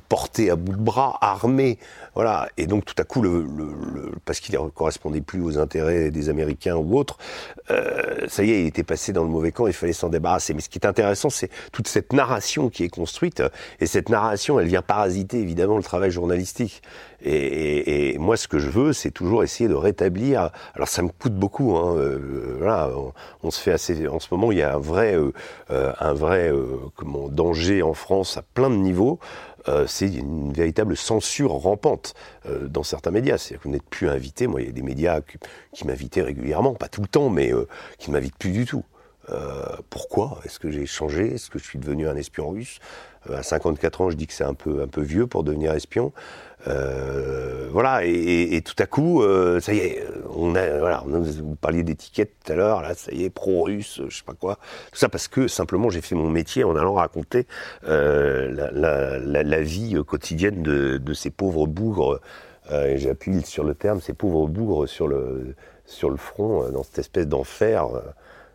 porté 0.09 0.49
à 0.49 0.57
bout 0.57 0.73
de 0.73 0.81
bras, 0.81 1.19
armé, 1.21 1.79
voilà. 2.15 2.49
Et 2.57 2.67
donc 2.67 2.85
tout 2.85 2.95
à 2.99 3.05
coup, 3.05 3.23
parce 4.25 4.39
qu'il 4.39 4.55
ne 4.55 4.69
correspondait 4.69 5.21
plus 5.21 5.43
aux 5.43 5.59
intérêts 5.59 6.11
des 6.11 6.29
Américains 6.29 6.77
ou 6.77 6.97
autres, 6.97 7.19
ça 7.69 8.45
y 8.45 8.53
est, 8.53 8.61
il 8.63 8.67
était 8.67 8.85
passé 8.85 9.13
dans 9.13 9.25
le 9.25 9.31
mauvais 9.31 9.51
camp. 9.51 9.67
Il 9.67 9.73
fallait 9.73 9.93
s'en 9.93 10.09
débarrasser. 10.09 10.55
Mais 10.55 10.61
ce 10.61 10.69
qui 10.69 10.79
est 10.79 10.87
intéressant, 10.87 11.31
c'est 11.33 11.51
toute 11.73 11.89
cette 11.89 12.13
narration 12.13 12.69
qui 12.69 12.85
est 12.85 12.89
construite. 12.89 13.43
Et 13.81 13.87
cette 13.87 14.09
narration, 14.09 14.61
elle 14.61 14.69
vient 14.69 14.83
parasiter 14.83 15.39
évidemment 15.39 15.77
le 15.77 15.83
travail 15.83 16.11
journalistique. 16.11 16.83
Et, 17.25 18.17
moi, 18.19 18.37
ce 18.37 18.49
que 18.49 18.59
je 18.59 18.69
veux, 18.69 18.93
c'est 18.93 19.11
toujours 19.11 19.45
essayer 19.45 19.69
de 19.69 19.75
rétablir. 19.75 20.51
Alors, 20.75 20.89
ça 20.89 21.03
me 21.03 21.09
coûte 21.09 21.35
beaucoup. 21.35 21.77
Hein, 21.77 21.97
euh, 21.97 23.11
on, 23.43 23.51
se 23.51 23.61
fait 23.61 23.73
assez. 23.73 24.09
En 24.09 24.19
ce 24.19 24.29
moment, 24.33 24.51
il 24.51 24.59
y 24.59 24.63
a 24.63 24.75
un 24.75 24.79
vrai, 24.79 25.15
euh, 25.15 25.33
euh, 25.71 25.93
un 26.01 26.15
vrai 26.15 26.53
danger 27.31 27.83
en 27.83 27.95
France 27.95 28.37
à 28.37 28.43
plein 28.43 28.71
de 28.71 28.77
niveaux. 28.77 29.19
c'est 29.87 30.13
une 30.13 30.53
véritable 30.53 30.97
censure 30.97 31.53
rampante 31.53 32.15
dans 32.69 32.83
certains 32.83 33.13
médias. 33.13 33.39
C'est-à-dire 33.39 33.63
que 33.63 33.69
vous 33.69 33.75
n'êtes 33.75 33.89
plus 33.89 34.09
invité. 34.09 34.47
Moi, 34.49 34.63
il 34.63 34.67
y 34.67 34.71
a 34.71 34.73
des 34.73 34.83
médias 34.83 35.21
qui, 35.73 35.87
m'invitaient 35.87 36.23
régulièrement, 36.23 36.75
pas 36.75 36.89
tout 36.89 37.03
le 37.03 37.07
temps, 37.07 37.31
mais 37.31 37.53
qui 37.99 38.11
m'invitent 38.11 38.39
plus 38.39 38.51
du 38.51 38.67
tout. 38.67 38.85
Euh, 39.31 39.77
pourquoi 39.89 40.39
Est-ce 40.45 40.59
que 40.59 40.71
j'ai 40.71 40.87
changé? 40.87 41.35
Est-ce 41.35 41.51
que 41.51 41.59
je 41.59 41.65
suis 41.65 41.79
devenu 41.79 42.09
un 42.09 42.17
espion 42.17 42.51
russe? 42.51 42.81
Euh, 43.31 43.39
À 43.39 43.43
54 43.43 44.01
ans, 44.01 44.11
je 44.11 44.17
dis 44.17 44.27
que 44.27 44.33
c'est 44.33 44.45
un 44.45 44.55
peu, 44.55 44.83
un 44.83 44.89
peu 44.89 45.01
vieux 45.01 45.27
pour 45.27 45.45
devenir 45.45 45.73
espion. 45.73 46.13
Euh, 46.67 47.69
voilà, 47.71 48.05
et, 48.05 48.63
tout 48.65 48.75
à 48.79 48.87
coup, 48.87 49.23
ça 49.61 49.73
y 49.75 49.79
est, 49.79 50.05
on 50.35 50.55
a, 50.55 51.01
vous 51.01 51.57
parliez 51.57 51.83
d'étiquette 51.83 52.33
tout 52.45 52.53
à 52.53 52.55
l'heure, 52.55 52.83
là, 52.83 52.95
ça 52.95 53.11
y 53.13 53.25
est, 53.25 53.31
pro-russe, 53.31 54.01
je 54.09 54.17
sais 54.17 54.25
pas 54.25 54.35
quoi. 54.35 54.57
Tout 54.93 54.99
ça 54.99 55.09
parce 55.09 55.27
que 55.27 55.49
simplement 55.49 55.91
j'ai 55.91 56.03
fait 56.03 56.15
mon 56.15 56.29
métier 56.31 56.63
en 56.63 56.77
allant 56.77 56.95
raconter 56.95 57.47
la, 57.83 59.61
vie 59.61 60.01
quotidienne 60.07 60.63
de, 60.63 60.99
de 60.99 61.15
ces 61.15 61.31
pauvres 61.31 61.67
bougres. 61.67 62.21
et 62.71 62.99
j'appuie 62.99 63.43
sur 63.43 63.65
le 63.65 63.75
terme, 63.75 64.01
ces 64.01 64.13
pauvres 64.13 64.47
bougres 64.47 64.89
sur 64.89 65.09
le, 65.09 65.57
sur 65.85 66.11
le 66.11 66.17
front, 66.17 66.71
dans 66.71 66.85
cette 66.85 67.01
espèce 67.01 67.27
d'enfer 67.27 67.89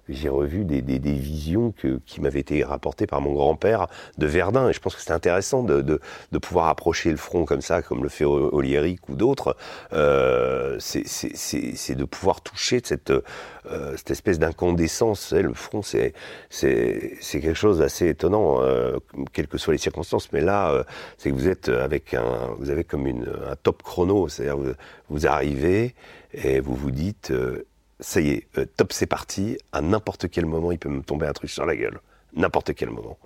j'ai 0.10 0.30
revu 0.30 0.66
des, 0.66 0.82
des, 0.82 1.00
des, 1.00 1.14
visions 1.14 1.72
que, 1.72 2.00
qui 2.06 2.22
m'avaient 2.22 2.40
été 2.40 2.64
rapportées 2.64 3.08
par 3.08 3.22
mon 3.22 3.34
grand-père 3.34 3.88
de 4.18 4.26
Verdun. 4.26 4.70
Et 4.70 4.74
je 4.74 4.80
pense 4.80 4.96
que 4.96 5.02
c'est 5.02 5.12
intéressant 5.12 5.64
de, 5.64 5.82
de, 5.82 6.00
de, 6.32 6.38
pouvoir 6.38 6.68
approcher 6.68 7.12
le 7.12 7.18
front 7.18 7.46
comme 7.46 7.62
ça, 7.62 7.82
comme 7.82 8.04
le 8.04 8.10
fait 8.10 8.26
Oliéric 8.26 9.10
ou 9.10 9.16
d'autres. 9.16 9.56
Euh, 9.94 10.78
c'est 10.80 11.96
de 11.96 12.06
pouvoir 12.06 12.42
toucher 12.42 12.82
cette, 12.84 13.12
euh, 13.12 13.98
cette 13.98 14.12
espèce 14.12 14.40
d'incandescence. 14.40 15.34
Le 15.34 15.54
front, 15.54 15.82
c'est 15.82 16.14
quelque 16.50 17.54
chose 17.54 17.80
d'assez 17.80 18.08
étonnant, 18.10 18.62
euh, 18.62 18.98
quelles 19.34 19.48
que 19.48 19.58
soient 19.58 19.74
les 19.74 19.80
circonstances. 19.80 20.32
Mais 20.32 20.42
là, 20.42 20.72
euh, 20.72 20.84
c'est 21.18 21.30
que 21.30 21.36
vous 21.36 21.48
êtes 21.48 21.70
avec 21.70 22.14
un, 22.14 22.56
vous 22.58 22.70
avez 22.70 22.84
comme 22.84 23.08
une, 23.08 23.28
un 23.50 23.56
top 23.56 23.84
chrono. 23.84 24.28
C'est-à-dire 24.28 24.58
vous, 24.58 24.72
vous 25.10 25.28
arrivez 25.28 25.96
et 26.34 26.60
vous 26.60 26.76
vous 26.76 26.92
dites 26.92 27.32
euh, 27.32 27.66
ça 28.00 28.22
y 28.22 28.30
est, 28.30 28.48
euh, 28.58 28.66
top, 28.78 28.94
c'est 28.94 29.08
parti. 29.08 29.58
À 29.72 29.82
n'importe 29.82 30.30
quel 30.30 30.46
moment, 30.46 30.72
il 30.72 30.80
peut 30.80 30.90
me 30.90 31.02
tomber 31.02 31.28
un 31.28 31.34
truc 31.34 31.50
sur 31.50 31.66
la 31.66 31.76
gueule. 31.76 32.00
N'importe 32.36 32.74
quel 32.74 32.90
moment. 32.90 33.18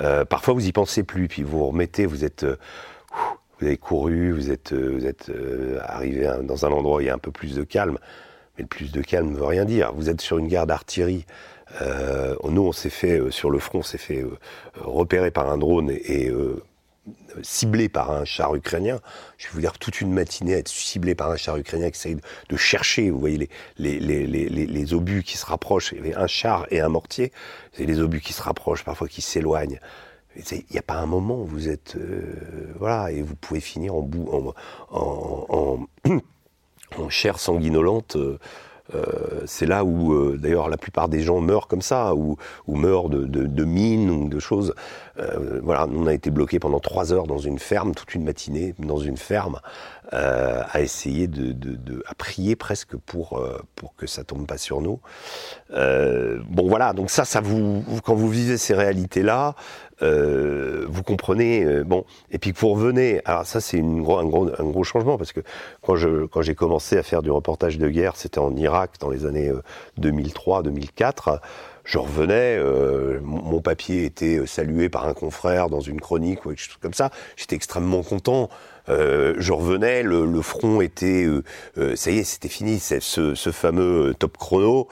Euh, 0.00 0.24
parfois, 0.24 0.54
vous 0.54 0.66
y 0.66 0.72
pensez 0.72 1.02
plus, 1.02 1.28
puis 1.28 1.42
vous 1.42 1.58
vous 1.58 1.68
remettez, 1.68 2.06
vous 2.06 2.24
êtes, 2.24 2.44
euh, 2.44 2.56
vous 3.58 3.66
avez 3.66 3.76
couru, 3.76 4.32
vous 4.32 4.50
êtes, 4.50 4.72
vous 4.72 5.06
êtes 5.06 5.30
arrivé 5.80 6.30
dans 6.42 6.66
un 6.66 6.70
endroit 6.70 6.96
où 6.96 7.00
il 7.00 7.06
y 7.06 7.10
a 7.10 7.14
un 7.14 7.18
peu 7.18 7.30
plus 7.30 7.54
de 7.54 7.62
calme. 7.62 7.98
Mais 8.56 8.62
le 8.62 8.68
plus 8.68 8.92
de 8.92 9.00
calme 9.00 9.30
ne 9.30 9.36
veut 9.36 9.46
rien 9.46 9.64
dire. 9.64 9.92
Vous 9.94 10.10
êtes 10.10 10.20
sur 10.20 10.38
une 10.38 10.48
gare 10.48 10.66
d'artillerie. 10.66 11.24
nous, 11.80 12.62
on 12.62 12.72
s'est 12.72 12.90
fait 12.90 13.30
sur 13.30 13.50
le 13.50 13.58
front, 13.58 13.78
on 13.78 13.82
s'est 13.82 13.98
fait 13.98 14.24
repérer 14.74 15.30
par 15.30 15.50
un 15.50 15.58
drone 15.58 15.90
et, 15.90 16.26
et 16.26 16.32
ciblé 17.42 17.88
par 17.88 18.10
un 18.10 18.24
char 18.24 18.54
ukrainien. 18.54 19.00
Je 19.38 19.46
vais 19.46 19.52
vous 19.54 19.60
dire 19.60 19.78
toute 19.78 20.00
une 20.00 20.12
matinée 20.12 20.52
être 20.52 20.68
ciblé 20.68 21.14
par 21.14 21.30
un 21.30 21.36
char 21.36 21.56
ukrainien 21.56 21.90
qui 21.90 21.98
essaye 21.98 22.16
de 22.48 22.56
chercher, 22.56 23.10
vous 23.10 23.18
voyez, 23.18 23.48
les, 23.78 23.98
les, 23.98 24.26
les, 24.26 24.48
les, 24.48 24.94
obus 24.94 25.22
qui 25.22 25.36
se 25.36 25.46
rapprochent. 25.46 25.94
Un 26.16 26.26
char 26.26 26.66
et 26.70 26.80
un 26.80 26.88
mortier. 26.88 27.32
C'est 27.72 27.86
les 27.86 28.00
obus 28.00 28.20
qui 28.20 28.32
se 28.32 28.42
rapprochent, 28.42 28.84
parfois 28.84 29.08
qui 29.08 29.22
s'éloignent. 29.22 29.80
Il 30.36 30.64
n'y 30.70 30.78
a 30.78 30.82
pas 30.82 30.98
un 30.98 31.06
moment 31.06 31.42
où 31.42 31.46
vous 31.46 31.68
êtes... 31.68 31.96
Euh, 31.96 32.72
voilà, 32.78 33.10
et 33.10 33.20
vous 33.20 33.36
pouvez 33.36 33.60
finir 33.60 33.94
en, 33.94 34.08
en, 34.30 34.54
en, 34.90 35.86
en, 36.98 37.08
chair 37.10 37.38
sanguinolente. 37.38 38.16
Euh, 38.16 38.38
c'est 39.46 39.66
là 39.66 39.84
où, 39.84 40.12
euh, 40.12 40.38
d'ailleurs, 40.40 40.68
la 40.68 40.76
plupart 40.76 41.08
des 41.08 41.20
gens 41.20 41.40
meurent 41.40 41.68
comme 41.68 41.82
ça, 41.82 42.14
ou, 42.14 42.36
ou 42.66 42.76
meurent 42.76 43.08
de, 43.08 43.24
de, 43.24 43.46
de, 43.46 43.64
mines 43.64 44.10
ou 44.10 44.28
de 44.28 44.38
choses. 44.38 44.74
Euh, 45.18 45.60
voilà, 45.62 45.86
on 45.94 46.06
a 46.06 46.14
été 46.14 46.30
bloqué 46.30 46.58
pendant 46.58 46.80
trois 46.80 47.12
heures 47.12 47.26
dans 47.26 47.38
une 47.38 47.58
ferme, 47.58 47.94
toute 47.94 48.14
une 48.14 48.24
matinée, 48.24 48.74
dans 48.78 48.98
une 48.98 49.16
ferme, 49.16 49.60
euh, 50.12 50.62
à 50.70 50.80
essayer 50.80 51.26
de, 51.26 51.52
de, 51.52 51.76
de, 51.76 52.02
à 52.06 52.14
prier 52.14 52.56
presque 52.56 52.96
pour 52.96 53.38
euh, 53.38 53.58
pour 53.76 53.94
que 53.96 54.06
ça 54.06 54.24
tombe 54.24 54.46
pas 54.46 54.58
sur 54.58 54.80
nous. 54.80 55.00
bon, 55.70 56.68
voilà, 56.68 56.92
donc 56.92 57.10
ça, 57.10 57.24
ça 57.24 57.40
vous, 57.40 57.84
quand 58.04 58.14
vous 58.14 58.28
vivez 58.28 58.58
ces 58.58 58.74
réalités-là, 58.74 59.54
euh, 60.02 60.84
vous 60.88 61.02
comprenez, 61.02 61.64
euh, 61.64 61.84
bon, 61.84 62.04
et 62.30 62.38
puis 62.38 62.52
que 62.52 62.58
vous 62.58 62.70
revenez, 62.70 63.20
alors 63.24 63.46
ça 63.46 63.60
c'est 63.60 63.78
un 63.80 64.00
gros, 64.00 64.18
un, 64.18 64.24
gros, 64.24 64.48
un 64.58 64.64
gros 64.64 64.84
changement, 64.84 65.16
parce 65.16 65.32
que 65.32 65.40
quand 65.80 65.96
je 65.96 66.26
quand 66.26 66.42
j'ai 66.42 66.54
commencé 66.54 66.98
à 66.98 67.02
faire 67.02 67.22
du 67.22 67.30
reportage 67.30 67.78
de 67.78 67.88
guerre, 67.88 68.16
c'était 68.16 68.40
en 68.40 68.54
Irak 68.56 68.92
dans 69.00 69.10
les 69.10 69.26
années 69.26 69.52
2003-2004, 70.00 71.34
euh, 71.34 71.36
je 71.84 71.98
revenais, 71.98 72.56
euh, 72.58 73.20
mon 73.22 73.60
papier 73.60 74.04
était 74.04 74.44
salué 74.46 74.88
par 74.88 75.06
un 75.06 75.14
confrère 75.14 75.68
dans 75.68 75.80
une 75.80 76.00
chronique 76.00 76.44
ou 76.46 76.50
quelque 76.50 76.60
chose 76.60 76.76
comme 76.80 76.94
ça, 76.94 77.10
j'étais 77.36 77.56
extrêmement 77.56 78.02
content. 78.02 78.48
Euh, 78.88 79.34
je 79.38 79.52
revenais, 79.52 80.02
le, 80.02 80.42
front 80.42 80.80
était, 80.80 81.26
ça 81.94 82.10
y 82.10 82.18
est, 82.18 82.24
c'était 82.24 82.48
fini, 82.48 82.78
ce, 82.78 83.34
ce 83.34 83.50
fameux 83.50 84.14
top 84.18 84.36
chrono, 84.36 84.88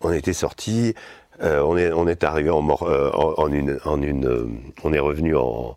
on 0.00 0.12
était 0.12 0.32
sorti, 0.32 0.94
euh, 1.42 1.60
on 1.60 2.06
est 2.06 2.24
arrivé 2.24 2.50
en, 2.50 2.66
euh, 2.82 3.10
une 3.48 3.78
en 3.84 4.02
euh, 4.02 4.46
on 4.84 4.92
est 4.92 4.98
revenu 4.98 5.36
en 5.36 5.76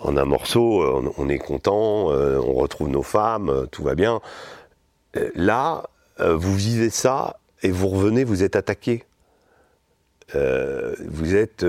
en 0.00 0.16
un 0.16 0.24
morceau, 0.24 0.84
on, 1.16 1.28
est 1.28 1.38
content, 1.38 2.08
on 2.08 2.52
retrouve 2.54 2.88
nos 2.88 3.04
femmes, 3.04 3.68
tout 3.70 3.84
va 3.84 3.94
bien. 3.94 4.20
là, 5.34 5.84
vous 6.18 6.54
vivez 6.54 6.90
ça 6.90 7.38
et 7.62 7.70
vous 7.70 7.88
revenez, 7.88 8.24
vous 8.24 8.42
êtes 8.42 8.56
attaqué. 8.56 9.04
vous 10.34 11.36
êtes, 11.36 11.64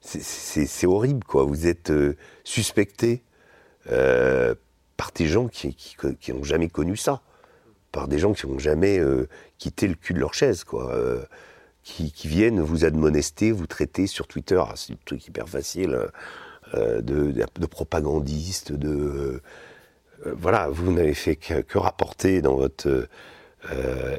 c'est 0.00 0.86
horrible 0.86 1.24
quoi. 1.24 1.42
Vous 1.42 1.66
êtes 1.66 1.92
suspecté 2.44 3.22
par 3.88 5.12
des 5.14 5.26
gens 5.26 5.48
qui 5.48 5.74
qui 5.74 6.32
n'ont 6.32 6.44
jamais 6.44 6.68
connu 6.68 6.96
ça, 6.96 7.22
par 7.92 8.08
des 8.08 8.18
gens 8.18 8.32
qui 8.32 8.46
n'ont 8.46 8.58
jamais 8.58 9.00
quitté 9.58 9.88
le 9.88 9.94
cul 9.94 10.14
de 10.14 10.20
leur 10.20 10.34
chaise 10.34 10.64
quoi 10.64 10.92
qui, 11.82 12.28
viennent 12.28 12.60
vous 12.60 12.84
admonester, 12.84 13.50
vous 13.50 13.66
traiter 13.66 14.06
sur 14.06 14.26
Twitter. 14.26 14.60
Ah, 14.60 14.74
c'est 14.76 14.92
un 14.92 14.96
truc 15.06 15.26
hyper 15.26 15.48
facile. 15.48 15.98
de, 16.74 17.66
propagandiste, 17.66 18.72
de 18.72 19.40
voilà, 20.26 20.68
vous 20.68 20.92
n'avez 20.92 21.14
fait 21.14 21.36
que, 21.36 21.78
rapporter 21.78 22.42
dans 22.42 22.56
votre 22.56 23.08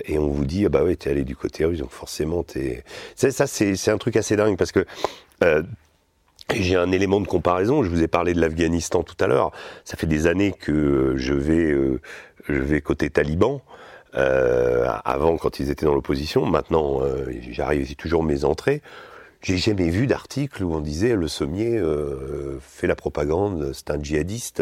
et 0.05 0.17
on 0.17 0.27
vous 0.27 0.45
dit 0.45 0.65
ah 0.65 0.69
bah 0.69 0.83
ouais 0.83 0.97
t'es 0.97 1.09
allé 1.09 1.23
du 1.23 1.35
côté 1.35 1.63
russe 1.63 1.79
donc 1.79 1.91
forcément 1.91 2.43
t'es 2.43 2.83
ça 3.15 3.47
c'est 3.47 3.89
un 3.89 3.97
truc 3.97 4.17
assez 4.17 4.35
dingue 4.35 4.57
parce 4.57 4.73
que 4.73 4.85
j'ai 6.55 6.75
un 6.75 6.91
élément 6.91 7.21
de 7.21 7.27
comparaison. 7.27 7.83
Je 7.83 7.89
vous 7.89 8.03
ai 8.03 8.07
parlé 8.07 8.33
de 8.33 8.41
l'Afghanistan 8.41 9.03
tout 9.03 9.17
à 9.19 9.27
l'heure. 9.27 9.51
Ça 9.83 9.97
fait 9.97 10.07
des 10.07 10.27
années 10.27 10.51
que 10.51 11.13
je 11.17 11.33
vais, 11.33 11.71
euh, 11.71 12.01
je 12.47 12.59
vais 12.59 12.81
côté 12.81 13.09
taliban. 13.09 13.61
Euh, 14.15 14.87
avant, 15.05 15.37
quand 15.37 15.59
ils 15.59 15.69
étaient 15.69 15.85
dans 15.85 15.93
l'opposition. 15.93 16.45
Maintenant, 16.45 17.01
euh, 17.01 17.31
j'arrive, 17.51 17.87
c'est 17.87 17.95
toujours 17.95 18.23
mes 18.23 18.43
entrées. 18.43 18.81
J'ai 19.41 19.57
jamais 19.57 19.89
vu 19.89 20.07
d'article 20.07 20.63
où 20.63 20.73
on 20.73 20.81
disait 20.81 21.15
le 21.15 21.27
sommier 21.27 21.77
euh, 21.77 22.57
fait 22.59 22.87
la 22.87 22.95
propagande, 22.95 23.71
c'est 23.73 23.89
un 23.89 24.01
djihadiste, 24.01 24.61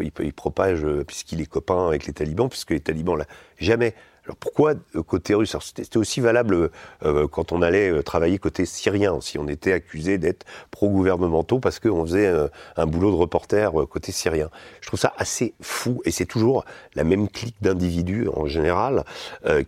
il, 0.00 0.10
il, 0.20 0.32
propage 0.32 0.84
puisqu'il 1.06 1.40
est 1.40 1.46
copain 1.46 1.86
avec 1.86 2.06
les 2.06 2.12
talibans, 2.12 2.48
puisque 2.48 2.70
les 2.70 2.80
talibans 2.80 3.16
là, 3.16 3.26
jamais. 3.58 3.94
Alors 4.28 4.36
pourquoi 4.36 4.74
euh, 4.94 5.02
côté 5.02 5.34
russe? 5.34 5.56
C'était 5.62 5.96
aussi 5.96 6.20
valable 6.20 6.70
euh, 7.02 7.26
quand 7.28 7.52
on 7.52 7.62
allait 7.62 7.90
euh, 7.90 8.02
travailler 8.02 8.38
côté 8.38 8.66
syrien, 8.66 9.22
si 9.22 9.38
on 9.38 9.48
était 9.48 9.72
accusé 9.72 10.18
d'être 10.18 10.44
pro-gouvernementaux 10.70 11.60
parce 11.60 11.80
qu'on 11.80 12.04
faisait 12.04 12.30
un 12.76 12.86
boulot 12.86 13.10
de 13.10 13.16
reporter 13.16 13.72
côté 13.88 14.12
syrien. 14.12 14.50
Je 14.82 14.88
trouve 14.88 15.00
ça 15.00 15.14
assez 15.16 15.54
fou 15.62 16.02
et 16.04 16.10
c'est 16.10 16.26
toujours 16.26 16.64
la 16.94 17.04
même 17.04 17.28
clique 17.28 17.56
d'individus 17.62 18.28
en 18.34 18.46
général 18.46 19.04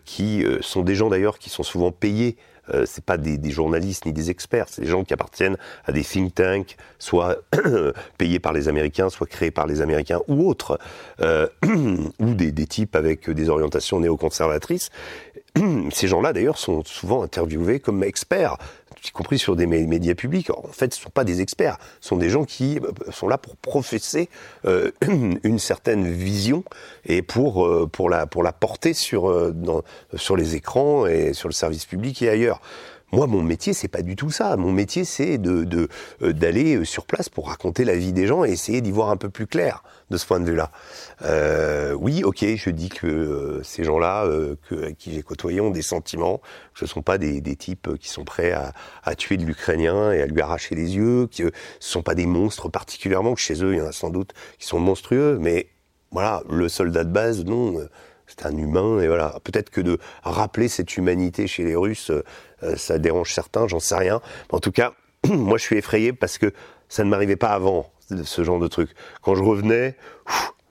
qui 0.05 0.45
sont 0.61 0.83
des 0.83 0.95
gens 0.95 1.09
d'ailleurs 1.09 1.39
qui 1.39 1.51
sont 1.51 1.63
souvent 1.63 1.91
payés 1.91 2.37
euh, 2.73 2.85
c'est 2.87 3.05
pas 3.05 3.17
des, 3.17 3.51
journalistes 3.51 4.07
ni 4.07 4.13
des 4.13 4.31
experts, 4.31 4.67
c'est 4.69 4.83
des 4.83 4.89
gens 4.89 5.05
qui 5.05 5.13
appartiennent 5.13 5.57
à 5.85 5.93
des 5.93 6.05
think 6.05 6.35
tanks, 6.35 6.77
soit 6.99 7.39
payés 8.19 8.39
par 8.39 8.53
les 8.53 8.69
Américains, 8.69 9.11
soit 9.11 9.27
créés 9.27 9.51
par 9.51 9.67
les 9.67 9.81
Américains 9.81 10.21
ou 10.29 10.49
autres, 10.49 10.79
euh, 11.21 11.49
ou 12.19 12.35
des, 12.35 12.53
des, 12.53 12.67
types 12.67 12.95
avec 12.97 13.29
des 13.29 13.49
orientations 13.49 14.01
néoconservatrices. 14.01 14.91
Ces 15.91 16.09
gens-là, 16.09 16.33
d'ailleurs, 16.33 16.59
sont 16.59 16.85
souvent 16.85 17.23
interviewés 17.23 17.81
comme 17.81 18.03
experts 18.03 18.57
y 19.05 19.11
compris 19.11 19.39
sur 19.39 19.57
des 19.57 19.67
médias 19.67 20.15
publics. 20.15 20.51
En 20.51 20.73
fait, 20.73 20.95
ce 20.95 21.01
ne 21.01 21.05
sont 21.05 21.11
pas 21.11 21.25
des 21.25 21.41
experts, 21.41 21.79
ce 22.01 22.09
sont 22.09 22.17
des 22.17 22.31
gens 22.31 22.45
qui 22.45 22.79
euh, 22.79 23.11
sont 23.11 23.29
là 23.29 23.39
pour 23.39 23.57
professer 23.57 24.29
euh, 24.65 24.91
une 25.43 25.59
certaine 25.59 26.11
vision 26.11 26.65
et 27.05 27.23
pour, 27.23 27.67
euh, 27.67 27.91
la, 28.11 28.53
porter 28.53 28.95
sur 28.95 29.33
les 30.37 30.57
écrans 30.57 31.07
et 31.07 31.33
sur 31.33 31.49
le 31.49 31.55
service 31.55 31.87
public 31.87 32.23
et 32.23 32.29
ailleurs. 32.29 32.61
Moi, 33.13 33.27
mon 33.27 33.43
métier, 33.43 33.73
c'est 33.73 33.89
pas 33.89 34.03
du 34.03 34.15
tout 34.15 34.31
ça. 34.31 34.57
Mon 34.57 34.71
métier, 34.71 35.05
c'est 35.05 35.37
de, 35.39 35.89
d'aller 36.21 36.77
euh, 36.77 36.85
sur 36.85 37.07
place 37.07 37.29
pour 37.29 37.49
raconter 37.49 37.85
la 37.85 37.97
vie 37.97 38.13
des 38.13 38.27
gens 38.27 38.45
et 38.45 38.51
essayer 38.51 38.81
d'y 38.81 38.93
voir 38.93 39.11
un 39.11 39.17
peu 39.17 39.31
plus 39.31 39.49
clair 39.49 39.83
de 40.11 40.17
ce 40.17 40.27
point 40.27 40.39
de 40.39 40.49
vue-là. 40.49 40.71
Euh, 41.23 41.93
oui, 41.93 42.23
ok, 42.23 42.45
je 42.45 42.71
dis 42.71 42.89
que 42.89 43.07
euh, 43.07 43.63
ces 43.65 43.83
gens-là, 43.83 44.29
qui 44.99 45.13
j'ai 45.13 45.23
côtoyé, 45.23 45.61
ont 45.61 45.71
des 45.71 45.83
sentiments. 45.83 46.41
Ce 46.75 46.85
ne 46.85 46.89
sont 46.89 47.03
pas 47.03 47.19
des, 47.19 47.41
types 47.57 47.97
qui 47.99 48.09
sont 48.09 48.25
prêts 48.25 48.53
à, 48.53 49.15
tuer 49.17 49.37
de 49.37 49.45
l'Ukrainien 49.45 50.13
et 50.13 50.23
à 50.23 50.27
lui 50.27 50.41
arracher 50.41 50.75
les 50.75 50.97
yeux. 50.97 51.27
Que 51.27 51.37
ce 51.37 51.43
ne 51.45 51.51
sont 51.81 52.03
pas 52.03 52.15
des 52.15 52.27
monstres 52.27 52.69
particulièrement. 52.69 53.35
Chez 53.35 53.65
eux, 53.65 53.75
il 53.75 53.79
y 53.79 53.83
en 53.83 53.87
a 53.87 53.93
sans 53.93 54.11
doute 54.11 54.33
qui 54.59 54.67
sont 54.67 54.79
monstrueux. 54.79 55.39
Mais 55.41 55.69
voilà, 56.13 56.43
le 56.49 56.69
soldat 56.69 57.05
de 57.05 57.11
base, 57.11 57.45
non 57.45 57.77
c'est 58.31 58.47
un 58.47 58.57
humain 58.57 59.01
et 59.01 59.09
voilà. 59.09 59.35
Peut-être 59.45 59.71
que 59.71 59.81
de 59.81 59.99
rappeler 60.23 60.69
cette 60.69 60.97
humanité 60.97 61.47
chez 61.47 61.65
les 61.65 61.75
Russes, 61.75 62.11
euh, 62.11 62.23
ça 62.77 62.99
dérange 62.99 63.33
certains, 63.33 63.67
j'en 63.69 63.81
sais 63.81 63.97
rien. 63.97 64.21
en 64.51 64.61
tout 64.61 64.73
cas, 64.73 64.93
moi 65.29 65.59
je 65.59 65.63
suis 65.63 65.77
effrayé 65.77 66.13
parce 66.13 66.39
que 66.39 66.53
ça 66.89 67.05
ne 67.05 67.11
m'arrivait 67.11 67.37
pas 67.37 67.51
avant 67.51 67.91
ce 68.25 68.45
genre 68.45 68.59
de 68.59 68.69
truc. 68.69 68.91
Quand 69.23 69.35
je 69.35 69.43
revenais, 69.43 69.97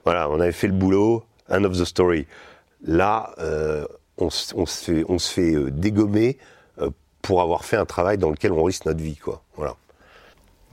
voilà, 0.04 0.28
on 0.30 0.40
avait 0.40 0.52
fait 0.52 0.66
le 0.66 0.74
boulot, 0.74 1.24
end 1.48 1.64
of 1.64 1.78
the 1.78 1.84
story. 1.84 2.26
Là, 2.82 3.34
euh, 3.38 3.86
on, 4.18 4.30
se 4.30 4.54
fait, 5.18 5.54
euh, 5.54 5.70
dégommer 5.70 6.38
pour 7.22 7.42
avoir 7.42 7.64
fait 7.64 7.76
un 7.76 7.84
travail 7.84 8.18
dans 8.18 8.30
lequel 8.30 8.52
on 8.52 8.62
risque 8.62 8.86
notre 8.86 9.00
vie, 9.00 9.16
quoi. 9.16 9.42
Voilà. 9.56 9.76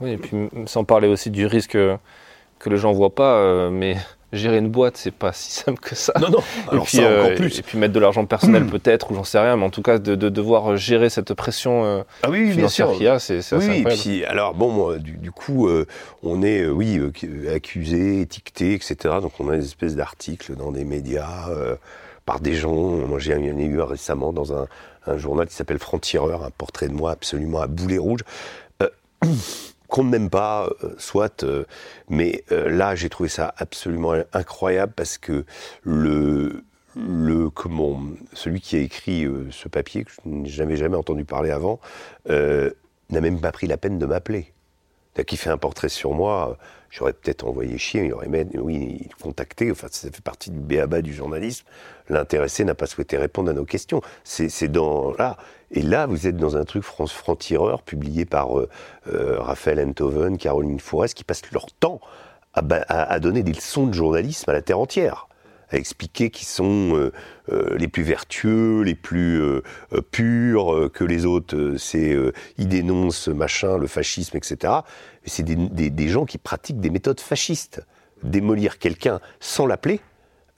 Oui, 0.00 0.12
et 0.12 0.16
puis 0.16 0.48
sans 0.66 0.84
parler 0.84 1.08
aussi 1.08 1.30
du 1.30 1.46
risque 1.46 1.72
que 1.72 2.70
les 2.70 2.76
gens 2.76 2.92
voient 2.92 3.14
pas, 3.14 3.68
mais 3.70 3.96
gérer 4.32 4.58
une 4.58 4.68
boîte, 4.68 4.96
c'est 4.96 5.10
pas 5.10 5.32
si 5.32 5.50
simple 5.64 5.80
que 5.80 5.94
ça. 5.94 6.12
Non, 6.20 6.30
non, 6.30 6.38
alors 6.68 6.84
et 6.84 6.86
puis, 6.86 6.98
ça 6.98 7.02
encore 7.02 7.26
euh, 7.26 7.36
plus. 7.36 7.58
Et 7.58 7.62
puis 7.62 7.78
mettre 7.78 7.94
de 7.94 8.00
l'argent 8.00 8.24
personnel 8.26 8.66
peut-être, 8.66 9.10
ou 9.10 9.14
j'en 9.14 9.24
sais 9.24 9.38
rien, 9.38 9.56
mais 9.56 9.64
en 9.64 9.70
tout 9.70 9.82
cas 9.82 9.98
de, 9.98 10.14
de 10.14 10.28
devoir 10.28 10.76
gérer 10.76 11.10
cette 11.10 11.34
pression 11.34 11.84
euh, 11.84 12.02
ah 12.22 12.30
oui, 12.30 12.52
financière 12.52 12.90
qu'il 12.92 13.04
y 13.04 13.08
a, 13.08 13.18
c'est 13.18 13.40
oui, 13.52 13.84
Puis, 13.84 14.24
alors 14.24 14.54
bon, 14.54 14.96
du, 14.96 15.12
du 15.12 15.30
coup, 15.30 15.68
euh, 15.68 15.86
on 16.22 16.42
est, 16.42 16.66
oui, 16.66 17.00
accusé, 17.54 18.20
étiqueté, 18.20 18.74
etc. 18.74 18.96
Donc 19.22 19.32
on 19.38 19.48
a 19.48 19.56
des 19.56 19.64
espèces 19.64 19.96
d'articles 19.96 20.54
dans 20.56 20.72
des 20.72 20.84
médias 20.84 21.48
par 22.26 22.40
des 22.40 22.54
gens. 22.54 22.72
Moi, 22.72 23.18
j'ai 23.18 23.34
eu 23.34 23.80
récemment 23.80 24.32
dans 24.32 24.52
un, 24.52 24.66
un 25.06 25.16
journal 25.16 25.46
qui 25.46 25.54
s'appelle 25.54 25.78
Franc-Tireur, 25.78 26.44
un 26.44 26.50
portrait 26.50 26.88
de 26.88 26.94
moi 26.94 27.12
absolument 27.12 27.60
à 27.60 27.66
boulet 27.66 27.98
rouge 27.98 28.20
qu'on 29.88 30.04
n'aime 30.04 30.30
pas, 30.30 30.68
euh, 30.84 30.94
soit, 30.98 31.42
euh, 31.42 31.64
mais 32.08 32.44
euh, 32.52 32.68
là 32.68 32.94
j'ai 32.94 33.08
trouvé 33.08 33.28
ça 33.28 33.54
absolument 33.56 34.14
incroyable 34.32 34.92
parce 34.94 35.18
que 35.18 35.44
le, 35.82 36.62
le 36.94 37.50
comment, 37.50 38.00
celui 38.34 38.60
qui 38.60 38.76
a 38.76 38.80
écrit 38.80 39.26
ce 39.50 39.68
papier 39.68 40.04
que 40.04 40.10
je 40.44 40.62
n'avais 40.62 40.76
jamais 40.76 40.96
entendu 40.96 41.24
parler 41.24 41.50
avant 41.50 41.80
n'a 42.26 43.20
même 43.20 43.40
pas 43.40 43.52
pris 43.52 43.66
la 43.66 43.78
peine 43.78 43.98
de 43.98 44.06
m'appeler. 44.06 44.52
Qui 45.26 45.36
fait 45.36 45.50
un 45.50 45.58
portrait 45.58 45.88
sur 45.88 46.12
moi, 46.12 46.56
j'aurais 46.90 47.12
peut-être 47.12 47.46
envoyé 47.46 47.76
chier, 47.78 48.04
il 48.04 48.12
aurait 48.12 48.28
même, 48.28 48.48
oui, 48.54 49.08
contacté, 49.20 49.70
enfin 49.70 49.88
ça 49.90 50.10
fait 50.10 50.22
partie 50.22 50.50
du 50.50 50.60
béaba 50.60 51.02
du 51.02 51.12
journalisme. 51.12 51.66
L'intéressé 52.08 52.64
n'a 52.64 52.74
pas 52.74 52.86
souhaité 52.86 53.16
répondre 53.16 53.50
à 53.50 53.52
nos 53.52 53.64
questions. 53.64 54.00
C'est 54.24 54.68
dans 54.68 55.12
là. 55.12 55.36
Et 55.70 55.82
là, 55.82 56.06
vous 56.06 56.26
êtes 56.26 56.36
dans 56.36 56.56
un 56.56 56.64
truc 56.64 56.82
France 56.82 57.12
Franc-Tireur, 57.12 57.82
publié 57.82 58.24
par 58.24 58.58
euh, 58.58 58.68
euh, 59.12 59.38
Raphaël 59.38 59.86
Enthoven, 59.86 60.38
Caroline 60.38 60.80
Forest, 60.80 61.14
qui 61.14 61.24
passent 61.24 61.42
leur 61.52 61.66
temps 61.72 62.00
à, 62.54 62.62
à, 62.88 63.20
donner 63.20 63.42
des 63.42 63.52
leçons 63.52 63.86
de 63.86 63.92
journalisme 63.92 64.48
à 64.48 64.54
la 64.54 64.62
terre 64.62 64.80
entière, 64.80 65.27
à 65.70 65.76
expliquer 65.76 66.30
qu'ils 66.30 66.46
sont 66.46 67.10
euh, 67.50 67.76
les 67.76 67.88
plus 67.88 68.02
vertueux, 68.02 68.82
les 68.82 68.94
plus 68.94 69.42
purs, 70.10 70.90
que 70.92 71.04
les 71.04 71.26
autres, 71.26 71.74
c'est 71.78 72.16
ils 72.56 72.68
dénoncent 72.68 73.28
machin, 73.28 73.78
le 73.78 73.86
fascisme, 73.86 74.36
etc. 74.36 74.72
C'est 75.24 75.44
des 75.44 76.08
gens 76.08 76.24
qui 76.24 76.38
pratiquent 76.38 76.80
des 76.80 76.90
méthodes 76.90 77.20
fascistes. 77.20 77.82
Démolir 78.22 78.78
quelqu'un 78.78 79.20
sans 79.38 79.66
l'appeler, 79.66 80.00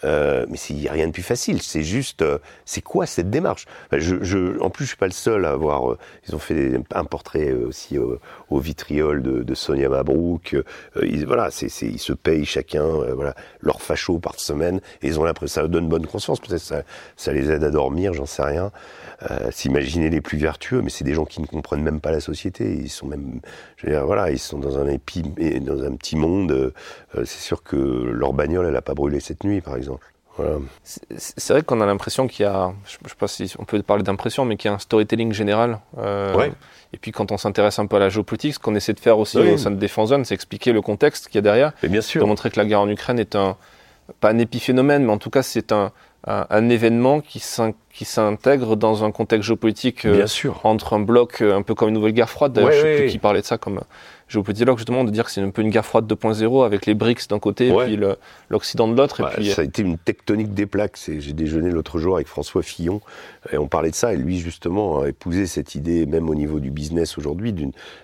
euh, 0.05 0.47
mais 0.49 0.57
il 0.71 0.77
n'y 0.77 0.89
a 0.89 0.93
rien 0.93 1.07
de 1.07 1.13
plus 1.13 1.23
facile. 1.23 1.63
C'est 1.63 1.83
juste, 1.83 2.23
euh, 2.23 2.39
c'est 2.65 2.81
quoi 2.81 3.07
cette 3.07 3.31
démarche? 3.31 3.67
Je, 3.93 4.17
je, 4.23 4.59
En 4.61 4.71
plus, 4.71 4.85
je 4.85 4.91
suis 4.91 4.97
pas 4.97 5.07
le 5.07 5.13
seul 5.13 5.45
à 5.45 5.51
avoir. 5.51 5.93
Euh, 5.93 5.99
ils 6.29 6.35
ont 6.35 6.39
fait 6.39 6.81
un 6.93 7.05
portrait 7.05 7.53
aussi 7.53 7.99
au 7.99 8.59
vitriol 8.59 9.23
de, 9.23 9.43
de 9.43 9.55
Sonia 9.55 9.89
Mabrouk. 9.89 10.57
ils, 11.03 11.27
voilà, 11.27 11.51
c'est, 11.51 11.69
ils 11.83 11.99
se 11.99 12.13
payent 12.13 12.45
chacun, 12.45 12.87
voilà, 13.15 13.35
leur 13.61 13.83
facho 13.83 14.19
par 14.19 14.39
semaine. 14.39 14.81
Et 15.03 15.09
ils 15.09 15.21
ont 15.21 15.25
l'impression, 15.25 15.63
ça 15.63 15.69
donne 15.69 15.89
bonne 15.89 16.07
conscience. 16.07 16.41
Peut-être 16.41 16.63
ça, 16.63 16.83
ça 17.17 17.33
les 17.33 17.51
aide 17.51 17.65
à 17.65 17.71
dormir, 17.71 18.13
j'en 18.15 18.27
sais 18.27 18.43
rien. 18.43 18.71
s'imaginer 19.51 20.11
les 20.11 20.21
plus 20.21 20.39
vertueux, 20.39 20.83
mais 20.83 20.91
c'est 20.91 21.05
des 21.05 21.15
gens 21.15 21.25
qui 21.25 21.41
ne 21.41 21.47
comprennent 21.47 21.83
même 21.83 22.01
pas 22.01 22.13
la 22.13 22.21
société. 22.21 22.73
Ils 22.73 22.89
sont 22.89 23.07
même, 23.07 23.41
je 23.77 23.87
veux 23.87 23.93
dire, 23.93 24.07
voilà, 24.07 24.31
ils 24.31 24.39
sont 24.39 24.59
dans 24.59 24.79
un 24.79 24.87
épi, 24.87 25.23
dans 25.61 25.83
un 25.83 25.95
petit 25.97 26.17
monde. 26.17 26.73
c'est 27.15 27.27
sûr 27.27 27.63
que 27.63 27.77
leur 27.77 28.33
bagnole, 28.33 28.67
elle 28.67 28.77
a 28.77 28.83
pas 28.83 28.95
brûlé 28.95 29.21
cette 29.21 29.45
nuit, 29.45 29.61
par 29.61 29.77
exemple. 29.77 29.90
C'est 30.85 31.53
vrai 31.53 31.63
qu'on 31.63 31.81
a 31.81 31.87
l'impression 31.87 32.27
qu'il 32.27 32.45
y 32.45 32.49
a, 32.49 32.73
je 32.87 32.99
ne 33.03 33.09
sais 33.09 33.15
pas 33.19 33.29
si 33.29 33.53
on 33.59 33.65
peut 33.65 33.83
parler 33.83 34.03
d'impression, 34.03 34.45
mais 34.45 34.57
qu'il 34.57 34.71
y 34.71 34.73
a 34.73 34.75
un 34.75 34.79
storytelling 34.79 35.33
général. 35.33 35.81
Euh, 35.99 36.51
et 36.93 36.99
puis 36.99 37.13
quand 37.13 37.33
on 37.33 37.39
s'intéresse 37.39 37.79
un 37.79 37.87
peu 37.87 37.97
à 37.97 38.01
la 38.01 38.09
géopolitique, 38.09 38.55
ce 38.55 38.59
qu'on 38.59 38.75
essaie 38.75 38.93
de 38.93 39.01
faire 39.01 39.19
aussi 39.19 39.39
au 39.39 39.57
sein 39.57 39.71
de 39.71 39.77
Défense 39.77 40.11
Zone, 40.11 40.25
c'est 40.25 40.35
expliquer 40.35 40.73
le 40.73 40.83
contexte 40.83 41.29
qu'il 41.29 41.37
y 41.37 41.39
a 41.39 41.43
derrière. 41.43 41.73
Et 41.83 41.89
bien 41.89 42.01
sûr. 42.01 42.23
De 42.23 42.27
montrer 42.27 42.51
que 42.51 42.59
la 42.59 42.67
guerre 42.67 42.81
en 42.81 42.89
Ukraine 42.89 43.19
est 43.19 43.37
un, 43.37 43.57
pas 44.21 44.31
un 44.31 44.39
épiphénomène, 44.39 45.05
mais 45.05 45.13
en 45.13 45.19
tout 45.19 45.31
cas 45.31 45.43
c'est 45.43 45.73
un, 45.73 45.93
un, 46.27 46.69
événement 46.69 47.21
qui 47.21 47.41
s'intègre 47.41 48.77
dans 48.77 49.05
un 49.05 49.11
contexte 49.11 49.47
géopolitique 49.47 50.05
euh, 50.05 50.17
bien 50.17 50.27
sûr. 50.27 50.61
entre 50.65 50.93
un 50.95 51.01
bloc 51.01 51.41
euh, 51.41 51.57
un 51.57 51.63
peu 51.63 51.75
comme 51.75 51.89
une 51.89 51.95
nouvelle 51.95 52.13
guerre 52.13 52.31
froide. 52.31 52.53
D'ailleurs, 52.53 52.73
je 52.73 52.81
sais 52.81 52.97
plus 52.97 53.11
qui 53.11 53.19
parlait 53.19 53.41
de 53.41 53.47
ça 53.47 53.59
comme 53.59 53.81
géopolitologue 54.31 54.79
justement 54.79 55.05
de 55.05 55.11
dire 55.11 55.25
que 55.25 55.31
c'est 55.31 55.41
un 55.41 55.51
peu 55.51 55.63
une 55.63 55.71
guerre 55.71 55.85
froide 55.85 56.11
2.0 56.11 56.65
avec 56.65 56.87
les 56.87 56.95
BRICS 56.95 57.29
d'un 57.29 57.39
côté 57.39 57.69
et 57.69 57.75
puis 57.85 57.99
l'Occident 58.49 58.89
de 58.89 58.97
l'autre. 58.97 59.23
Ouais, 59.23 59.51
ça 59.51 59.63
a 59.63 59.65
été 59.65 59.83
une 59.83 59.99
tectonique 59.99 60.55
des 60.55 60.67
plaques. 60.67 60.99
J'ai 61.07 61.33
déjeuné 61.33 61.71
l'autre 61.71 61.99
jour 61.99 62.15
avec 62.15 62.29
François 62.29 62.63
Fillon 62.63 63.01
et 63.53 63.59
on 63.59 63.67
parlait 63.67 63.91
de 63.91 63.95
ça 63.95 64.15
et 64.15 64.17
lui 64.17 64.39
justement 64.39 65.01
a 65.01 65.09
épousé 65.09 65.47
cette 65.47 65.75
idée 65.75 66.07
même 66.07 66.31
au 66.31 66.35
niveau 66.35 66.61
du 66.61 66.71
business 66.71 67.19
aujourd'hui 67.19 67.53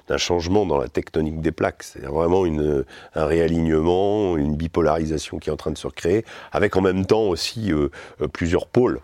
d'un 0.08 0.16
changement 0.16 0.66
dans 0.66 0.78
la 0.78 0.88
tectonique 0.88 1.40
des 1.40 1.52
plaques. 1.52 1.82
C'est 1.84 2.04
vraiment 2.04 2.44
une, 2.44 2.84
un 3.14 3.26
réalignement, 3.26 4.36
une 4.36 4.56
bipolarisation 4.56 5.38
qui 5.38 5.48
est 5.48 5.52
en 5.52 5.56
train 5.56 5.70
de 5.70 5.78
se 5.78 5.86
recréer 5.86 6.24
avec 6.52 6.76
en 6.76 6.80
même 6.80 7.06
temps 7.06 7.24
aussi 7.24 7.72
euh, 7.72 7.88
euh, 8.20 8.28
plusieurs 8.28 8.66
pôles. 8.66 9.00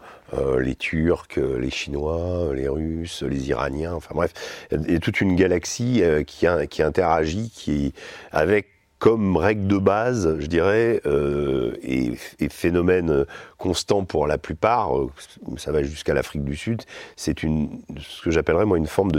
Les 0.59 0.75
Turcs, 0.75 1.37
les 1.37 1.71
Chinois, 1.71 2.53
les 2.55 2.69
Russes, 2.69 3.23
les 3.23 3.49
Iraniens, 3.49 3.95
enfin 3.95 4.15
bref, 4.15 4.33
il 4.71 5.01
toute 5.01 5.21
une 5.21 5.37
galaxie 5.37 6.03
qui, 6.27 6.47
qui 6.71 6.83
interagit 6.83 7.51
qui, 7.51 7.93
avec 8.31 8.73
comme 9.03 9.37
règle 9.37 9.67
de 9.67 9.79
base, 9.79 10.39
je 10.39 10.47
dirais, 10.47 11.01
euh, 11.07 11.75
et, 11.83 12.15
phénomène 12.49 13.27
constant 13.59 14.05
pour 14.05 14.29
la 14.29 14.39
plupart, 14.39 14.97
euh, 14.97 15.11
ça 15.57 15.73
va 15.73 15.83
jusqu'à 15.83 16.15
l'Afrique 16.15 16.45
du 16.45 16.55
Sud, 16.55 16.83
c'est 17.17 17.43
une, 17.43 17.81
ce 17.99 18.23
que 18.23 18.31
j'appellerais 18.31 18.65
moi 18.65 18.79
une 18.79 18.87
forme 18.87 19.11
de 19.11 19.19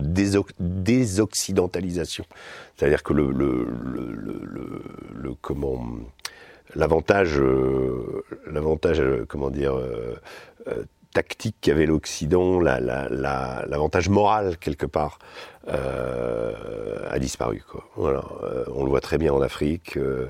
désoccidentalisation. 0.58 2.24
C'est-à-dire 2.78 3.04
que 3.04 3.12
le, 3.12 3.68
comment, 5.42 5.86
l'avantage, 6.76 7.38
euh, 7.38 8.24
l'avantage, 8.50 9.04
comment 9.28 9.50
dire, 9.50 9.78
tactique 11.14 11.56
qu'avait 11.62 11.86
l'Occident, 11.86 12.60
l'avantage 12.60 14.10
moral 14.10 14.58
quelque 14.58 14.86
part, 14.86 15.20
euh, 15.70 16.54
a 17.10 17.20
disparu. 17.20 17.64
Euh, 17.98 18.66
on 18.74 18.84
le 18.84 18.90
voit 18.90 19.02
très 19.02 19.18
bien 19.18 19.34
en 19.34 19.42
Afrique. 19.42 19.98
Euh, 19.98 20.30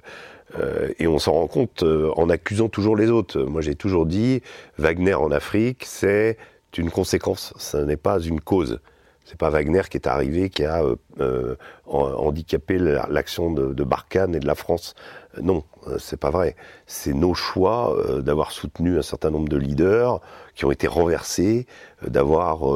et 1.00 1.08
on 1.08 1.18
s'en 1.18 1.34
rend 1.34 1.48
compte 1.48 1.84
en 1.84 2.30
accusant 2.30 2.70
toujours 2.70 2.96
les 2.96 3.10
autres. 3.10 3.42
Moi, 3.42 3.62
j'ai 3.62 3.74
toujours 3.74 4.06
dit, 4.06 4.44
Wagner 4.78 5.16
en 5.16 5.32
Afrique, 5.32 5.84
c'est 5.86 6.38
une 6.78 6.92
conséquence, 6.92 7.54
ce 7.58 7.78
n'est 7.78 7.98
pas 7.98 8.20
une 8.20 8.40
cause. 8.40 8.80
C'est 9.26 9.38
pas 9.38 9.50
Wagner 9.50 9.82
qui 9.90 9.98
est 9.98 10.06
arrivé, 10.06 10.52
qui 10.52 10.64
a 10.64 10.84
handicapé 11.88 12.78
l'action 12.78 13.52
de, 13.52 13.74
de, 13.74 13.84
Barkhane 13.84 14.36
et 14.36 14.40
de 14.40 14.46
la 14.46 14.54
France. 14.54 14.94
non, 15.42 15.64
c'est 16.00 16.20
pas 16.20 16.30
vrai. 16.30 16.56
C'est 16.88 17.14
nos 17.14 17.34
choix 17.34 17.96
d'avoir 18.20 18.52
soutenu 18.52 18.98
un 18.98 19.02
certain 19.02 19.30
nombre 19.30 19.50
de 19.50 19.58
leaders 19.58 20.20
qui 20.56 20.66
ont 20.66 20.72
été 20.72 20.88
renversés, 20.88 21.66
d'avoir 22.08 22.68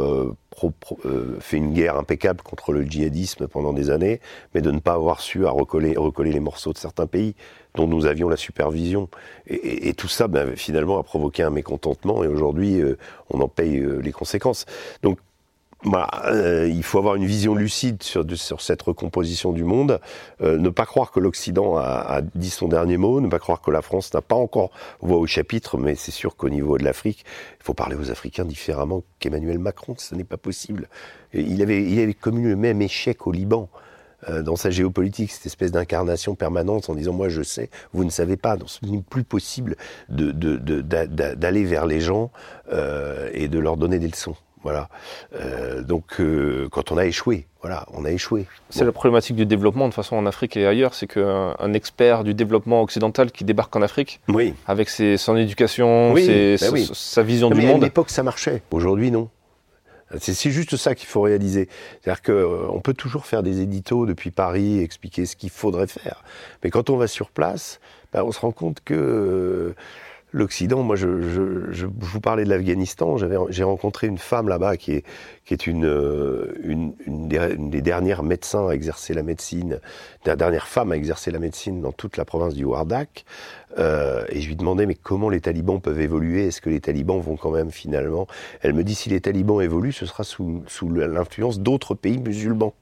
euh, 1.06 1.38
fait 1.40 1.58
une 1.58 1.74
guerre 1.74 1.98
impeccable 1.98 2.42
contre 2.42 2.74
le 2.74 2.84
djihadisme 2.84 3.48
pendant 3.48 3.74
des 3.74 3.92
années, 3.92 4.20
mais 4.56 4.62
de 4.62 4.72
ne 4.72 4.80
pas 4.80 4.94
avoir 4.94 5.22
su 5.22 5.46
à 5.46 5.52
recoller, 5.52 5.96
les 6.32 6.40
morceaux 6.40 6.74
de 6.74 6.78
certains 6.78 7.06
pays 7.06 7.36
dont 7.76 7.88
nous 7.88 8.08
avions 8.08 8.28
la 8.30 8.38
supervision. 8.38 9.08
Et, 9.46 9.94
tout 9.94 10.08
ça, 10.08 10.28
ben, 10.28 10.56
finalement, 10.56 10.98
a 10.98 11.04
provoqué 11.04 11.44
un 11.44 11.52
mécontentement, 11.52 12.24
et 12.24 12.28
aujourd'hui, 12.28 12.82
euh, 12.82 12.98
on 13.30 13.40
en 13.42 13.48
paye 13.48 13.78
euh, 13.78 14.00
les 14.00 14.12
conséquences. 14.12 14.66
Donc, 15.04 15.20
bah, 15.86 16.10
euh, 16.26 16.68
il 16.68 16.82
faut 16.82 16.98
avoir 16.98 17.16
une 17.16 17.26
vision 17.26 17.54
lucide 17.54 18.02
sur, 18.02 18.26
cette 18.62 18.82
recomposition 18.82 19.54
du 19.54 19.64
monde, 19.64 20.02
euh, 20.42 20.58
ne 20.58 20.70
pas 20.70 20.88
croire 20.88 21.12
que 21.12 21.20
l'Occident 21.20 21.78
a, 21.78 22.22
dit 22.34 22.50
son 22.50 22.68
dernier 22.68 22.98
mot, 22.98 23.22
ne 23.22 23.28
pas 23.28 23.38
croire 23.38 23.62
que 23.62 23.70
la 23.70 23.84
France 23.84 24.12
n'a 24.14 24.22
pas 24.22 24.36
encore 24.36 24.72
voix 25.02 25.18
au 25.18 25.28
chapitre, 25.28 25.78
mais 25.78 25.94
c'est 25.94 26.12
sûr 26.12 26.36
qu'au 26.36 26.50
niveau 26.50 26.80
de 26.80 26.84
l'Afrique, 26.84 27.26
il 27.60 27.64
faut 27.64 27.76
parler 27.76 27.96
aux 27.96 28.10
Africains 28.10 28.46
différemment 28.46 29.04
qu'Emmanuel 29.20 29.60
Macron, 29.60 29.94
ce 29.98 30.16
n'est 30.16 30.24
pas 30.24 30.38
possible. 30.38 30.90
il 31.34 31.62
avait, 31.62 32.14
commis 32.16 32.42
le 32.42 32.56
même 32.56 32.82
échec 32.82 33.28
au 33.28 33.32
Liban 33.32 33.70
euh, 34.30 34.42
dans 34.42 34.56
sa 34.56 34.72
géopolitique, 34.72 35.32
cette 35.32 35.46
espèce 35.46 35.72
d'incarnation 35.72 36.34
permanente 36.34 36.90
en 36.90 36.96
disant 36.96 37.14
moi 37.14 37.30
je 37.30 37.44
sais, 37.44 37.70
vous 37.94 38.04
ne 38.04 38.10
savez 38.10 38.36
pas. 38.36 38.58
Donc 38.58 38.72
ce 38.72 38.84
n'est 38.84 39.04
plus 39.08 39.24
possible 39.24 39.76
d'aller 40.10 41.66
vers 41.66 41.86
les 41.86 42.02
gens 42.02 42.32
et 42.72 43.48
de 43.48 43.60
leur 43.60 43.78
donner 43.78 44.00
des 44.00 44.08
leçons. 44.08 44.36
Voilà. 44.68 44.90
Euh, 45.34 45.82
donc, 45.82 46.20
euh, 46.20 46.68
quand 46.70 46.92
on 46.92 46.98
a 46.98 47.06
échoué, 47.06 47.48
voilà, 47.62 47.86
on 47.94 48.04
a 48.04 48.12
échoué. 48.12 48.48
C'est 48.70 48.84
la 48.84 48.92
problématique 48.92 49.38
du 49.38 49.46
développement, 49.46 49.86
de 49.86 49.92
toute 49.92 49.96
façon, 49.96 50.18
en 50.18 50.26
Afrique 50.26 50.58
et 50.58 50.68
ailleurs, 50.68 50.94
c'est 50.94 51.08
qu'un 51.08 51.56
un 51.58 51.72
expert 51.72 52.26
du 52.26 52.34
développement 52.34 52.82
occidental 52.82 53.32
qui 53.32 53.46
débarque 53.46 53.74
en 53.78 53.82
Afrique, 53.82 54.20
oui. 54.28 54.54
avec 54.68 54.90
ses, 54.90 55.16
son 55.16 55.38
éducation, 55.38 56.14
ben 56.14 56.58
sa 56.58 57.24
vision 57.24 57.50
du 57.50 57.62
monde. 57.62 57.82
À 57.82 57.86
l'époque, 57.86 58.10
ça 58.10 58.24
marchait. 58.24 58.62
Aujourd'hui, 58.72 59.10
non. 59.10 59.30
C'est 60.20 60.52
juste 60.52 60.76
ça 60.76 60.96
qu'il 60.96 61.08
faut 61.08 61.22
réaliser. 61.22 61.70
C'est-à-dire 62.02 62.22
qu'on 62.22 62.32
euh, 62.76 62.80
peut 62.84 62.94
toujours 62.94 63.26
faire 63.26 63.44
des 63.44 63.62
éditos 63.62 64.06
depuis 64.06 64.32
Paris, 64.32 64.80
expliquer 64.80 65.26
ce 65.26 65.38
qu'il 65.38 65.50
faudrait 65.50 65.88
faire. 65.88 66.26
Mais 66.62 66.72
quand 66.72 66.90
on 66.90 66.98
va 66.98 67.08
sur 67.08 67.30
place, 67.30 67.80
ben, 68.12 68.24
on 68.24 68.34
se 68.34 68.40
rend 68.42 68.52
compte 68.52 68.82
que 68.84 69.76
l'Occident, 70.38 70.84
moi, 70.84 70.96
je, 70.96 71.08
vous 71.86 72.22
parlais 72.22 72.44
de 72.44 72.50
l'Afghanistan. 72.50 73.18
J'ai 73.50 73.64
rencontré 73.64 74.08
une 74.08 74.18
femme 74.18 74.48
là-bas 74.48 74.78
qui 74.78 74.94
est, 74.94 75.04
qui 75.46 75.58
euh, 75.68 76.54
une, 76.64 76.94
des, 77.28 77.82
dernières 77.82 78.24
médecins 78.24 78.68
à 78.68 78.72
exercer 78.72 79.14
la 79.14 79.24
médecine, 79.24 79.80
la 80.26 80.36
dernière 80.36 80.68
femme 80.68 80.92
à 80.92 80.96
exercer 80.96 81.32
la 81.32 81.40
médecine 81.40 81.82
dans 81.82 81.92
toute 81.92 82.18
la 82.18 82.26
province 82.26 82.54
du 82.54 82.64
Wardak. 82.64 83.26
Euh, 83.78 84.24
et 84.30 84.42
je 84.42 84.48
lui 84.48 84.56
demandais, 84.56 84.86
mais 84.86 84.96
comment 84.96 85.30
les 85.30 85.42
talibans 85.42 85.82
peuvent 85.82 86.02
évoluer? 86.02 86.48
Est-ce 86.48 86.62
que 86.62 86.70
les 86.70 86.80
talibans 86.80 87.20
vont 87.20 87.36
quand 87.36 87.52
même 87.52 87.72
finalement? 87.72 88.28
Elle 88.62 88.74
me 88.74 88.84
dit, 88.84 88.96
si 88.96 89.10
les 89.10 89.22
talibans 89.22 89.62
évoluent, 89.62 89.92
ce 89.92 90.06
sera 90.06 90.24
sous 90.24 90.64
l'influence 90.90 91.60
d'autres 91.60 91.96
pays 91.96 92.18
musulmans 92.18 92.74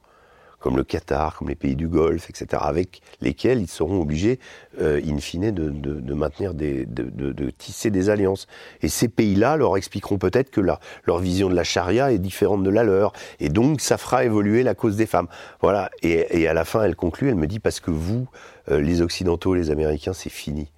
comme 0.66 0.76
le 0.76 0.82
Qatar, 0.82 1.36
comme 1.36 1.48
les 1.48 1.54
pays 1.54 1.76
du 1.76 1.86
Golfe, 1.86 2.28
etc., 2.28 2.60
avec 2.66 3.00
lesquels 3.20 3.60
ils 3.60 3.68
seront 3.68 4.00
obligés, 4.00 4.40
euh, 4.80 5.00
in 5.06 5.18
fine, 5.18 5.52
de, 5.52 6.12
maintenir 6.12 6.54
de, 6.54 7.50
tisser 7.56 7.92
des 7.92 8.10
alliances. 8.10 8.48
Et 8.82 8.88
ces 8.88 9.06
pays-là 9.06 9.56
leur 9.56 9.76
expliqueront 9.76 10.18
peut-être 10.18 10.50
que 10.50 10.60
leur, 10.60 10.80
vision 11.20 11.48
de 11.48 11.54
la 11.54 11.62
charia 11.62 12.10
est 12.10 12.18
différente 12.18 12.64
de 12.64 12.70
la 12.70 12.82
leur, 12.82 13.12
et 13.38 13.48
donc 13.48 13.80
ça 13.80 13.96
fera 13.96 14.24
évoluer 14.24 14.64
la 14.64 14.74
cause 14.74 14.96
des 14.96 15.06
femmes. 15.06 15.28
Voilà. 15.60 15.88
Et, 16.02 16.40
et 16.40 16.48
à 16.48 16.52
la 16.52 16.64
fin, 16.64 16.82
elle 16.82 16.96
conclut, 16.96 17.28
elle 17.28 17.36
me 17.36 17.46
dit 17.46 17.60
parce 17.60 17.78
que 17.78 17.92
vous, 17.92 18.26
euh, 18.68 18.80
les 18.80 19.02
Occidentaux, 19.02 19.54
les 19.54 19.70
Américains, 19.70 20.14
c'est 20.14 20.30
fini. 20.30 20.72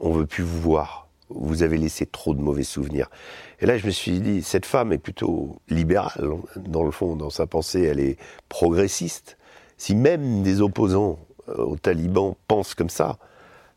On 0.00 0.10
veut 0.10 0.26
plus 0.26 0.42
vous 0.42 0.60
voir. 0.60 1.09
Vous 1.30 1.62
avez 1.62 1.78
laissé 1.78 2.06
trop 2.06 2.34
de 2.34 2.40
mauvais 2.40 2.62
souvenirs. 2.62 3.10
Et 3.60 3.66
là, 3.66 3.78
je 3.78 3.86
me 3.86 3.90
suis 3.90 4.20
dit, 4.20 4.42
cette 4.42 4.66
femme 4.66 4.92
est 4.92 4.98
plutôt 4.98 5.56
libérale, 5.68 6.30
dans 6.56 6.82
le 6.82 6.90
fond, 6.90 7.16
dans 7.16 7.30
sa 7.30 7.46
pensée, 7.46 7.82
elle 7.82 8.00
est 8.00 8.18
progressiste. 8.48 9.38
Si 9.76 9.94
même 9.94 10.42
des 10.42 10.60
opposants 10.60 11.18
euh, 11.48 11.64
aux 11.64 11.76
talibans 11.76 12.34
pensent 12.48 12.74
comme 12.74 12.90
ça, 12.90 13.18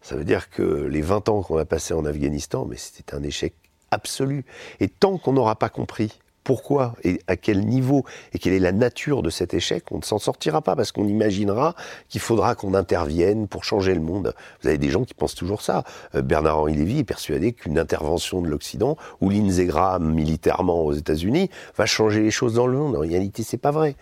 ça 0.01 0.15
veut 0.15 0.25
dire 0.25 0.49
que 0.49 0.63
les 0.63 1.01
20 1.01 1.29
ans 1.29 1.41
qu'on 1.41 1.57
a 1.57 1.65
passés 1.65 1.93
en 1.93 2.05
Afghanistan, 2.05 2.65
mais 2.69 2.75
c'était 2.75 3.15
un 3.15 3.23
échec 3.23 3.53
absolu. 3.91 4.45
Et 4.79 4.89
tant 4.89 5.17
qu'on 5.17 5.33
n'aura 5.33 5.55
pas 5.55 5.69
compris 5.69 6.19
pourquoi 6.43 6.95
et 7.03 7.19
à 7.27 7.35
quel 7.35 7.65
niveau 7.65 8.05
et 8.33 8.39
quelle 8.39 8.53
est 8.53 8.59
la 8.59 8.71
nature 8.71 9.21
de 9.21 9.29
cet 9.29 9.53
échec, 9.53 9.85
on 9.91 9.97
ne 9.97 10.03
s'en 10.03 10.19
sortira 10.19 10.61
pas 10.61 10.75
parce 10.75 10.91
qu'on 10.91 11.07
imaginera 11.07 11.75
qu'il 12.09 12.21
faudra 12.21 12.55
qu'on 12.55 12.73
intervienne 12.73 13.47
pour 13.47 13.63
changer 13.63 13.93
le 13.93 14.01
monde. 14.01 14.33
Vous 14.61 14.67
avez 14.67 14.77
des 14.77 14.89
gens 14.89 15.03
qui 15.03 15.13
pensent 15.13 15.35
toujours 15.35 15.61
ça. 15.61 15.83
Euh, 16.15 16.21
Bernard-Henri 16.21 16.75
Lévy 16.75 16.99
est 16.99 17.03
persuadé 17.03 17.53
qu'une 17.53 17.79
intervention 17.79 18.41
de 18.41 18.47
l'Occident 18.47 18.97
ou 19.21 19.29
l'inségramme 19.29 20.13
militairement 20.13 20.83
aux 20.83 20.93
États-Unis 20.93 21.49
va 21.77 21.85
changer 21.85 22.21
les 22.21 22.31
choses 22.31 22.55
dans 22.55 22.67
le 22.67 22.77
monde. 22.77 22.95
En 22.95 23.01
réalité, 23.01 23.43
c'est 23.43 23.57
pas 23.57 23.71
vrai. 23.71 23.95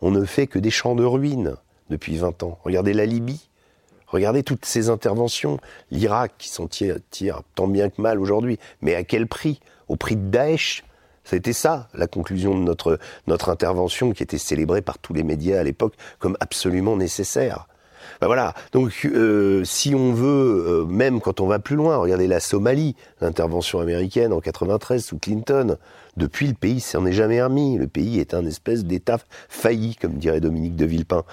On 0.00 0.10
ne 0.10 0.24
fait 0.24 0.46
que 0.46 0.58
des 0.58 0.70
champs 0.70 0.94
de 0.94 1.04
ruines 1.04 1.56
depuis 1.90 2.16
20 2.16 2.42
ans. 2.42 2.58
Regardez 2.64 2.92
la 2.92 3.06
Libye. 3.06 3.48
Regardez 4.06 4.42
toutes 4.42 4.64
ces 4.64 4.88
interventions. 4.88 5.58
L'Irak 5.90 6.32
qui 6.38 6.48
s'en 6.48 6.68
tire, 6.68 6.96
tire 7.10 7.42
tant 7.54 7.66
bien 7.66 7.88
que 7.88 8.00
mal 8.00 8.20
aujourd'hui. 8.20 8.58
Mais 8.80 8.94
à 8.94 9.04
quel 9.04 9.26
prix? 9.26 9.60
Au 9.88 9.96
prix 9.96 10.16
de 10.16 10.28
Daesh 10.30 10.84
c'était 11.26 11.52
ça, 11.52 11.88
la 11.92 12.06
conclusion 12.06 12.56
de 12.56 12.62
notre, 12.62 12.98
notre 13.26 13.48
intervention, 13.48 14.12
qui 14.12 14.22
était 14.22 14.38
célébrée 14.38 14.80
par 14.80 14.98
tous 14.98 15.12
les 15.12 15.24
médias 15.24 15.60
à 15.60 15.64
l'époque 15.64 15.94
comme 16.20 16.36
absolument 16.40 16.96
nécessaire. 16.96 17.66
Ben 18.20 18.28
voilà. 18.28 18.54
Donc, 18.72 18.92
euh, 19.04 19.64
si 19.64 19.94
on 19.94 20.12
veut, 20.12 20.64
euh, 20.66 20.84
même 20.84 21.20
quand 21.20 21.40
on 21.40 21.48
va 21.48 21.58
plus 21.58 21.74
loin, 21.74 21.96
regardez 21.96 22.28
la 22.28 22.38
Somalie, 22.38 22.94
l'intervention 23.20 23.80
américaine 23.80 24.32
en 24.32 24.40
93 24.40 25.04
sous 25.04 25.18
Clinton. 25.18 25.76
Depuis, 26.16 26.46
le 26.46 26.54
pays 26.54 26.80
s'en 26.80 27.04
est 27.06 27.12
jamais 27.12 27.42
remis. 27.42 27.78
Le 27.78 27.86
pays 27.86 28.20
est 28.20 28.34
un 28.34 28.44
espèce 28.46 28.84
d'État 28.84 29.18
failli, 29.48 29.96
comme 29.96 30.14
dirait 30.14 30.40
Dominique 30.40 30.76
de 30.76 30.84
Villepin. 30.84 31.24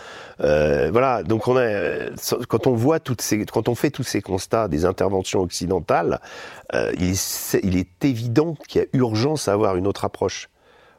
Euh, 0.41 0.89
voilà. 0.91 1.23
Donc, 1.23 1.47
on 1.47 1.57
a, 1.57 2.09
quand 2.47 2.67
on 2.67 2.73
voit 2.73 2.99
toutes 2.99 3.21
ces, 3.21 3.45
quand 3.45 3.69
on 3.69 3.75
fait 3.75 3.91
tous 3.91 4.03
ces 4.03 4.21
constats 4.21 4.67
des 4.67 4.85
interventions 4.85 5.41
occidentales, 5.41 6.19
il, 6.73 7.13
il 7.63 7.77
est 7.77 8.05
évident 8.05 8.55
qu'il 8.67 8.81
y 8.81 8.83
a 8.83 8.87
urgence 8.93 9.47
à 9.47 9.53
avoir 9.53 9.75
une 9.75 9.85
autre 9.85 10.05
approche. 10.05 10.49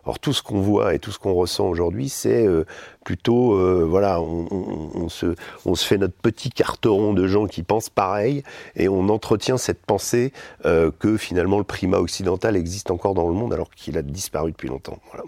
Or, 0.07 0.19
tout 0.19 0.33
ce 0.33 0.43
qu'on 0.43 0.61
voit 0.61 0.95
et 0.95 0.99
tout 0.99 1.11
ce 1.11 1.19
qu'on 1.19 1.33
ressent 1.33 1.67
aujourd'hui, 1.67 2.09
c'est 2.09 2.47
euh, 2.47 2.65
plutôt, 3.05 3.55
euh, 3.55 3.87
voilà, 3.89 4.21
on, 4.21 5.09
se, 5.09 5.35
fait 5.77 5.99
notre 5.99 6.15
petit 6.15 6.51
carteron 6.51 7.15
de 7.15 7.27
gens 7.27 7.47
qui 7.47 7.63
pensent 7.63 7.91
pareil 7.91 8.43
et 8.77 8.89
on 8.89 9.09
entretient 9.09 9.57
cette 9.57 9.85
pensée 9.85 10.33
euh, 10.67 10.91
que 10.99 11.17
finalement 11.17 11.59
le 11.59 11.65
primat 11.65 11.99
occidental 11.99 12.57
existe 12.57 12.91
encore 12.91 13.15
dans 13.15 13.29
le 13.29 13.35
monde 13.35 13.53
alors 13.55 13.71
qu'il 13.71 13.97
a 13.97 14.03
disparu 14.03 14.53
depuis 14.53 14.69
longtemps. 14.69 14.99
Voilà. 15.11 15.25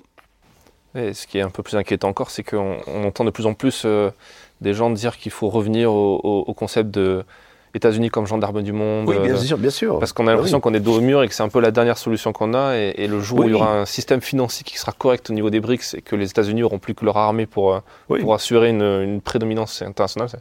Et 0.95 1.15
ce 1.15 1.27
qui 1.27 1.39
est 1.39 1.43
un 1.43 1.51
peu 1.51 1.63
plus 1.63 1.77
inquiétant 1.77 2.09
encore, 2.09 2.31
c'est 2.31 2.43
qu'on 2.43 2.79
entend 3.05 3.25
de 3.25 3.31
plus 3.31 3.47
en 3.47 3.55
plus 3.55 3.87
des 4.63 4.73
gens 4.73 4.89
dire 4.91 5.19
qu'il 5.19 5.33
faut 5.33 5.51
revenir 5.51 5.93
au 5.93 6.55
concept 6.55 6.91
de 6.91 7.25
États-Unis 7.77 8.11
comme 8.11 8.27
gendarme 8.27 8.63
du 8.63 8.73
monde. 8.73 9.09
Oui, 9.09 9.19
bien 9.19 9.35
euh, 9.35 9.39
sûr, 9.39 9.59
bien 9.59 9.71
sûr. 9.71 9.99
Parce 9.99 10.13
qu'on 10.13 10.27
a 10.27 10.33
l'impression 10.33 10.61
qu'on 10.61 10.75
est 10.75 10.81
dos 10.81 10.99
au 10.99 11.01
mur 11.01 11.23
et 11.23 11.29
que 11.29 11.35
c'est 11.35 11.43
un 11.43 11.49
peu 11.49 11.61
la 11.61 11.71
dernière 11.71 11.99
solution 11.99 12.33
qu'on 12.33 12.55
a. 12.55 12.77
Et, 12.77 13.07
le 13.07 13.21
jour 13.21 13.41
où 13.41 13.45
il 13.45 13.51
y 13.51 13.55
aura 13.55 13.79
un 13.79 13.87
système 13.87 14.21
financier 14.21 14.65
qui 14.65 14.79
sera 14.79 14.93
correct 14.93 15.31
au 15.31 15.33
niveau 15.33 15.51
des 15.51 15.61
BRICS 15.61 15.95
et 15.95 16.03
que 16.03 16.17
les 16.17 16.29
États-Unis 16.31 16.63
auront 16.63 16.79
plus 16.79 16.95
que 16.95 17.05
leur 17.05 17.17
armée 17.17 17.47
pour, 17.47 17.75
euh, 17.75 17.81
pour 18.21 18.35
assurer 18.35 18.71
une, 18.71 19.21
prédominance 19.21 19.83
internationale. 19.83 20.41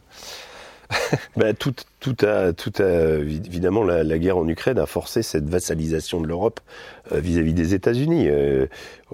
bah, 1.36 1.52
tout, 1.52 1.74
tout, 2.00 2.16
a, 2.24 2.52
tout 2.52 2.72
a, 2.78 3.18
évidemment, 3.18 3.82
la, 3.84 4.18
guerre 4.18 4.38
en 4.38 4.48
Ukraine 4.48 4.78
a 4.78 4.86
forcé 4.86 5.22
cette 5.22 5.48
vassalisation 5.48 6.20
de 6.20 6.26
l'Europe 6.26 6.60
euh, 7.12 7.20
vis-à-vis 7.20 7.54
des 7.54 7.74
États-Unis. 7.74 8.28
Euh, 8.28 8.66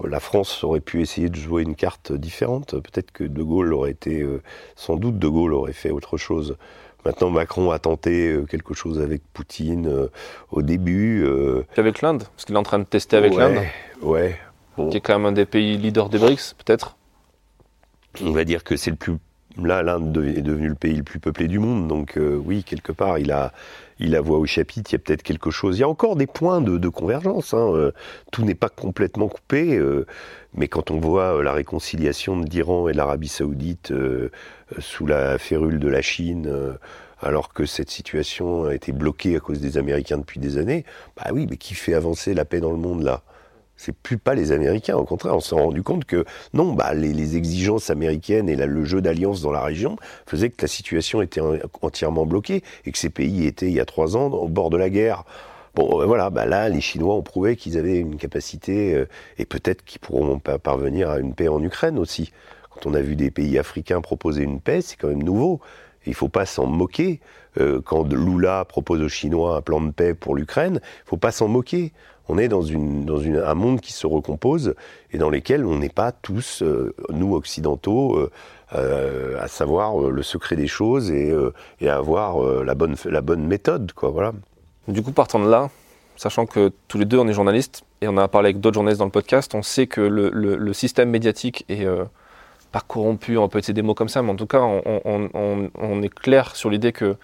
la 0.04 0.20
France 0.20 0.64
aurait 0.64 0.80
pu 0.80 1.00
essayer 1.00 1.28
de 1.28 1.36
jouer 1.36 1.62
une 1.62 1.74
carte 1.74 2.12
différente. 2.12 2.72
Peut-être 2.72 3.10
que 3.12 3.24
De 3.24 3.42
Gaulle 3.42 3.72
aurait 3.72 3.90
été, 3.90 4.20
euh, 4.20 4.42
sans 4.76 4.96
doute, 4.96 5.18
De 5.18 5.28
Gaulle 5.28 5.54
aurait 5.54 5.72
fait 5.72 5.90
autre 5.90 6.16
chose. 6.16 6.56
Maintenant, 7.04 7.30
Macron 7.30 7.70
a 7.70 7.78
tenté 7.78 8.36
quelque 8.48 8.74
chose 8.74 9.00
avec 9.00 9.22
Poutine 9.32 10.08
au 10.50 10.62
début. 10.62 11.26
avec 11.76 12.00
l'Inde, 12.02 12.24
parce 12.24 12.44
qu'il 12.44 12.54
est 12.54 12.58
en 12.58 12.62
train 12.62 12.78
de 12.78 12.84
tester 12.84 13.16
avec 13.16 13.34
l'Inde. 13.34 13.58
Ouais. 14.00 14.38
Qui 14.90 14.96
est 14.96 15.00
quand 15.00 15.18
même 15.18 15.26
un 15.26 15.32
des 15.32 15.44
pays 15.44 15.76
leaders 15.76 16.08
des 16.08 16.18
BRICS, 16.18 16.54
peut-être. 16.54 16.96
On 18.22 18.32
va 18.32 18.44
dire 18.44 18.62
que 18.64 18.76
c'est 18.76 18.90
le 18.90 18.96
plus 18.96 19.16
là, 19.58 19.82
l'Inde 19.82 20.16
est 20.16 20.42
devenu 20.42 20.68
le 20.68 20.74
pays 20.74 20.96
le 20.96 21.02
plus 21.02 21.20
peuplé 21.20 21.48
du 21.48 21.58
monde, 21.58 21.88
donc 21.88 22.16
euh, 22.16 22.36
oui, 22.36 22.64
quelque 22.64 22.92
part, 22.92 23.18
il 23.18 23.30
a, 23.32 23.52
il 23.98 24.16
a 24.16 24.20
voix 24.20 24.38
au 24.38 24.46
chapitre, 24.46 24.90
il 24.90 24.94
y 24.94 24.96
a 24.96 24.98
peut-être 24.98 25.22
quelque 25.22 25.50
chose. 25.50 25.78
Il 25.78 25.80
y 25.80 25.84
a 25.84 25.88
encore 25.88 26.16
des 26.16 26.26
points 26.26 26.60
de, 26.60 26.88
convergence, 26.88 27.54
hein, 27.54 27.72
euh, 27.74 27.92
tout 28.30 28.44
n'est 28.44 28.54
pas 28.54 28.68
complètement 28.68 29.28
coupé, 29.28 29.76
euh, 29.76 30.06
mais 30.54 30.68
quand 30.68 30.90
on 30.90 30.98
voit 30.98 31.42
la 31.42 31.52
réconciliation 31.52 32.38
d'Iran 32.38 32.88
et 32.88 32.92
de 32.92 32.96
l'Arabie 32.96 33.28
saoudite 33.28 33.92
sous 34.78 35.06
la 35.06 35.38
férule 35.38 35.78
de 35.78 35.88
la 35.88 36.02
Chine, 36.02 36.76
alors 37.20 37.52
que 37.52 37.64
cette 37.64 37.90
situation 37.90 38.64
a 38.64 38.74
été 38.74 38.92
bloquée 38.92 39.36
à 39.36 39.40
cause 39.40 39.60
des 39.60 39.78
Américains 39.78 40.18
depuis 40.18 40.40
des 40.40 40.58
années, 40.58 40.84
bah 41.16 41.30
oui, 41.32 41.46
mais 41.48 41.56
qui 41.56 41.74
fait 41.74 41.94
avancer 41.94 42.34
la 42.34 42.44
paix 42.44 42.60
dans 42.60 42.72
le 42.72 42.78
monde 42.78 43.02
là? 43.02 43.22
C'est 43.82 43.92
plus 43.92 44.16
pas 44.16 44.34
les 44.34 44.52
Américains. 44.52 44.96
Au 44.96 45.04
contraire, 45.04 45.34
on 45.34 45.40
s'est 45.40 45.56
rendu 45.56 45.82
compte 45.82 46.04
que 46.04 46.24
non, 46.54 46.72
bah, 46.72 46.94
les, 46.94 47.36
exigences 47.36 47.90
américaines 47.90 48.48
et 48.48 48.54
le 48.54 48.84
jeu 48.84 49.00
d'alliance 49.00 49.42
dans 49.42 49.50
la 49.50 49.62
région 49.62 49.96
faisaient 50.26 50.50
que 50.50 50.62
la 50.62 50.68
situation 50.68 51.20
était 51.20 51.40
entièrement 51.80 52.24
bloquée 52.24 52.62
et 52.84 52.92
que 52.92 52.98
ces 52.98 53.10
pays 53.10 53.46
étaient, 53.46 53.66
il 53.66 53.72
y 53.72 53.80
a 53.80 53.84
trois 53.84 54.16
ans, 54.16 54.26
au 54.26 54.48
bord 54.48 54.70
de 54.70 54.76
la 54.76 54.88
guerre. 54.88 55.24
Bon, 55.74 56.00
euh, 56.00 56.06
voilà, 56.06 56.30
bah 56.30 56.46
là, 56.46 56.68
les 56.68 56.80
Chinois 56.80 57.14
ont 57.14 57.22
prouvé 57.22 57.56
qu'ils 57.56 57.76
avaient 57.76 57.98
une 57.98 58.16
capacité 58.16 58.94
euh, 58.94 59.08
et 59.38 59.46
peut-être 59.46 59.84
qu'ils 59.84 60.00
pourront 60.00 60.38
parvenir 60.38 61.10
à 61.10 61.18
une 61.18 61.34
paix 61.34 61.48
en 61.48 61.62
Ukraine 61.62 61.98
aussi. 61.98 62.32
Quand 62.70 62.86
on 62.86 62.94
a 62.94 63.00
vu 63.00 63.16
des 63.16 63.30
pays 63.30 63.58
africains 63.58 64.00
proposer 64.00 64.44
une 64.44 64.60
paix, 64.60 64.80
c'est 64.80 64.96
quand 64.96 65.08
même 65.08 65.22
nouveau. 65.24 65.60
Il 66.06 66.10
ne 66.10 66.14
faut 66.14 66.28
pas 66.28 66.46
s'en 66.46 66.66
moquer. 66.66 67.20
Euh, 67.60 67.80
quand 67.84 68.10
Lula 68.12 68.64
propose 68.64 69.02
aux 69.02 69.08
Chinois 69.08 69.56
un 69.56 69.60
plan 69.60 69.80
de 69.80 69.90
paix 69.90 70.14
pour 70.14 70.34
l'Ukraine, 70.34 70.80
il 70.82 71.04
ne 71.04 71.08
faut 71.08 71.16
pas 71.16 71.32
s'en 71.32 71.48
moquer 71.48 71.92
on 72.28 72.38
est 72.38 72.48
dans, 72.48 72.62
un 72.70 73.54
monde 73.54 73.80
qui 73.80 73.92
se 73.92 74.06
recompose 74.06 74.74
et 75.10 75.18
dans 75.18 75.28
lequel 75.28 75.66
on 75.66 75.80
n'est 75.80 75.88
pas 75.88 76.12
tous, 76.12 76.62
euh, 76.62 76.94
nous 77.10 77.34
occidentaux, 77.34 78.30
euh, 78.74 79.42
à 79.42 79.48
savoir 79.48 79.98
le 79.98 80.22
secret 80.22 80.54
des 80.54 80.68
choses 80.68 81.10
et, 81.10 81.34
à 81.86 81.96
avoir 81.96 82.40
la, 82.62 82.74
bonne, 82.74 83.44
méthode. 83.44 83.92
Quoi, 83.92 84.10
voilà. 84.10 84.32
Du 84.86 85.02
coup, 85.02 85.10
partant 85.10 85.40
de 85.40 85.50
là, 85.50 85.68
sachant 86.16 86.46
que 86.46 86.70
tous 86.86 86.96
les 86.96 87.04
deux 87.04 87.18
on 87.18 87.26
est 87.26 87.34
journalistes 87.34 87.82
et 88.00 88.08
on 88.08 88.16
a 88.16 88.28
parlé 88.28 88.46
avec 88.46 88.60
d'autres 88.60 88.74
journalistes 88.74 89.00
dans 89.00 89.04
le 89.04 89.10
podcast, 89.10 89.54
on 89.54 89.62
sait 89.62 89.88
que 89.88 90.00
le, 90.00 90.72
système 90.72 91.10
médiatique 91.10 91.64
est 91.68 91.84
pas 92.72 92.80
corrompu, 92.80 93.36
on 93.36 93.48
peut 93.48 93.58
utiliser 93.58 93.74
des 93.74 93.82
mots 93.82 93.94
comme 93.94 94.08
ça, 94.08 94.22
mais 94.22 94.30
en 94.30 94.36
tout 94.36 94.46
cas, 94.46 94.60
on, 94.60 94.82
on, 95.04 95.70
on 95.74 96.02
est 96.02 96.12
clair 96.12 96.56
sur 96.56 96.70
l'idée 96.70 96.92
que 96.92 97.16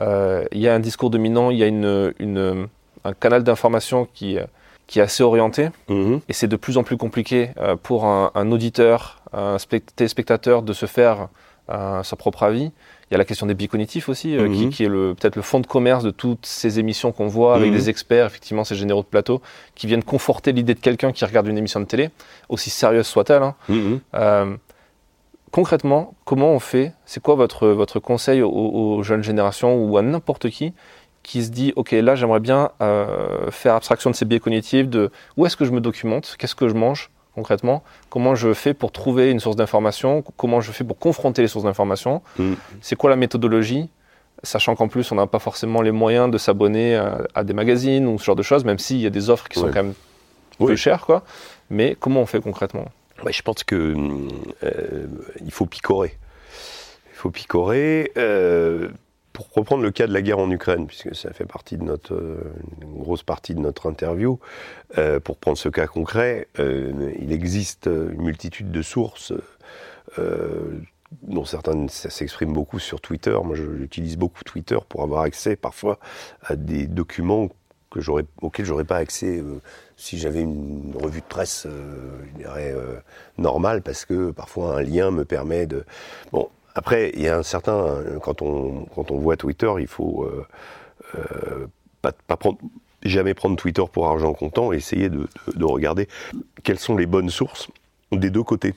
il 0.00 0.58
y 0.58 0.68
a 0.68 0.74
un 0.74 0.80
discours 0.80 1.10
dominant, 1.10 1.50
il 1.50 1.58
y 1.58 1.62
a 1.62 1.66
une, 1.66 2.12
une 2.18 2.68
un 3.04 3.12
canal 3.12 3.44
d'information 3.44 4.08
qui, 4.12 4.38
euh, 4.38 4.44
qui 4.86 4.98
est 4.98 5.02
assez 5.02 5.22
orienté. 5.22 5.68
Mhm. 5.88 6.20
Et 6.28 6.32
c'est 6.32 6.48
de 6.48 6.56
plus 6.56 6.76
en 6.78 6.82
plus 6.82 6.96
compliqué 6.96 7.50
euh, 7.58 7.76
pour 7.76 8.06
un, 8.06 8.50
auditeur, 8.50 9.22
un 9.32 9.56
téléspectateur 9.96 10.62
de 10.62 10.72
se 10.72 10.86
faire 10.86 11.28
euh, 11.70 12.02
sa 12.02 12.16
propre 12.16 12.42
avis. 12.42 12.70
Il 13.10 13.12
y 13.12 13.14
a 13.14 13.18
la 13.18 13.24
question 13.26 13.46
des 13.46 13.54
biais 13.54 13.68
cognitifs 13.68 14.08
aussi, 14.08 14.34
qui, 14.36 14.38
mhm. 14.38 14.70
qui, 14.70 14.84
est 14.84 14.88
peut-être 14.88 15.36
le 15.36 15.42
fond 15.42 15.60
de 15.60 15.66
commerce 15.66 16.02
de 16.02 16.10
toutes 16.10 16.46
ces 16.46 16.78
émissions 16.78 17.12
qu'on 17.12 17.28
voit 17.28 17.54
avec 17.54 17.70
mhm. 17.70 17.76
des 17.76 17.90
experts, 17.90 18.26
effectivement, 18.26 18.64
ces 18.64 18.74
généraux 18.74 19.02
de 19.02 19.06
plateau, 19.06 19.42
qui 19.74 19.86
viennent 19.86 20.02
conforter 20.02 20.52
l'idée 20.52 20.74
de 20.74 20.80
quelqu'un 20.80 21.12
qui 21.12 21.24
regarde 21.24 21.46
une 21.46 21.58
émission 21.58 21.80
de 21.80 21.84
télé, 21.84 22.10
aussi 22.48 22.70
sérieuse 22.70 23.06
soit-elle. 23.06 23.42
Hein. 23.42 24.56
Concrètement, 25.54 26.14
comment 26.24 26.50
on 26.50 26.58
fait 26.58 26.92
C'est 27.06 27.22
quoi 27.22 27.36
votre, 27.36 27.68
votre 27.68 28.00
conseil 28.00 28.42
aux, 28.42 28.50
aux, 28.50 29.04
jeunes 29.04 29.22
générations 29.22 29.76
ou 29.76 29.96
à 29.96 30.02
n'importe 30.02 30.50
qui 30.50 30.74
qui 31.22 31.44
se 31.44 31.50
dit 31.50 31.72
ok 31.76 31.92
là 31.92 32.16
j'aimerais 32.16 32.40
bien 32.40 32.70
euh, 32.82 33.50
faire 33.50 33.76
abstraction 33.76 34.10
de 34.10 34.16
ces 34.16 34.26
biais 34.26 34.40
cognitifs 34.40 34.88
de 34.88 35.10
où 35.38 35.46
est-ce 35.46 35.56
que 35.56 35.64
je 35.64 35.70
me 35.70 35.80
documente 35.80 36.34
qu'est-ce 36.38 36.54
que 36.54 36.68
je 36.68 36.74
mange 36.74 37.10
concrètement 37.34 37.82
comment 38.10 38.34
je 38.34 38.52
fais 38.52 38.74
pour 38.74 38.92
trouver 38.92 39.30
une 39.30 39.40
source 39.40 39.56
d'information 39.56 40.22
comment 40.36 40.60
je 40.60 40.70
fais 40.70 40.84
pour 40.84 40.98
confronter 40.98 41.40
les 41.40 41.48
sources 41.48 41.64
d'information 41.64 42.20
mm. 42.38 42.52
c'est 42.82 42.96
quoi 42.96 43.08
la 43.08 43.16
méthodologie 43.16 43.88
sachant 44.42 44.74
qu'en 44.74 44.88
plus 44.88 45.12
on 45.12 45.14
n'a 45.14 45.26
pas 45.26 45.38
forcément 45.38 45.80
les 45.80 45.92
moyens 45.92 46.30
de 46.30 46.36
s'abonner 46.36 46.94
à, 47.34 47.42
des 47.42 47.54
magazines 47.54 48.06
ou 48.06 48.18
ce 48.18 48.24
genre 48.24 48.36
de 48.36 48.42
choses 48.42 48.66
même 48.66 48.78
s'il 48.78 48.98
y 48.98 49.06
a 49.06 49.10
des 49.10 49.30
offres 49.30 49.48
qui 49.48 49.58
sont 49.58 49.68
quand 49.68 49.84
même 49.84 49.94
peu 50.58 50.76
chères 50.76 51.06
quoi 51.06 51.22
mais 51.70 51.96
comment 51.98 52.20
on 52.20 52.26
fait 52.26 52.42
concrètement? 52.42 52.84
Je 53.32 53.42
pense 53.42 53.64
que 53.64 53.94
euh, 54.62 55.06
il 55.44 55.50
faut 55.50 55.66
picorer 55.66 56.18
il 57.14 57.16
faut 57.16 57.30
picorer 57.30 58.12
euh, 58.18 58.88
pour 59.32 59.48
reprendre 59.52 59.82
le 59.82 59.90
cas 59.92 60.06
de 60.06 60.12
la 60.12 60.20
guerre 60.20 60.40
en 60.40 60.50
Ukraine, 60.50 60.86
puisque 60.86 61.14
ça 61.14 61.32
fait 61.32 61.46
partie 61.46 61.76
de 61.76 61.84
notre 61.84 62.14
euh, 62.14 62.52
une 62.82 62.98
grosse 62.98 63.22
partie 63.22 63.54
de 63.54 63.60
notre 63.60 63.88
interview, 63.88 64.40
euh, 64.98 65.20
pour 65.20 65.36
prendre 65.36 65.56
ce 65.56 65.68
cas 65.68 65.86
concret, 65.86 66.48
il 66.58 67.32
existe 67.32 67.86
une 67.86 68.22
multitude 68.22 68.70
de 68.70 68.82
sources, 68.82 69.32
dont 71.22 71.44
certaines 71.44 71.88
s'expriment 71.88 72.52
beaucoup 72.52 72.80
sur 72.80 73.00
Twitter. 73.00 73.36
Moi, 73.44 73.54
j'utilise 73.54 74.16
beaucoup 74.16 74.42
Twitter 74.42 74.78
pour 74.88 75.02
avoir 75.02 75.22
accès 75.22 75.54
parfois 75.54 75.98
à 76.42 76.56
des 76.56 76.86
documents 76.86 77.48
que 77.90 78.00
auxquels 78.42 78.66
j'aurais 78.66 78.84
pas 78.84 78.96
accès 78.96 79.42
si 79.96 80.18
j'avais 80.18 80.40
une 80.40 80.92
revue 81.00 81.20
de 81.20 81.26
presse, 81.26 81.66
je 81.66 82.38
dirais 82.38 82.74
normale, 83.38 83.82
parce 83.82 84.04
que 84.04 84.30
parfois 84.30 84.78
un 84.78 84.82
lien 84.82 85.10
me 85.10 85.24
permet 85.24 85.66
de. 85.66 85.84
Bon, 86.32 86.48
après, 86.74 87.12
il 87.14 87.22
y 87.22 87.28
a 87.28 87.38
un 87.38 87.42
certain. 87.42 88.02
Quand 88.22 88.42
on, 88.42 88.86
quand 88.94 89.10
on 89.10 89.18
voit 89.18 89.36
Twitter, 89.36 89.72
il 89.78 89.86
faut 89.86 90.24
euh, 90.24 90.46
euh, 91.16 91.66
pas 92.02 92.36
prendre, 92.36 92.58
jamais 93.02 93.34
prendre 93.34 93.56
Twitter 93.56 93.84
pour 93.90 94.08
argent 94.08 94.32
comptant 94.34 94.72
et 94.72 94.76
essayer 94.76 95.08
de, 95.08 95.28
de, 95.54 95.64
regarder 95.64 96.08
quelles 96.62 96.78
sont 96.78 96.96
les 96.96 97.06
bonnes 97.06 97.30
sources 97.30 97.68
des 98.12 98.30
deux 98.30 98.42
côtés. 98.42 98.74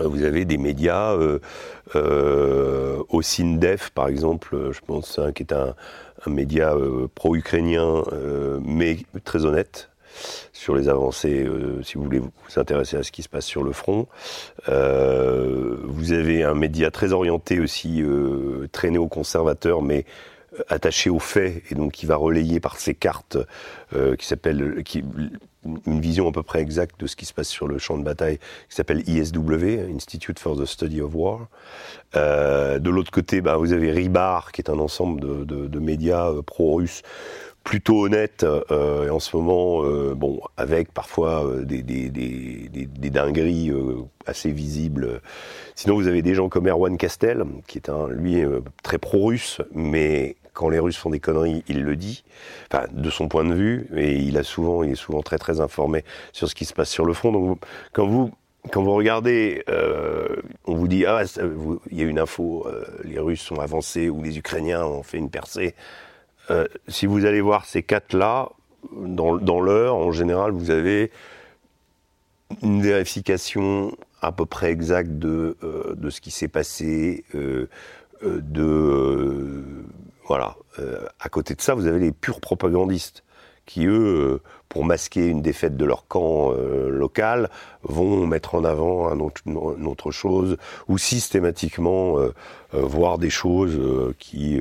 Euh, 0.00 0.08
vous 0.08 0.22
avez 0.22 0.44
des 0.44 0.58
médias, 0.58 1.12
euh, 1.14 1.38
euh, 1.96 3.02
au 3.08 3.22
SINDEF 3.22 3.90
par 3.90 4.08
exemple, 4.08 4.70
je 4.72 4.80
pense, 4.86 5.18
hein, 5.18 5.32
qui 5.32 5.42
est 5.42 5.52
un, 5.52 5.74
un 6.26 6.30
média 6.30 6.74
pro-ukrainien, 7.14 8.02
mais 8.60 8.98
très 9.24 9.44
honnête, 9.44 9.90
sur 10.52 10.74
les 10.74 10.88
avancées, 10.88 11.44
euh, 11.44 11.82
si 11.82 11.94
vous 11.94 12.04
voulez 12.04 12.18
vous 12.18 12.30
intéresser 12.56 12.96
à 12.96 13.02
ce 13.02 13.12
qui 13.12 13.22
se 13.22 13.28
passe 13.28 13.44
sur 13.44 13.62
le 13.62 13.72
front. 13.72 14.06
Euh, 14.68 15.76
vous 15.84 16.12
avez 16.12 16.42
un 16.42 16.54
média 16.54 16.90
très 16.90 17.12
orienté 17.12 17.60
aussi, 17.60 18.02
euh, 18.02 18.68
très 18.72 18.90
néoconservateur, 18.90 19.82
mais 19.82 20.04
attaché 20.68 21.10
aux 21.10 21.18
faits, 21.18 21.62
et 21.70 21.74
donc 21.74 21.92
qui 21.92 22.06
va 22.06 22.16
relayer 22.16 22.60
par 22.60 22.78
ses 22.78 22.94
cartes, 22.94 23.38
qui 24.18 24.26
s'appelle, 24.26 24.82
une 25.86 26.00
vision 26.00 26.28
à 26.28 26.32
peu 26.32 26.42
près 26.42 26.60
exacte 26.60 27.00
de 27.00 27.06
ce 27.06 27.16
qui 27.16 27.24
se 27.24 27.32
passe 27.32 27.48
sur 27.48 27.68
le 27.68 27.78
champ 27.78 27.98
de 27.98 28.04
bataille, 28.04 28.38
qui 28.68 28.74
s'appelle 28.74 29.02
ISW, 29.08 29.94
Institute 29.94 30.38
for 30.38 30.56
the 30.56 30.64
Study 30.64 31.00
of 31.00 31.14
War. 31.14 31.48
de 32.14 32.90
l'autre 32.90 33.10
côté, 33.10 33.40
bah, 33.40 33.56
vous 33.56 33.72
avez 33.72 33.92
Ribar, 33.92 34.52
qui 34.52 34.60
est 34.60 34.70
un 34.70 34.78
ensemble 34.78 35.46
de, 35.46 35.78
médias 35.78 36.30
pro-russes 36.44 37.02
plutôt 37.68 38.06
honnête 38.06 38.46
euh, 38.70 39.06
et 39.06 39.10
en 39.10 39.20
ce 39.20 39.36
moment, 39.36 39.84
euh, 39.84 40.14
bon, 40.14 40.40
avec 40.56 40.90
parfois 40.90 41.44
euh, 41.44 41.64
des, 41.64 41.82
des, 41.82 43.10
dingueries 43.10 43.70
assez 44.24 44.50
visibles. 44.50 45.20
Sinon, 45.74 45.96
vous 45.96 46.08
avez 46.08 46.22
des 46.22 46.34
gens 46.34 46.48
comme 46.48 46.66
Erwan 46.66 46.96
Castel, 46.96 47.44
qui 47.66 47.76
est 47.76 47.90
un, 47.90 48.08
lui, 48.08 48.42
très 48.82 48.96
pro-russe, 48.96 49.60
mais 49.74 50.36
quand 50.58 50.68
les 50.68 50.80
Russes 50.80 50.96
font 50.96 51.10
des 51.10 51.20
conneries, 51.20 51.62
il 51.68 51.84
le 51.84 51.94
dit, 51.94 52.24
enfin, 52.70 52.86
de 52.90 53.10
son 53.10 53.28
point 53.28 53.44
de 53.44 53.54
vue, 53.54 53.88
et 53.96 54.16
il 54.16 54.36
a 54.36 54.42
souvent, 54.42 54.82
il 54.82 54.90
est 54.90 54.96
souvent 54.96 55.22
très 55.22 55.38
très 55.38 55.60
informé 55.60 56.04
sur 56.32 56.48
ce 56.48 56.54
qui 56.54 56.64
se 56.64 56.74
passe 56.74 56.90
sur 56.90 57.04
le 57.04 57.12
front. 57.12 57.30
Donc, 57.30 57.60
quand 57.92 58.06
vous 58.06 58.32
quand 58.72 58.82
vous 58.82 58.92
regardez, 58.92 59.62
on 60.66 60.74
vous 60.74 60.88
dit 60.88 61.06
ah, 61.06 61.22
il 61.90 61.96
y 61.96 62.02
a 62.02 62.04
une 62.04 62.18
info, 62.18 62.66
les 63.04 63.18
Russes 63.20 63.40
sont 63.40 63.60
avancés 63.60 64.10
ou 64.10 64.22
les 64.22 64.36
Ukrainiens 64.36 64.84
ont 64.84 65.04
fait 65.04 65.16
une 65.16 65.30
percée. 65.30 65.74
Euh, 66.50 66.66
si 66.86 67.06
vous 67.06 67.24
allez 67.24 67.40
voir 67.40 67.64
ces 67.66 67.82
quatre-là, 67.82 68.50
dans, 68.92 69.60
l'heure, 69.60 69.96
en 69.96 70.12
général, 70.12 70.52
vous 70.52 70.70
avez 70.70 71.10
une 72.62 72.80
vérification 72.80 73.96
à 74.22 74.32
peu 74.32 74.46
près 74.46 74.70
exacte 74.70 75.18
de, 75.18 75.56
euh, 75.62 75.94
de 75.94 76.10
ce 76.10 76.20
qui 76.20 76.30
s'est 76.30 76.48
passé, 76.48 77.24
euh, 77.34 77.68
de 78.22 79.62
voilà. 80.28 80.56
à 81.18 81.28
côté 81.28 81.54
de 81.54 81.60
ça, 81.60 81.74
vous 81.74 81.86
avez 81.86 81.98
les 81.98 82.12
purs 82.12 82.40
propagandistes 82.40 83.24
qui 83.68 83.84
eux, 83.84 84.40
pour 84.70 84.84
masquer 84.84 85.26
une 85.26 85.42
défaite 85.42 85.76
de 85.76 85.84
leur 85.84 86.06
camp 86.08 86.52
local, 86.52 87.50
vont 87.82 88.26
mettre 88.26 88.54
en 88.54 88.64
avant 88.64 89.12
une 89.12 89.86
autre 89.86 90.10
chose, 90.10 90.56
ou 90.88 90.96
systématiquement 90.96 92.16
voir 92.72 93.18
des 93.18 93.28
choses 93.28 93.78
qui... 94.18 94.58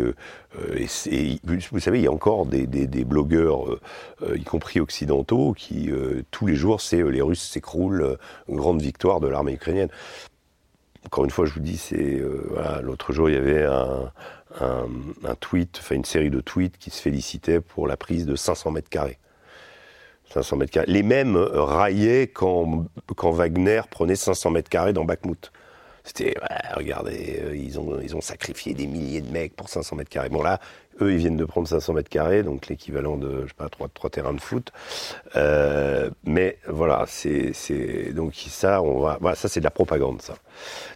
Vous 0.57 1.80
savez, 1.80 1.99
il 1.99 2.03
y 2.03 2.07
a 2.07 2.11
encore 2.11 2.45
des, 2.45 3.05
blogueurs, 3.05 3.80
y 4.36 4.43
compris 4.43 4.82
occidentaux, 4.82 5.53
qui 5.53 5.89
tous 6.30 6.45
les 6.45 6.55
jours, 6.55 6.82
c'est 6.82 7.01
les 7.01 7.22
Russes 7.22 7.49
s'écroulent, 7.49 8.18
grande 8.49 8.82
victoire 8.82 9.22
de 9.22 9.28
l'armée 9.28 9.53
ukrainienne 9.53 9.89
encore 11.05 11.24
une 11.24 11.32
fois, 11.32 11.45
je 11.45 11.53
vous 11.53 11.61
dis, 11.61 11.78
c'est 11.78 12.22
l'autre 12.82 13.13
jour, 13.13 13.30
il 13.30 13.36
y 13.36 13.38
avait 13.38 13.63
un, 13.63 14.11
un, 14.60 15.36
tweet, 15.39 15.78
enfin 15.80 15.95
une 15.95 16.06
série 16.06 16.30
de 16.30 16.41
tweets 16.41 16.78
qui 16.78 16.89
se 16.89 17.02
félicitait 17.02 17.60
pour 17.60 17.88
la 17.88 17.98
prise 17.98 18.26
de 18.26 18.36
500 18.36 18.72
mètres 18.72 18.89
carrés. 18.89 19.18
500 20.34 20.58
mètres 20.58 20.72
carrés. 20.72 20.91
Les 20.91 21.04
mêmes 21.04 21.38
raillaient 21.38 22.28
quand, 22.28 22.86
Wagner 23.24 23.82
prenait 23.89 24.16
500 24.16 24.52
mètres 24.52 24.70
carrés 24.70 24.93
dans 24.93 25.06
Bakhmut. 25.06 25.52
C'était, 26.04 26.36
regardez, 26.74 27.41
euh, 27.43 27.56
ils 27.56 27.78
ont, 27.78 28.00
ils 28.02 28.16
ont 28.16 28.22
sacrifié 28.22 28.74
des 28.74 28.88
milliers 28.88 29.20
de 29.20 29.30
mecs 29.30 29.54
pour 29.58 29.68
500 29.68 29.98
mètres 29.98 30.10
carrés. 30.10 30.30
Bon 30.30 30.41
là, 30.41 30.62
eux, 31.02 31.12
ils 31.12 31.18
viennent 31.18 31.36
de 31.36 31.43
prendre 31.43 31.68
500 31.68 31.93
mètres 31.93 32.10
carrés, 32.10 32.43
donc 32.43 32.68
l'équivalent 32.68 33.18
de, 33.18 33.41
je 33.43 33.48
sais 33.48 33.54
pas, 33.56 33.68
trois, 33.68 33.89
trois 33.93 34.10
terrains 34.10 34.34
de 34.34 34.39
foot. 34.39 34.72
Euh, 35.36 36.10
mais 36.24 36.60
voilà, 36.68 37.04
c'est, 37.08 37.52
c'est, 37.54 38.14
donc 38.14 38.36
ça, 38.36 38.82
on 38.82 39.02
va, 39.02 39.18
voilà, 39.20 39.36
ça 39.36 39.50
c'est 39.50 39.60
de 39.60 39.66
la 39.66 39.72
propagande, 39.72 40.22
ça. 40.22 40.36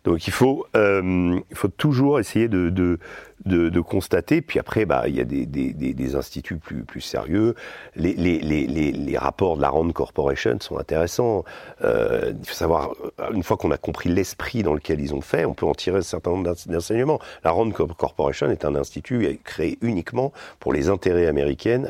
Donc 0.06 0.28
il 0.28 0.34
faut, 0.34 0.66
euh, 0.78 1.40
il 1.50 1.58
faut 1.58 1.68
toujours 1.68 2.20
essayer 2.20 2.48
de 2.48 2.98
de, 3.46 3.70
de, 3.70 3.80
constater. 3.82 4.42
Puis 4.42 4.60
après, 4.60 4.86
bah, 4.86 5.04
il 5.08 5.16
y 5.16 5.22
a 5.22 5.24
des, 5.24 5.46
des, 5.46 5.74
des, 5.74 6.16
instituts 6.16 6.58
plus, 6.58 6.84
plus 6.84 7.02
sérieux. 7.02 7.56
Les, 7.96 8.14
les, 8.14 8.40
les, 8.40 8.68
les, 8.68 9.18
rapports 9.18 9.58
de 9.58 9.62
la 9.62 9.70
Rand 9.70 9.90
Corporation 9.92 10.58
sont 10.60 10.78
intéressants. 10.78 11.44
Euh, 11.84 12.34
il 12.40 12.48
faut 12.48 12.54
savoir, 12.54 12.92
une 13.34 13.44
fois 13.44 13.58
qu'on 13.58 13.72
a 13.72 13.78
compris 13.78 14.10
l'esprit 14.10 14.64
dans 14.64 14.74
lequel 14.74 15.00
ils 15.00 15.14
ont 15.14 15.22
fait, 15.22 15.46
on 15.46 15.54
peut 15.54 15.66
en 15.66 15.74
tirer 15.74 15.98
un 16.00 16.02
certain 16.02 16.32
nombre 16.32 16.56
d'enseignements. 16.68 17.20
La 17.44 17.52
Rand 17.52 17.70
Corporation 17.72 18.50
est 18.50 18.66
un 18.66 18.76
institut 18.76 19.40
créé 19.44 19.78
uniquement 19.82 20.32
pour 20.60 20.74
les 20.74 20.90
intérêts 20.90 21.28
américains, 21.28 21.84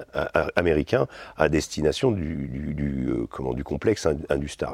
américains 0.56 1.08
à 1.38 1.50
destination 1.50 2.12
du, 2.12 2.48
du, 2.48 2.74
du, 2.74 3.10
euh, 3.10 3.28
comment, 3.30 3.54
du 3.54 3.64
complexe 3.64 4.08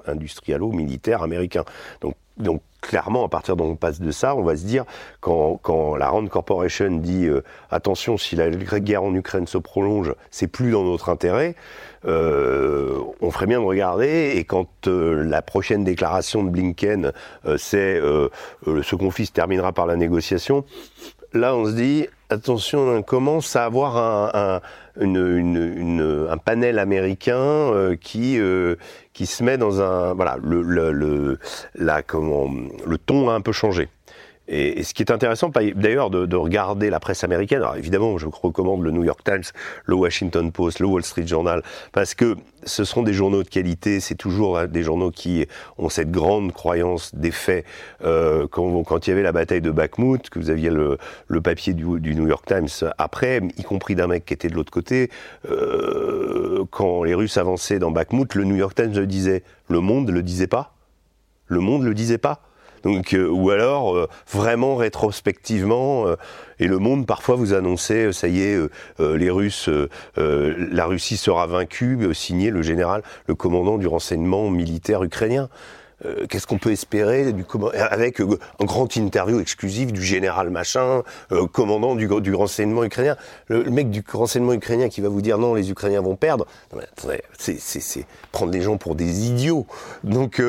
industrialo-militaire 0.05 1.23
américain. 1.23 1.63
Donc 2.01 2.15
donc 2.37 2.61
clairement, 2.87 3.25
à 3.25 3.29
partir 3.29 3.55
on 3.59 3.75
passe 3.75 3.99
de 3.99 4.11
ça, 4.11 4.35
on 4.35 4.43
va 4.43 4.55
se 4.55 4.65
dire, 4.65 4.85
quand, 5.19 5.59
quand 5.61 5.95
la 5.97 6.09
Rand 6.09 6.25
Corporation 6.27 6.89
dit 6.89 7.25
euh, 7.25 7.43
attention, 7.69 8.17
si 8.17 8.35
la 8.35 8.49
guerre 8.49 9.03
en 9.03 9.13
Ukraine 9.13 9.45
se 9.45 9.57
prolonge, 9.57 10.15
c'est 10.31 10.47
plus 10.47 10.71
dans 10.71 10.83
notre 10.83 11.09
intérêt, 11.09 11.55
euh, 12.05 12.99
on 13.19 13.29
ferait 13.29 13.47
bien 13.47 13.59
de 13.59 13.65
regarder. 13.65 14.33
Et 14.35 14.45
quand 14.45 14.87
euh, 14.87 15.23
la 15.23 15.41
prochaine 15.41 15.83
déclaration 15.83 16.43
de 16.43 16.49
Blinken, 16.49 17.11
c'est 17.57 17.99
ce 17.99 18.95
conflit 18.95 19.25
se 19.25 19.31
terminera 19.33 19.73
par 19.73 19.85
la 19.85 19.97
négociation, 19.97 20.63
là 21.33 21.55
on 21.55 21.65
se 21.65 21.71
dit 21.71 22.07
attention, 22.29 22.79
on 22.89 23.01
commence 23.03 23.55
à 23.55 23.65
avoir 23.65 23.97
un, 24.35 24.61
un 24.99 26.37
panel 26.37 26.79
américain 26.79 27.95
qui 28.01 28.39
qui 29.13 29.25
se 29.25 29.43
met 29.43 29.57
dans 29.57 29.81
un 29.81 30.13
voilà 30.13 30.37
le, 30.41 30.61
le 30.91 31.39
la 31.75 32.01
comment 32.03 32.49
le 32.85 32.97
ton 32.97 33.29
a 33.29 33.33
un 33.33 33.41
peu 33.41 33.51
changé. 33.51 33.89
Et, 34.47 34.83
ce 34.83 34.93
qui 34.93 35.03
est 35.03 35.11
intéressant, 35.11 35.51
d'ailleurs, 35.75 36.09
de, 36.09 36.25
de, 36.25 36.35
regarder 36.35 36.89
la 36.89 36.99
presse 36.99 37.23
américaine. 37.23 37.59
Alors 37.59 37.75
évidemment, 37.75 38.17
je 38.17 38.27
recommande 38.27 38.83
le 38.83 38.91
New 38.91 39.03
York 39.03 39.21
Times, 39.23 39.43
le 39.85 39.95
Washington 39.95 40.51
Post, 40.51 40.79
le 40.79 40.87
Wall 40.87 41.03
Street 41.03 41.27
Journal, 41.27 41.63
parce 41.91 42.15
que 42.15 42.35
ce 42.63 42.83
sont 42.83 43.03
des 43.03 43.13
journaux 43.13 43.43
de 43.43 43.49
qualité. 43.49 43.99
C'est 43.99 44.15
toujours 44.15 44.57
hein, 44.57 44.67
des 44.67 44.83
journaux 44.83 45.11
qui 45.11 45.45
ont 45.77 45.89
cette 45.89 46.11
grande 46.11 46.53
croyance 46.53 47.13
des 47.15 47.31
faits. 47.31 47.65
Euh, 48.03 48.47
quand, 48.47 49.07
il 49.07 49.09
y 49.09 49.13
avait 49.13 49.23
la 49.23 49.31
bataille 49.31 49.61
de 49.61 49.71
Bakhmut, 49.71 50.29
que 50.29 50.39
vous 50.39 50.49
aviez 50.49 50.69
le, 50.69 50.97
papier 51.41 51.73
du, 51.73 51.99
du, 51.99 52.15
New 52.15 52.27
York 52.27 52.45
Times 52.45 52.89
après, 52.97 53.41
y 53.57 53.63
compris 53.63 53.95
d'un 53.95 54.07
mec 54.07 54.25
qui 54.25 54.33
était 54.33 54.49
de 54.49 54.55
l'autre 54.55 54.71
côté, 54.71 55.09
euh, 55.49 56.63
quand 56.71 57.03
les 57.03 57.13
Russes 57.13 57.37
avançaient 57.37 57.79
dans 57.79 57.91
Bakhmut, 57.91 58.33
le 58.35 58.43
New 58.43 58.55
York 58.55 58.75
Times 58.75 58.93
le 58.93 59.07
disait. 59.07 59.43
Le 59.69 59.79
Monde 59.79 60.09
le 60.09 60.23
disait 60.23 60.47
pas? 60.47 60.73
Le 61.47 61.59
Monde 61.59 61.83
le 61.83 61.93
disait 61.93 62.17
pas? 62.17 62.41
Donc, 62.87 63.13
euh, 63.13 63.27
ou 63.27 63.49
alors 63.49 63.97
euh, 63.97 64.07
vraiment 64.31 64.77
rétrospectivement, 64.77 66.07
euh, 66.07 66.15
et 66.57 66.67
le 66.67 66.79
monde 66.79 67.05
parfois 67.05 67.35
vous 67.35 67.53
annonçait, 67.53 68.13
ça 68.13 68.29
y 68.29 68.41
est, 68.41 68.57
les 68.99 69.29
Russes, 69.29 69.69
la 70.15 70.85
Russie 70.87 71.17
sera 71.17 71.45
vaincue, 71.45 72.15
signé 72.15 72.49
le 72.49 72.63
général, 72.63 73.03
le 73.27 73.35
commandant 73.35 73.77
du 73.77 73.85
renseignement 73.85 74.49
militaire 74.49 75.03
ukrainien. 75.03 75.49
Qu'est-ce 76.29 76.47
qu'on 76.47 76.57
peut 76.57 76.71
espérer 76.71 77.31
avec 77.75 78.17
une 78.19 78.37
grande 78.61 78.95
interview 78.95 79.39
exclusive 79.39 79.91
du 79.91 80.01
général 80.01 80.49
machin, 80.49 81.03
commandant 81.51 81.95
du, 81.95 82.33
renseignement 82.33 82.83
ukrainien. 82.83 83.17
Le, 83.49 83.63
mec 83.65 83.91
du 83.91 84.03
renseignement 84.11 84.53
ukrainien 84.53 84.89
qui 84.89 85.01
va 85.01 85.09
vous 85.09 85.21
dire 85.21 85.37
non, 85.37 85.53
les 85.53 85.69
Ukrainiens 85.69 86.01
vont 86.01 86.15
perdre. 86.15 86.47
C'est 87.37 88.05
prendre 88.31 88.51
les 88.51 88.61
gens 88.61 88.77
pour 88.77 88.95
des 88.95 89.27
idiots. 89.27 89.67
Donc 90.03 90.41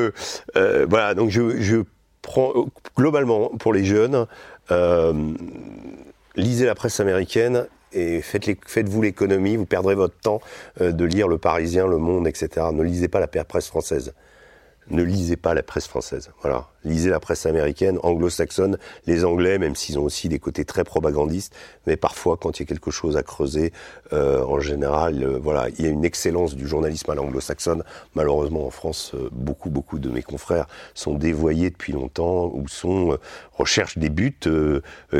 voilà. 0.55 1.13
Donc 1.13 1.29
je, 1.29 1.83
globalement, 2.97 3.49
pour 3.59 3.73
les 3.73 3.85
jeunes, 3.85 4.27
euh, 4.71 5.33
lisez 6.35 6.65
la 6.65 6.75
presse 6.75 6.99
américaine 6.99 7.67
et 7.91 8.21
faites-vous 8.21 9.01
l'économie, 9.01 9.55
vous 9.55 9.65
perdrez 9.65 9.95
votre 9.95 10.17
temps 10.19 10.41
euh, 10.81 10.91
de 10.91 11.05
lire 11.05 11.27
Le 11.27 11.37
Parisien, 11.37 11.87
Le 11.87 11.97
Monde, 11.97 12.27
etc. 12.27 12.67
Ne 12.71 12.83
lisez 12.83 13.07
pas 13.07 13.19
la 13.19 13.27
presse 13.27 13.67
française 13.67 14.13
ne 14.89 15.03
lisez 15.03 15.35
pas 15.35 15.53
la 15.53 15.63
presse 15.63 15.87
française. 15.87 16.31
Voilà, 16.41 16.67
lisez 16.83 17.09
la 17.09 17.19
presse 17.19 17.45
américaine, 17.45 17.99
anglo-saxonne, 18.03 18.77
les 19.05 19.25
Anglais, 19.25 19.57
même 19.57 19.75
s'ils 19.75 19.99
ont 19.99 20.03
aussi 20.03 20.29
des 20.29 20.39
côtés 20.39 20.65
très 20.65 20.83
propagandistes, 20.83 21.55
mais 21.87 21.97
parfois 21.97 22.37
quand 22.37 22.59
il 22.59 22.63
y 22.63 22.65
a 22.65 22.67
quelque 22.67 22.91
chose 22.91 23.17
à 23.17 23.23
creuser, 23.23 23.73
euh, 24.13 24.43
en 24.43 24.59
général, 24.59 25.23
euh, 25.23 25.39
voilà, 25.41 25.69
il 25.69 25.85
y 25.85 25.87
a 25.87 25.91
une 25.91 26.05
excellence 26.05 26.55
du 26.55 26.67
journalisme 26.67 27.09
à 27.11 27.15
l'anglo-saxonne. 27.15 27.83
Malheureusement, 28.15 28.65
en 28.65 28.71
France, 28.71 29.11
euh, 29.13 29.29
beaucoup, 29.31 29.69
beaucoup 29.69 29.99
de 29.99 30.09
mes 30.09 30.23
confrères 30.23 30.67
sont 30.93 31.13
dévoyés 31.13 31.69
depuis 31.69 31.93
longtemps 31.93 32.51
ou 32.53 32.67
sont 32.67 33.17
recherchent 33.53 33.97
des 33.97 34.09
buts 34.09 34.39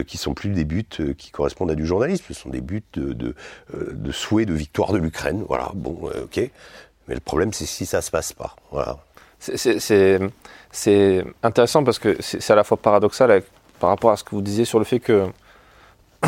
qui 0.07 0.17
sont 0.17 0.33
plus 0.33 0.49
des 0.49 0.63
buts 0.63 0.85
qui 1.17 1.31
correspondent 1.31 1.71
à 1.71 1.75
du 1.75 1.85
journalisme. 1.85 2.23
Ce 2.27 2.33
sont 2.33 2.49
des 2.49 2.61
buts 2.61 2.83
de, 2.93 3.13
de, 3.13 3.35
de 3.73 4.11
souhait 4.11 4.45
de 4.45 4.53
victoire 4.53 4.93
de 4.93 4.97
l'Ukraine. 4.97 5.43
Voilà, 5.47 5.71
bon, 5.73 6.09
ok. 6.23 6.49
Mais 7.07 7.15
le 7.15 7.19
problème, 7.19 7.51
c'est 7.53 7.65
si 7.65 7.85
ça 7.85 8.01
se 8.01 8.11
passe 8.11 8.33
pas. 8.33 8.55
Voilà 8.71 8.99
c'est 9.39 11.25
intéressant 11.43 11.83
parce 11.83 11.99
que 11.99 12.17
c'est 12.19 12.51
à 12.51 12.55
la 12.55 12.63
fois 12.63 12.77
paradoxal 12.77 13.41
par 13.79 13.89
rapport 13.89 14.11
à 14.11 14.17
ce 14.17 14.23
que 14.23 14.31
vous 14.31 14.41
disiez 14.41 14.65
sur 14.65 14.79
le 14.79 14.85
fait 14.85 14.99
que 14.99 15.27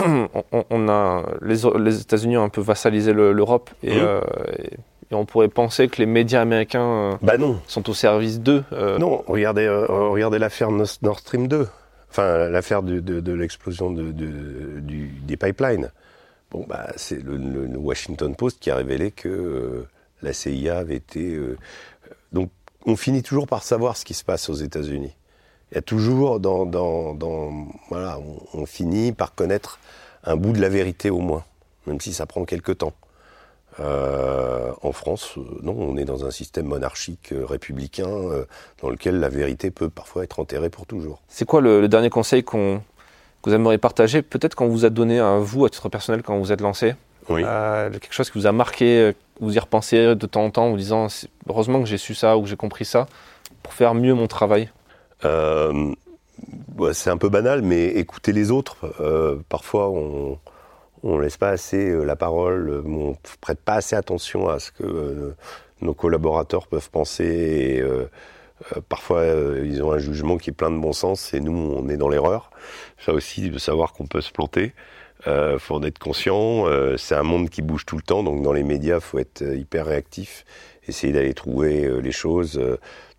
on, 0.69 0.89
a 0.89 1.25
les, 1.41 1.57
les 1.79 2.01
États-Unis 2.01 2.37
ont 2.37 2.43
un 2.43 2.49
peu 2.49 2.61
vassalisé 2.61 3.11
l'Europe 3.11 3.69
mmh. 3.83 3.87
euh, 3.89 4.21
et, 4.57 4.77
on 5.13 5.25
pourrait 5.25 5.49
penser 5.49 5.89
que 5.89 5.97
les 5.97 6.05
médias 6.05 6.39
américains 6.39 6.87
euh, 7.11 7.13
bah 7.21 7.37
non. 7.37 7.59
sont 7.67 7.89
au 7.89 7.93
service 7.93 8.39
d'eux. 8.39 8.63
Euh. 8.71 8.97
Non, 8.97 9.21
regardez, 9.27 9.67
regardez 9.67 10.39
l'affaire 10.39 10.71
Nord 10.71 11.19
Stream 11.19 11.49
2, 11.49 11.67
enfin 12.09 12.47
l'affaire 12.47 12.81
de, 12.81 13.01
de, 13.01 13.33
l'explosion 13.33 13.91
de, 13.91 14.13
des 14.13 15.35
pipelines. 15.35 15.91
Bon, 16.49 16.65
bah, 16.65 16.87
c'est 16.95 17.21
le, 17.21 17.35
le, 17.35 17.77
Washington 17.77 18.33
Post 18.37 18.61
qui 18.61 18.71
a 18.71 18.77
révélé 18.77 19.11
que 19.11 19.85
la 20.21 20.31
CIA 20.31 20.77
avait 20.77 20.95
été. 20.95 21.37
donc 22.31 22.49
on 22.85 22.95
finit 22.95 23.23
toujours 23.23 23.47
par 23.47 23.63
savoir 23.63 23.97
ce 23.97 24.05
qui 24.05 24.13
se 24.13 24.23
passe 24.23 24.49
aux 24.49 24.55
États-Unis. 24.55 25.15
Il 25.71 25.75
y 25.75 25.77
a 25.77 25.81
toujours 25.81 26.39
dans, 26.39 26.65
dans, 26.65 27.13
dans 27.13 27.67
voilà, 27.89 28.19
on, 28.53 28.65
finit 28.65 29.13
par 29.13 29.35
connaître 29.35 29.79
un 30.25 30.35
bout 30.35 30.51
de 30.51 30.59
la 30.59 30.67
vérité 30.67 31.09
au 31.09 31.19
moins, 31.19 31.45
même 31.87 32.01
si 32.01 32.13
ça 32.13 32.25
prend 32.25 32.43
quelque 32.43 32.73
temps. 32.73 32.93
Euh, 33.79 34.71
en 34.81 34.91
France, 34.91 35.35
euh, 35.37 35.41
non, 35.63 35.73
on 35.77 35.95
est 35.95 36.03
dans 36.03 36.25
un 36.25 36.31
système 36.31 36.65
monarchique 36.65 37.31
euh, 37.31 37.45
républicain 37.45 38.05
dans 38.81 38.89
lequel 38.89 39.21
la 39.21 39.29
vérité 39.29 39.71
peut 39.71 39.89
parfois 39.89 40.25
être 40.25 40.41
enterrée 40.41 40.69
pour 40.69 40.85
toujours. 40.85 41.21
C'est 41.29 41.45
quoi 41.45 41.61
le, 41.61 41.87
dernier 41.87 42.09
conseil 42.09 42.43
qu'on, 42.43 42.81
que 43.41 43.49
vous 43.49 43.55
aimeriez 43.55 43.77
partager 43.77 44.21
Peut-être 44.21 44.55
qu'on 44.55 44.67
vous 44.67 44.83
a 44.83 44.89
donné 44.89 45.19
à 45.19 45.37
vous, 45.37 45.63
à 45.63 45.69
titre 45.69 45.87
personnel, 45.87 46.21
quand 46.21 46.37
vous 46.37 46.51
êtes 46.51 46.61
lancé? 46.61 46.95
Oui. 47.29 47.43
quelque 47.43 48.11
chose 48.11 48.29
qui 48.29 48.39
vous 48.39 48.47
a 48.47 48.51
marqué, 48.51 49.13
vous 49.41 49.55
y 49.55 49.59
repensez 49.59 50.15
de 50.15 50.25
temps 50.27 50.45
en 50.45 50.51
temps 50.51 50.65
en 50.67 50.71
vous 50.71 50.77
disant 50.77 51.07
heureusement 51.49 51.81
que 51.81 51.87
j'ai 51.87 51.97
su 51.97 52.13
ça 52.13 52.37
ou 52.37 52.43
que 52.43 52.47
j'ai 52.47 52.55
compris 52.55 52.85
ça 52.85 53.07
pour 53.63 53.73
faire 53.73 53.93
mieux 53.93 54.13
mon 54.13 54.27
travail? 54.27 54.69
Euh, 55.25 55.93
C'est 56.93 57.09
un 57.09 57.17
peu 57.17 57.29
banal, 57.29 57.61
mais 57.61 57.85
écouter 57.87 58.31
les 58.31 58.51
autres. 58.51 58.77
Euh, 58.99 59.37
parfois, 59.49 59.89
on 59.89 60.37
ne 61.03 61.21
laisse 61.21 61.37
pas 61.37 61.49
assez 61.49 61.89
euh, 61.89 62.03
la 62.03 62.15
parole, 62.15 62.83
on 62.85 63.09
ne 63.09 63.15
prête 63.41 63.59
pas 63.59 63.73
assez 63.73 63.95
attention 63.95 64.47
à 64.47 64.59
ce 64.59 64.71
que 64.71 65.35
nos 65.81 65.93
collaborateurs 65.93 66.67
peuvent 66.67 66.89
penser. 66.89 67.83
Parfois, 68.89 69.25
ils 69.63 69.81
ont 69.81 69.91
un 69.91 69.97
jugement 69.97 70.37
qui 70.37 70.51
est 70.51 70.53
plein 70.53 70.69
de 70.69 70.77
bon 70.77 70.93
sens 70.93 71.33
et 71.33 71.39
nous, 71.39 71.73
on 71.75 71.89
est 71.89 71.97
dans 71.97 72.09
l'erreur. 72.09 72.51
Ça 72.99 73.11
aussi, 73.11 73.49
de 73.49 73.57
savoir 73.57 73.93
qu'on 73.93 74.05
peut 74.05 74.21
se 74.21 74.31
planter. 74.31 74.73
Euh, 75.27 75.59
faut 75.59 75.75
en 75.75 75.83
être 75.83 75.99
conscient. 75.99 76.67
Euh, 76.67 76.97
c'est 76.97 77.15
un 77.15 77.23
monde 77.23 77.49
qui 77.49 77.61
bouge 77.61 77.85
tout 77.85 77.95
le 77.95 78.01
temps, 78.01 78.23
donc 78.23 78.41
dans 78.41 78.53
les 78.53 78.63
médias, 78.63 78.99
faut 78.99 79.19
être 79.19 79.43
euh, 79.43 79.55
hyper 79.55 79.85
réactif, 79.85 80.45
essayer 80.87 81.13
d'aller 81.13 81.33
trouver 81.33 81.85
euh, 81.85 81.99
les 81.99 82.11
choses. 82.11 82.59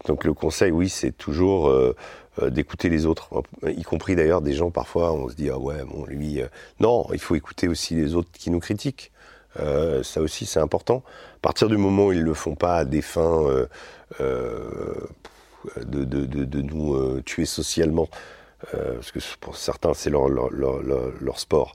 Donc 0.07 0.25
le 0.25 0.35
conseil, 0.35 0.73
oui, 0.73 0.89
c'est 0.89 1.13
toujours 1.13 1.73
d'écouter 2.41 2.89
les 2.89 3.07
autres, 3.07 3.29
y 3.65 3.83
compris 3.85 4.17
d'ailleurs 4.17 4.41
des 4.41 4.53
gens 4.53 4.71
parfois, 4.71 5.13
on 5.13 5.29
se 5.29 5.37
dit 5.37 5.49
ah 5.49 5.59
ouais, 5.59 5.85
bon 5.85 6.05
lui, 6.07 6.41
non, 6.81 7.07
il 7.13 7.21
faut 7.21 7.37
écouter 7.37 7.69
aussi 7.69 7.95
les 7.95 8.17
autres 8.17 8.31
qui 8.33 8.51
nous 8.51 8.59
critiquent. 8.59 9.13
ça 9.55 10.21
aussi, 10.21 10.45
c'est 10.45 10.59
important. 10.59 11.05
À 11.37 11.41
partir 11.41 11.69
du 11.69 11.77
moment 11.77 12.07
où 12.07 12.13
ils 12.13 12.23
le 12.23 12.35
font 12.35 12.57
pas 12.57 12.79
à 12.79 12.85
des 12.85 13.03
fins 13.03 13.45
de, 14.19 14.99
de, 15.85 16.05
de, 16.05 16.45
de, 16.45 16.63
nous 16.63 17.21
tuer 17.21 17.45
socialement, 17.45 18.09
euh, 18.75 18.95
parce 18.95 19.13
que 19.13 19.19
pour 19.41 19.57
certains 19.57 19.95
c'est 19.95 20.11
leur, 20.11 20.29
sport. 21.39 21.75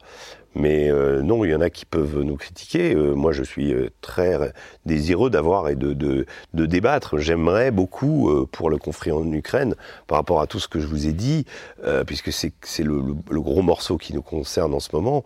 Mais 0.56 0.90
euh, 0.90 1.22
non, 1.22 1.46
il 1.46 1.52
y 1.52 1.56
en 1.56 1.62
a 1.62 1.70
qui 1.70 1.86
peuvent 1.86 2.22
nous 2.22 2.36
critiquer. 2.36 2.96
Euh, 2.96 3.14
moi, 3.14 3.32
je 3.32 3.44
suis 3.44 3.76
très 4.02 4.54
désireux 4.86 5.30
d'avoir 5.30 5.70
et 5.70 5.76
de, 5.76 5.94
de, 5.94 6.26
débattre. 6.66 7.20
J'aimerais 7.20 7.70
beaucoup, 7.70 8.32
pour 8.52 8.70
le 8.70 8.78
conflit 8.78 9.12
en 9.12 9.32
Ukraine, 9.32 9.76
par 10.08 10.18
rapport 10.18 10.42
à 10.42 10.48
tout 10.48 10.60
ce 10.60 10.68
que 10.68 10.80
je 10.80 10.88
vous 10.88 11.06
ai 11.06 11.14
dit, 11.14 11.46
puisque 12.08 12.32
c'est 12.32 12.84
le, 12.84 13.02
le, 13.30 13.42
gros 13.42 13.62
morceau 13.62 13.98
qui 13.98 14.14
nous 14.14 14.24
concerne 14.24 14.74
en 14.74 14.80
ce 14.80 14.90
moment, 14.94 15.24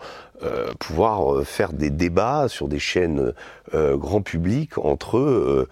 pouvoir 0.80 1.46
faire 1.46 1.72
des 1.72 1.92
débats 1.92 2.48
sur 2.50 2.68
des 2.68 2.80
chaînes 2.80 3.34
grand 3.74 4.22
public 4.22 4.78
entre 4.78 5.18
eux, 5.18 5.70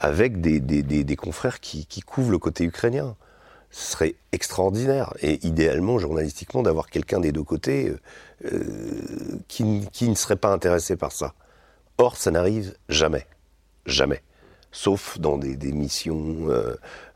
avec 0.00 0.42
des, 0.42 0.60
des, 0.60 0.82
des, 0.82 1.16
confrères 1.16 1.60
qui 1.60 2.02
couvrent 2.02 2.32
le 2.32 2.38
côté 2.38 2.64
ukrainien 2.64 3.16
ce 3.70 3.92
serait 3.92 4.14
extraordinaire 4.32 5.12
et 5.20 5.44
idéalement 5.46 5.98
journalistiquement 5.98 6.62
d'avoir 6.62 6.88
quelqu'un 6.88 7.20
des 7.20 7.32
deux 7.32 7.42
côtés 7.42 7.88
euh, 7.88 7.98
euh, 8.52 9.38
qui, 9.48 10.08
ne 10.08 10.14
serait 10.14 10.36
pas 10.36 10.52
intéressé 10.52 10.96
par 10.96 11.12
ça. 11.12 11.34
Or, 11.98 12.16
ça 12.16 12.30
n'arrive 12.30 12.74
jamais, 12.88 13.26
jamais, 13.84 14.22
sauf 14.70 15.18
dans 15.18 15.36
des, 15.36 15.56
missions 15.72 16.48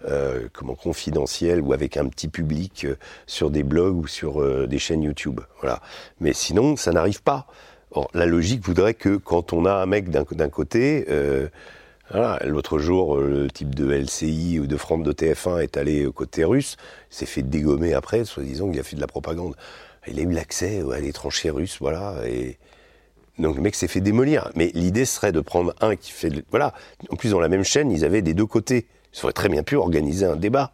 euh, 0.05 0.49
comment 0.53 0.75
confidentielles 0.75 1.61
ou 1.61 1.73
avec 1.73 1.97
un 1.97 2.09
petit 2.09 2.29
public 2.29 2.87
sur 3.27 3.51
des 3.51 3.63
blogs 3.63 3.97
ou 3.97 4.07
sur 4.07 4.67
des 4.67 4.79
chaînes 4.79 5.03
YouTube. 5.03 5.41
Voilà. 5.61 5.81
Mais 6.21 6.33
sinon, 6.33 6.77
ça 6.77 6.91
n'arrive 6.91 7.23
pas. 7.23 7.47
Or, 7.93 8.11
la 8.15 8.27
logique 8.27 8.65
voudrait 8.65 8.95
que 8.95 9.17
quand 9.17 9.53
on 9.53 9.65
a 9.67 9.75
un 9.75 9.87
mec 9.87 10.11
d'un 10.11 10.49
côté 10.49 11.07
L'autre 12.45 12.79
jour, 12.79 13.17
euh, 13.17 13.29
le 13.29 13.51
type 13.51 13.75
de 13.75 13.91
LCI 13.91 14.59
ou 14.59 14.67
de 14.67 14.77
France 14.77 15.03
de 15.03 15.13
TF1 15.13 15.63
est 15.63 15.77
allé 15.77 16.07
côté 16.15 16.45
russe, 16.45 16.77
s'est 17.09 17.27
fait 17.27 17.43
dégommer 17.43 17.95
après, 17.95 18.25
soi-disant 18.25 18.71
qu'il 18.71 18.79
a 18.81 18.83
fait 18.83 18.97
de 18.97 19.01
la 19.01 19.07
propagande. 19.07 19.55
Il 20.07 20.19
a 20.19 20.23
eu 20.23 20.31
l'accès 20.31 20.83
à 20.93 21.01
les 21.01 21.13
tranchées 21.13 21.51
russes, 21.51 21.79
voilà. 21.81 22.17
Et 22.27 22.59
donc 23.39 23.57
le 23.57 23.63
mec 23.63 23.75
s'est 23.75 23.89
fait 23.89 24.01
démolir. 24.01 24.51
Mais 24.57 24.71
l'idée 24.75 25.05
serait 25.05 25.33
de 25.33 25.41
prendre 25.41 25.75
un 25.81 25.97
qui 25.97 26.11
fait, 26.11 26.31
de... 26.31 26.45
voilà. 26.51 26.75
En 27.11 27.17
plus, 27.17 27.31
dans 27.31 27.41
la 27.41 27.49
même 27.49 27.65
chaîne, 27.65 27.91
ils 27.91 28.05
avaient 28.05 28.23
des 28.23 28.35
deux 28.35 28.47
côtés. 28.47 28.87
Ils 29.15 29.25
auraient 29.25 29.33
très 29.33 29.49
bien 29.49 29.63
pu 29.63 29.77
organiser 29.77 30.27
un 30.27 30.37
débat. 30.37 30.73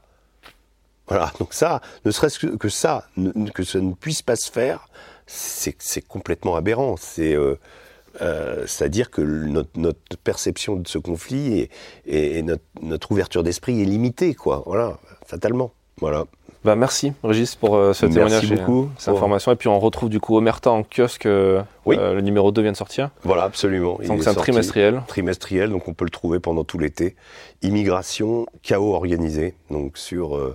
Voilà. 1.07 1.33
Donc 1.39 1.55
ça, 1.55 1.81
ne 2.05 2.11
serait-ce 2.11 2.47
que 2.47 2.69
ça, 2.69 3.09
que 3.55 3.63
ça 3.63 3.81
ne 3.81 3.93
puisse 3.95 4.23
pas 4.23 4.37
se 4.37 4.51
faire, 4.51 4.89
c'est 5.27 6.07
complètement 6.07 6.57
aberrant. 6.57 6.97
C'est 6.97 7.35
euh, 7.35 7.59
euh, 8.21 8.65
c'est-à-dire 8.67 9.11
que 9.11 9.21
notre, 9.23 10.17
perception 10.25 10.77
de 10.77 10.89
ce 10.89 10.99
conflit 10.99 11.69
et, 12.07 12.39
et 12.39 12.43
notre, 12.43 12.65
notre, 12.83 13.13
ouverture 13.13 13.43
d'esprit 13.43 13.81
est 13.81 13.85
limitée, 13.85 14.35
quoi. 14.35 14.63
Voilà, 14.67 14.99
fatalement. 15.27 15.73
Voilà. 16.01 16.27
Bah 16.65 16.75
merci 16.75 17.13
Régis 17.23 17.55
pour 17.55 17.77
euh, 17.77 17.93
ce 17.93 18.07
témoignage 18.07 18.49
merci 18.49 18.57
beaucoup, 18.57 18.91
cette 18.99 19.15
information. 19.15 19.53
Et 19.53 19.57
puis 19.57 19.69
on 19.69 19.79
retrouve 19.79 20.09
du 20.09 20.21
coup 20.21 20.37
Omerta 20.37 20.71
en 20.71 20.83
kiosque. 20.83 21.27
Euh, 21.27 21.63
oui. 21.89 21.97
Euh, 21.99 22.15
le 22.15 22.21
numéro 22.21 22.53
2 22.53 22.61
vient 22.61 22.73
de 22.73 22.77
sortir. 22.77 23.11
Voilà, 23.23 23.45
absolument. 23.45 23.99
Donc 24.07 24.23
c'est 24.23 24.29
un 24.29 24.35
trimestriel. 24.35 25.03
Trimestriel, 25.07 25.71
donc 25.71 25.89
on 25.89 25.95
peut 25.95 26.05
le 26.05 26.11
trouver 26.11 26.39
pendant 26.39 26.63
tout 26.63 26.79
l'été. 26.79 27.17
Immigration, 27.63 28.45
chaos 28.63 28.95
organisé. 28.95 29.55
Donc 29.71 29.97
sur, 29.97 30.37
euh, 30.37 30.55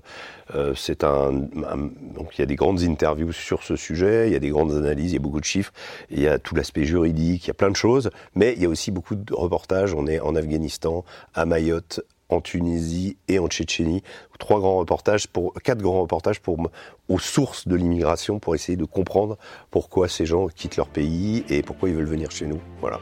euh, 0.53 0.73
c'est 0.75 1.03
un, 1.03 1.31
un, 1.67 1.77
donc 2.15 2.37
il 2.37 2.39
y 2.39 2.43
a 2.43 2.45
des 2.45 2.55
grandes 2.55 2.83
interviews 2.83 3.31
sur 3.31 3.63
ce 3.63 3.75
sujet, 3.75 4.27
il 4.27 4.33
y 4.33 4.35
a 4.35 4.39
des 4.39 4.49
grandes 4.49 4.73
analyses, 4.73 5.11
il 5.11 5.15
y 5.15 5.17
a 5.17 5.21
beaucoup 5.21 5.39
de 5.39 5.45
chiffres, 5.45 5.73
il 6.11 6.21
y 6.21 6.27
a 6.27 6.37
tout 6.37 6.53
l'aspect 6.53 6.83
juridique, 6.83 7.45
il 7.45 7.47
y 7.47 7.51
a 7.51 7.55
plein 7.55 7.71
de 7.71 7.75
choses, 7.75 8.11
mais 8.35 8.53
il 8.55 8.61
y 8.61 8.65
a 8.65 8.69
aussi 8.69 8.91
beaucoup 8.91 9.15
de 9.15 9.33
reportages. 9.33 9.95
On 9.95 10.05
est 10.05 10.19
en 10.19 10.35
Afghanistan, 10.35 11.03
à 11.33 11.45
Mayotte, 11.45 12.01
en 12.29 12.41
Tunisie 12.41 13.17
et 13.27 13.39
en 13.39 13.47
Tchétchénie. 13.47 14.03
Trois 14.39 14.59
grands 14.59 14.77
reportages, 14.77 15.27
pour, 15.27 15.53
quatre 15.63 15.81
grands 15.81 16.01
reportages 16.01 16.39
pour, 16.39 16.57
aux 17.09 17.19
sources 17.19 17.67
de 17.67 17.75
l'immigration 17.75 18.39
pour 18.39 18.55
essayer 18.55 18.75
de 18.77 18.85
comprendre 18.85 19.37
pourquoi 19.71 20.07
ces 20.07 20.25
gens 20.25 20.47
quittent 20.47 20.77
leur 20.77 20.87
pays 20.87 21.45
et 21.49 21.61
pourquoi 21.61 21.89
ils 21.89 21.95
veulent 21.95 22.05
venir 22.05 22.31
chez 22.31 22.45
nous. 22.45 22.59
Voilà. 22.81 22.99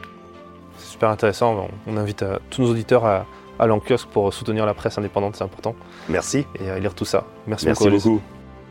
C'est 0.78 0.92
super 0.92 1.10
intéressant. 1.10 1.68
On 1.86 1.96
invite 1.96 2.22
à, 2.22 2.40
tous 2.50 2.62
nos 2.62 2.70
auditeurs 2.70 3.04
à, 3.04 3.26
à 3.58 3.64
aller 3.64 3.72
en 3.72 3.80
kiosque 3.80 4.08
pour 4.08 4.32
soutenir 4.32 4.66
la 4.66 4.74
presse 4.74 4.98
indépendante, 4.98 5.36
c'est 5.36 5.44
important. 5.44 5.74
Merci. 6.08 6.46
Et 6.60 6.70
à 6.70 6.78
lire 6.78 6.94
tout 6.94 7.04
ça. 7.04 7.26
Merci, 7.46 7.66
Merci 7.66 7.88
beaucoup. 7.88 8.10
beaucoup. 8.10 8.22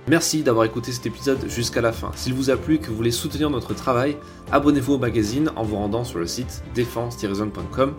Merci 0.08 0.42
d'avoir 0.42 0.66
écouté 0.66 0.92
cet 0.92 1.06
épisode 1.06 1.48
jusqu'à 1.48 1.80
la 1.80 1.92
fin. 1.92 2.12
S'il 2.16 2.34
vous 2.34 2.50
a 2.50 2.58
plu 2.58 2.76
et 2.76 2.78
que 2.80 2.88
vous 2.88 2.96
voulez 2.96 3.12
soutenir 3.12 3.52
notre 3.52 3.76
travail, 3.76 4.18
abonnez-vous 4.52 4.94
au 4.94 4.98
magazine 4.98 5.52
en 5.56 5.64
vous 5.64 5.76
rendant 5.76 6.04
sur 6.04 6.18
le 6.18 6.26
site 6.26 6.64
défense-zone.com. 6.74 7.94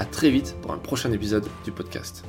À 0.00 0.04
très 0.04 0.30
vite 0.30 0.56
pour 0.60 0.72
un 0.72 0.78
prochain 0.78 1.12
épisode 1.12 1.46
du 1.64 1.70
podcast. 1.70 2.24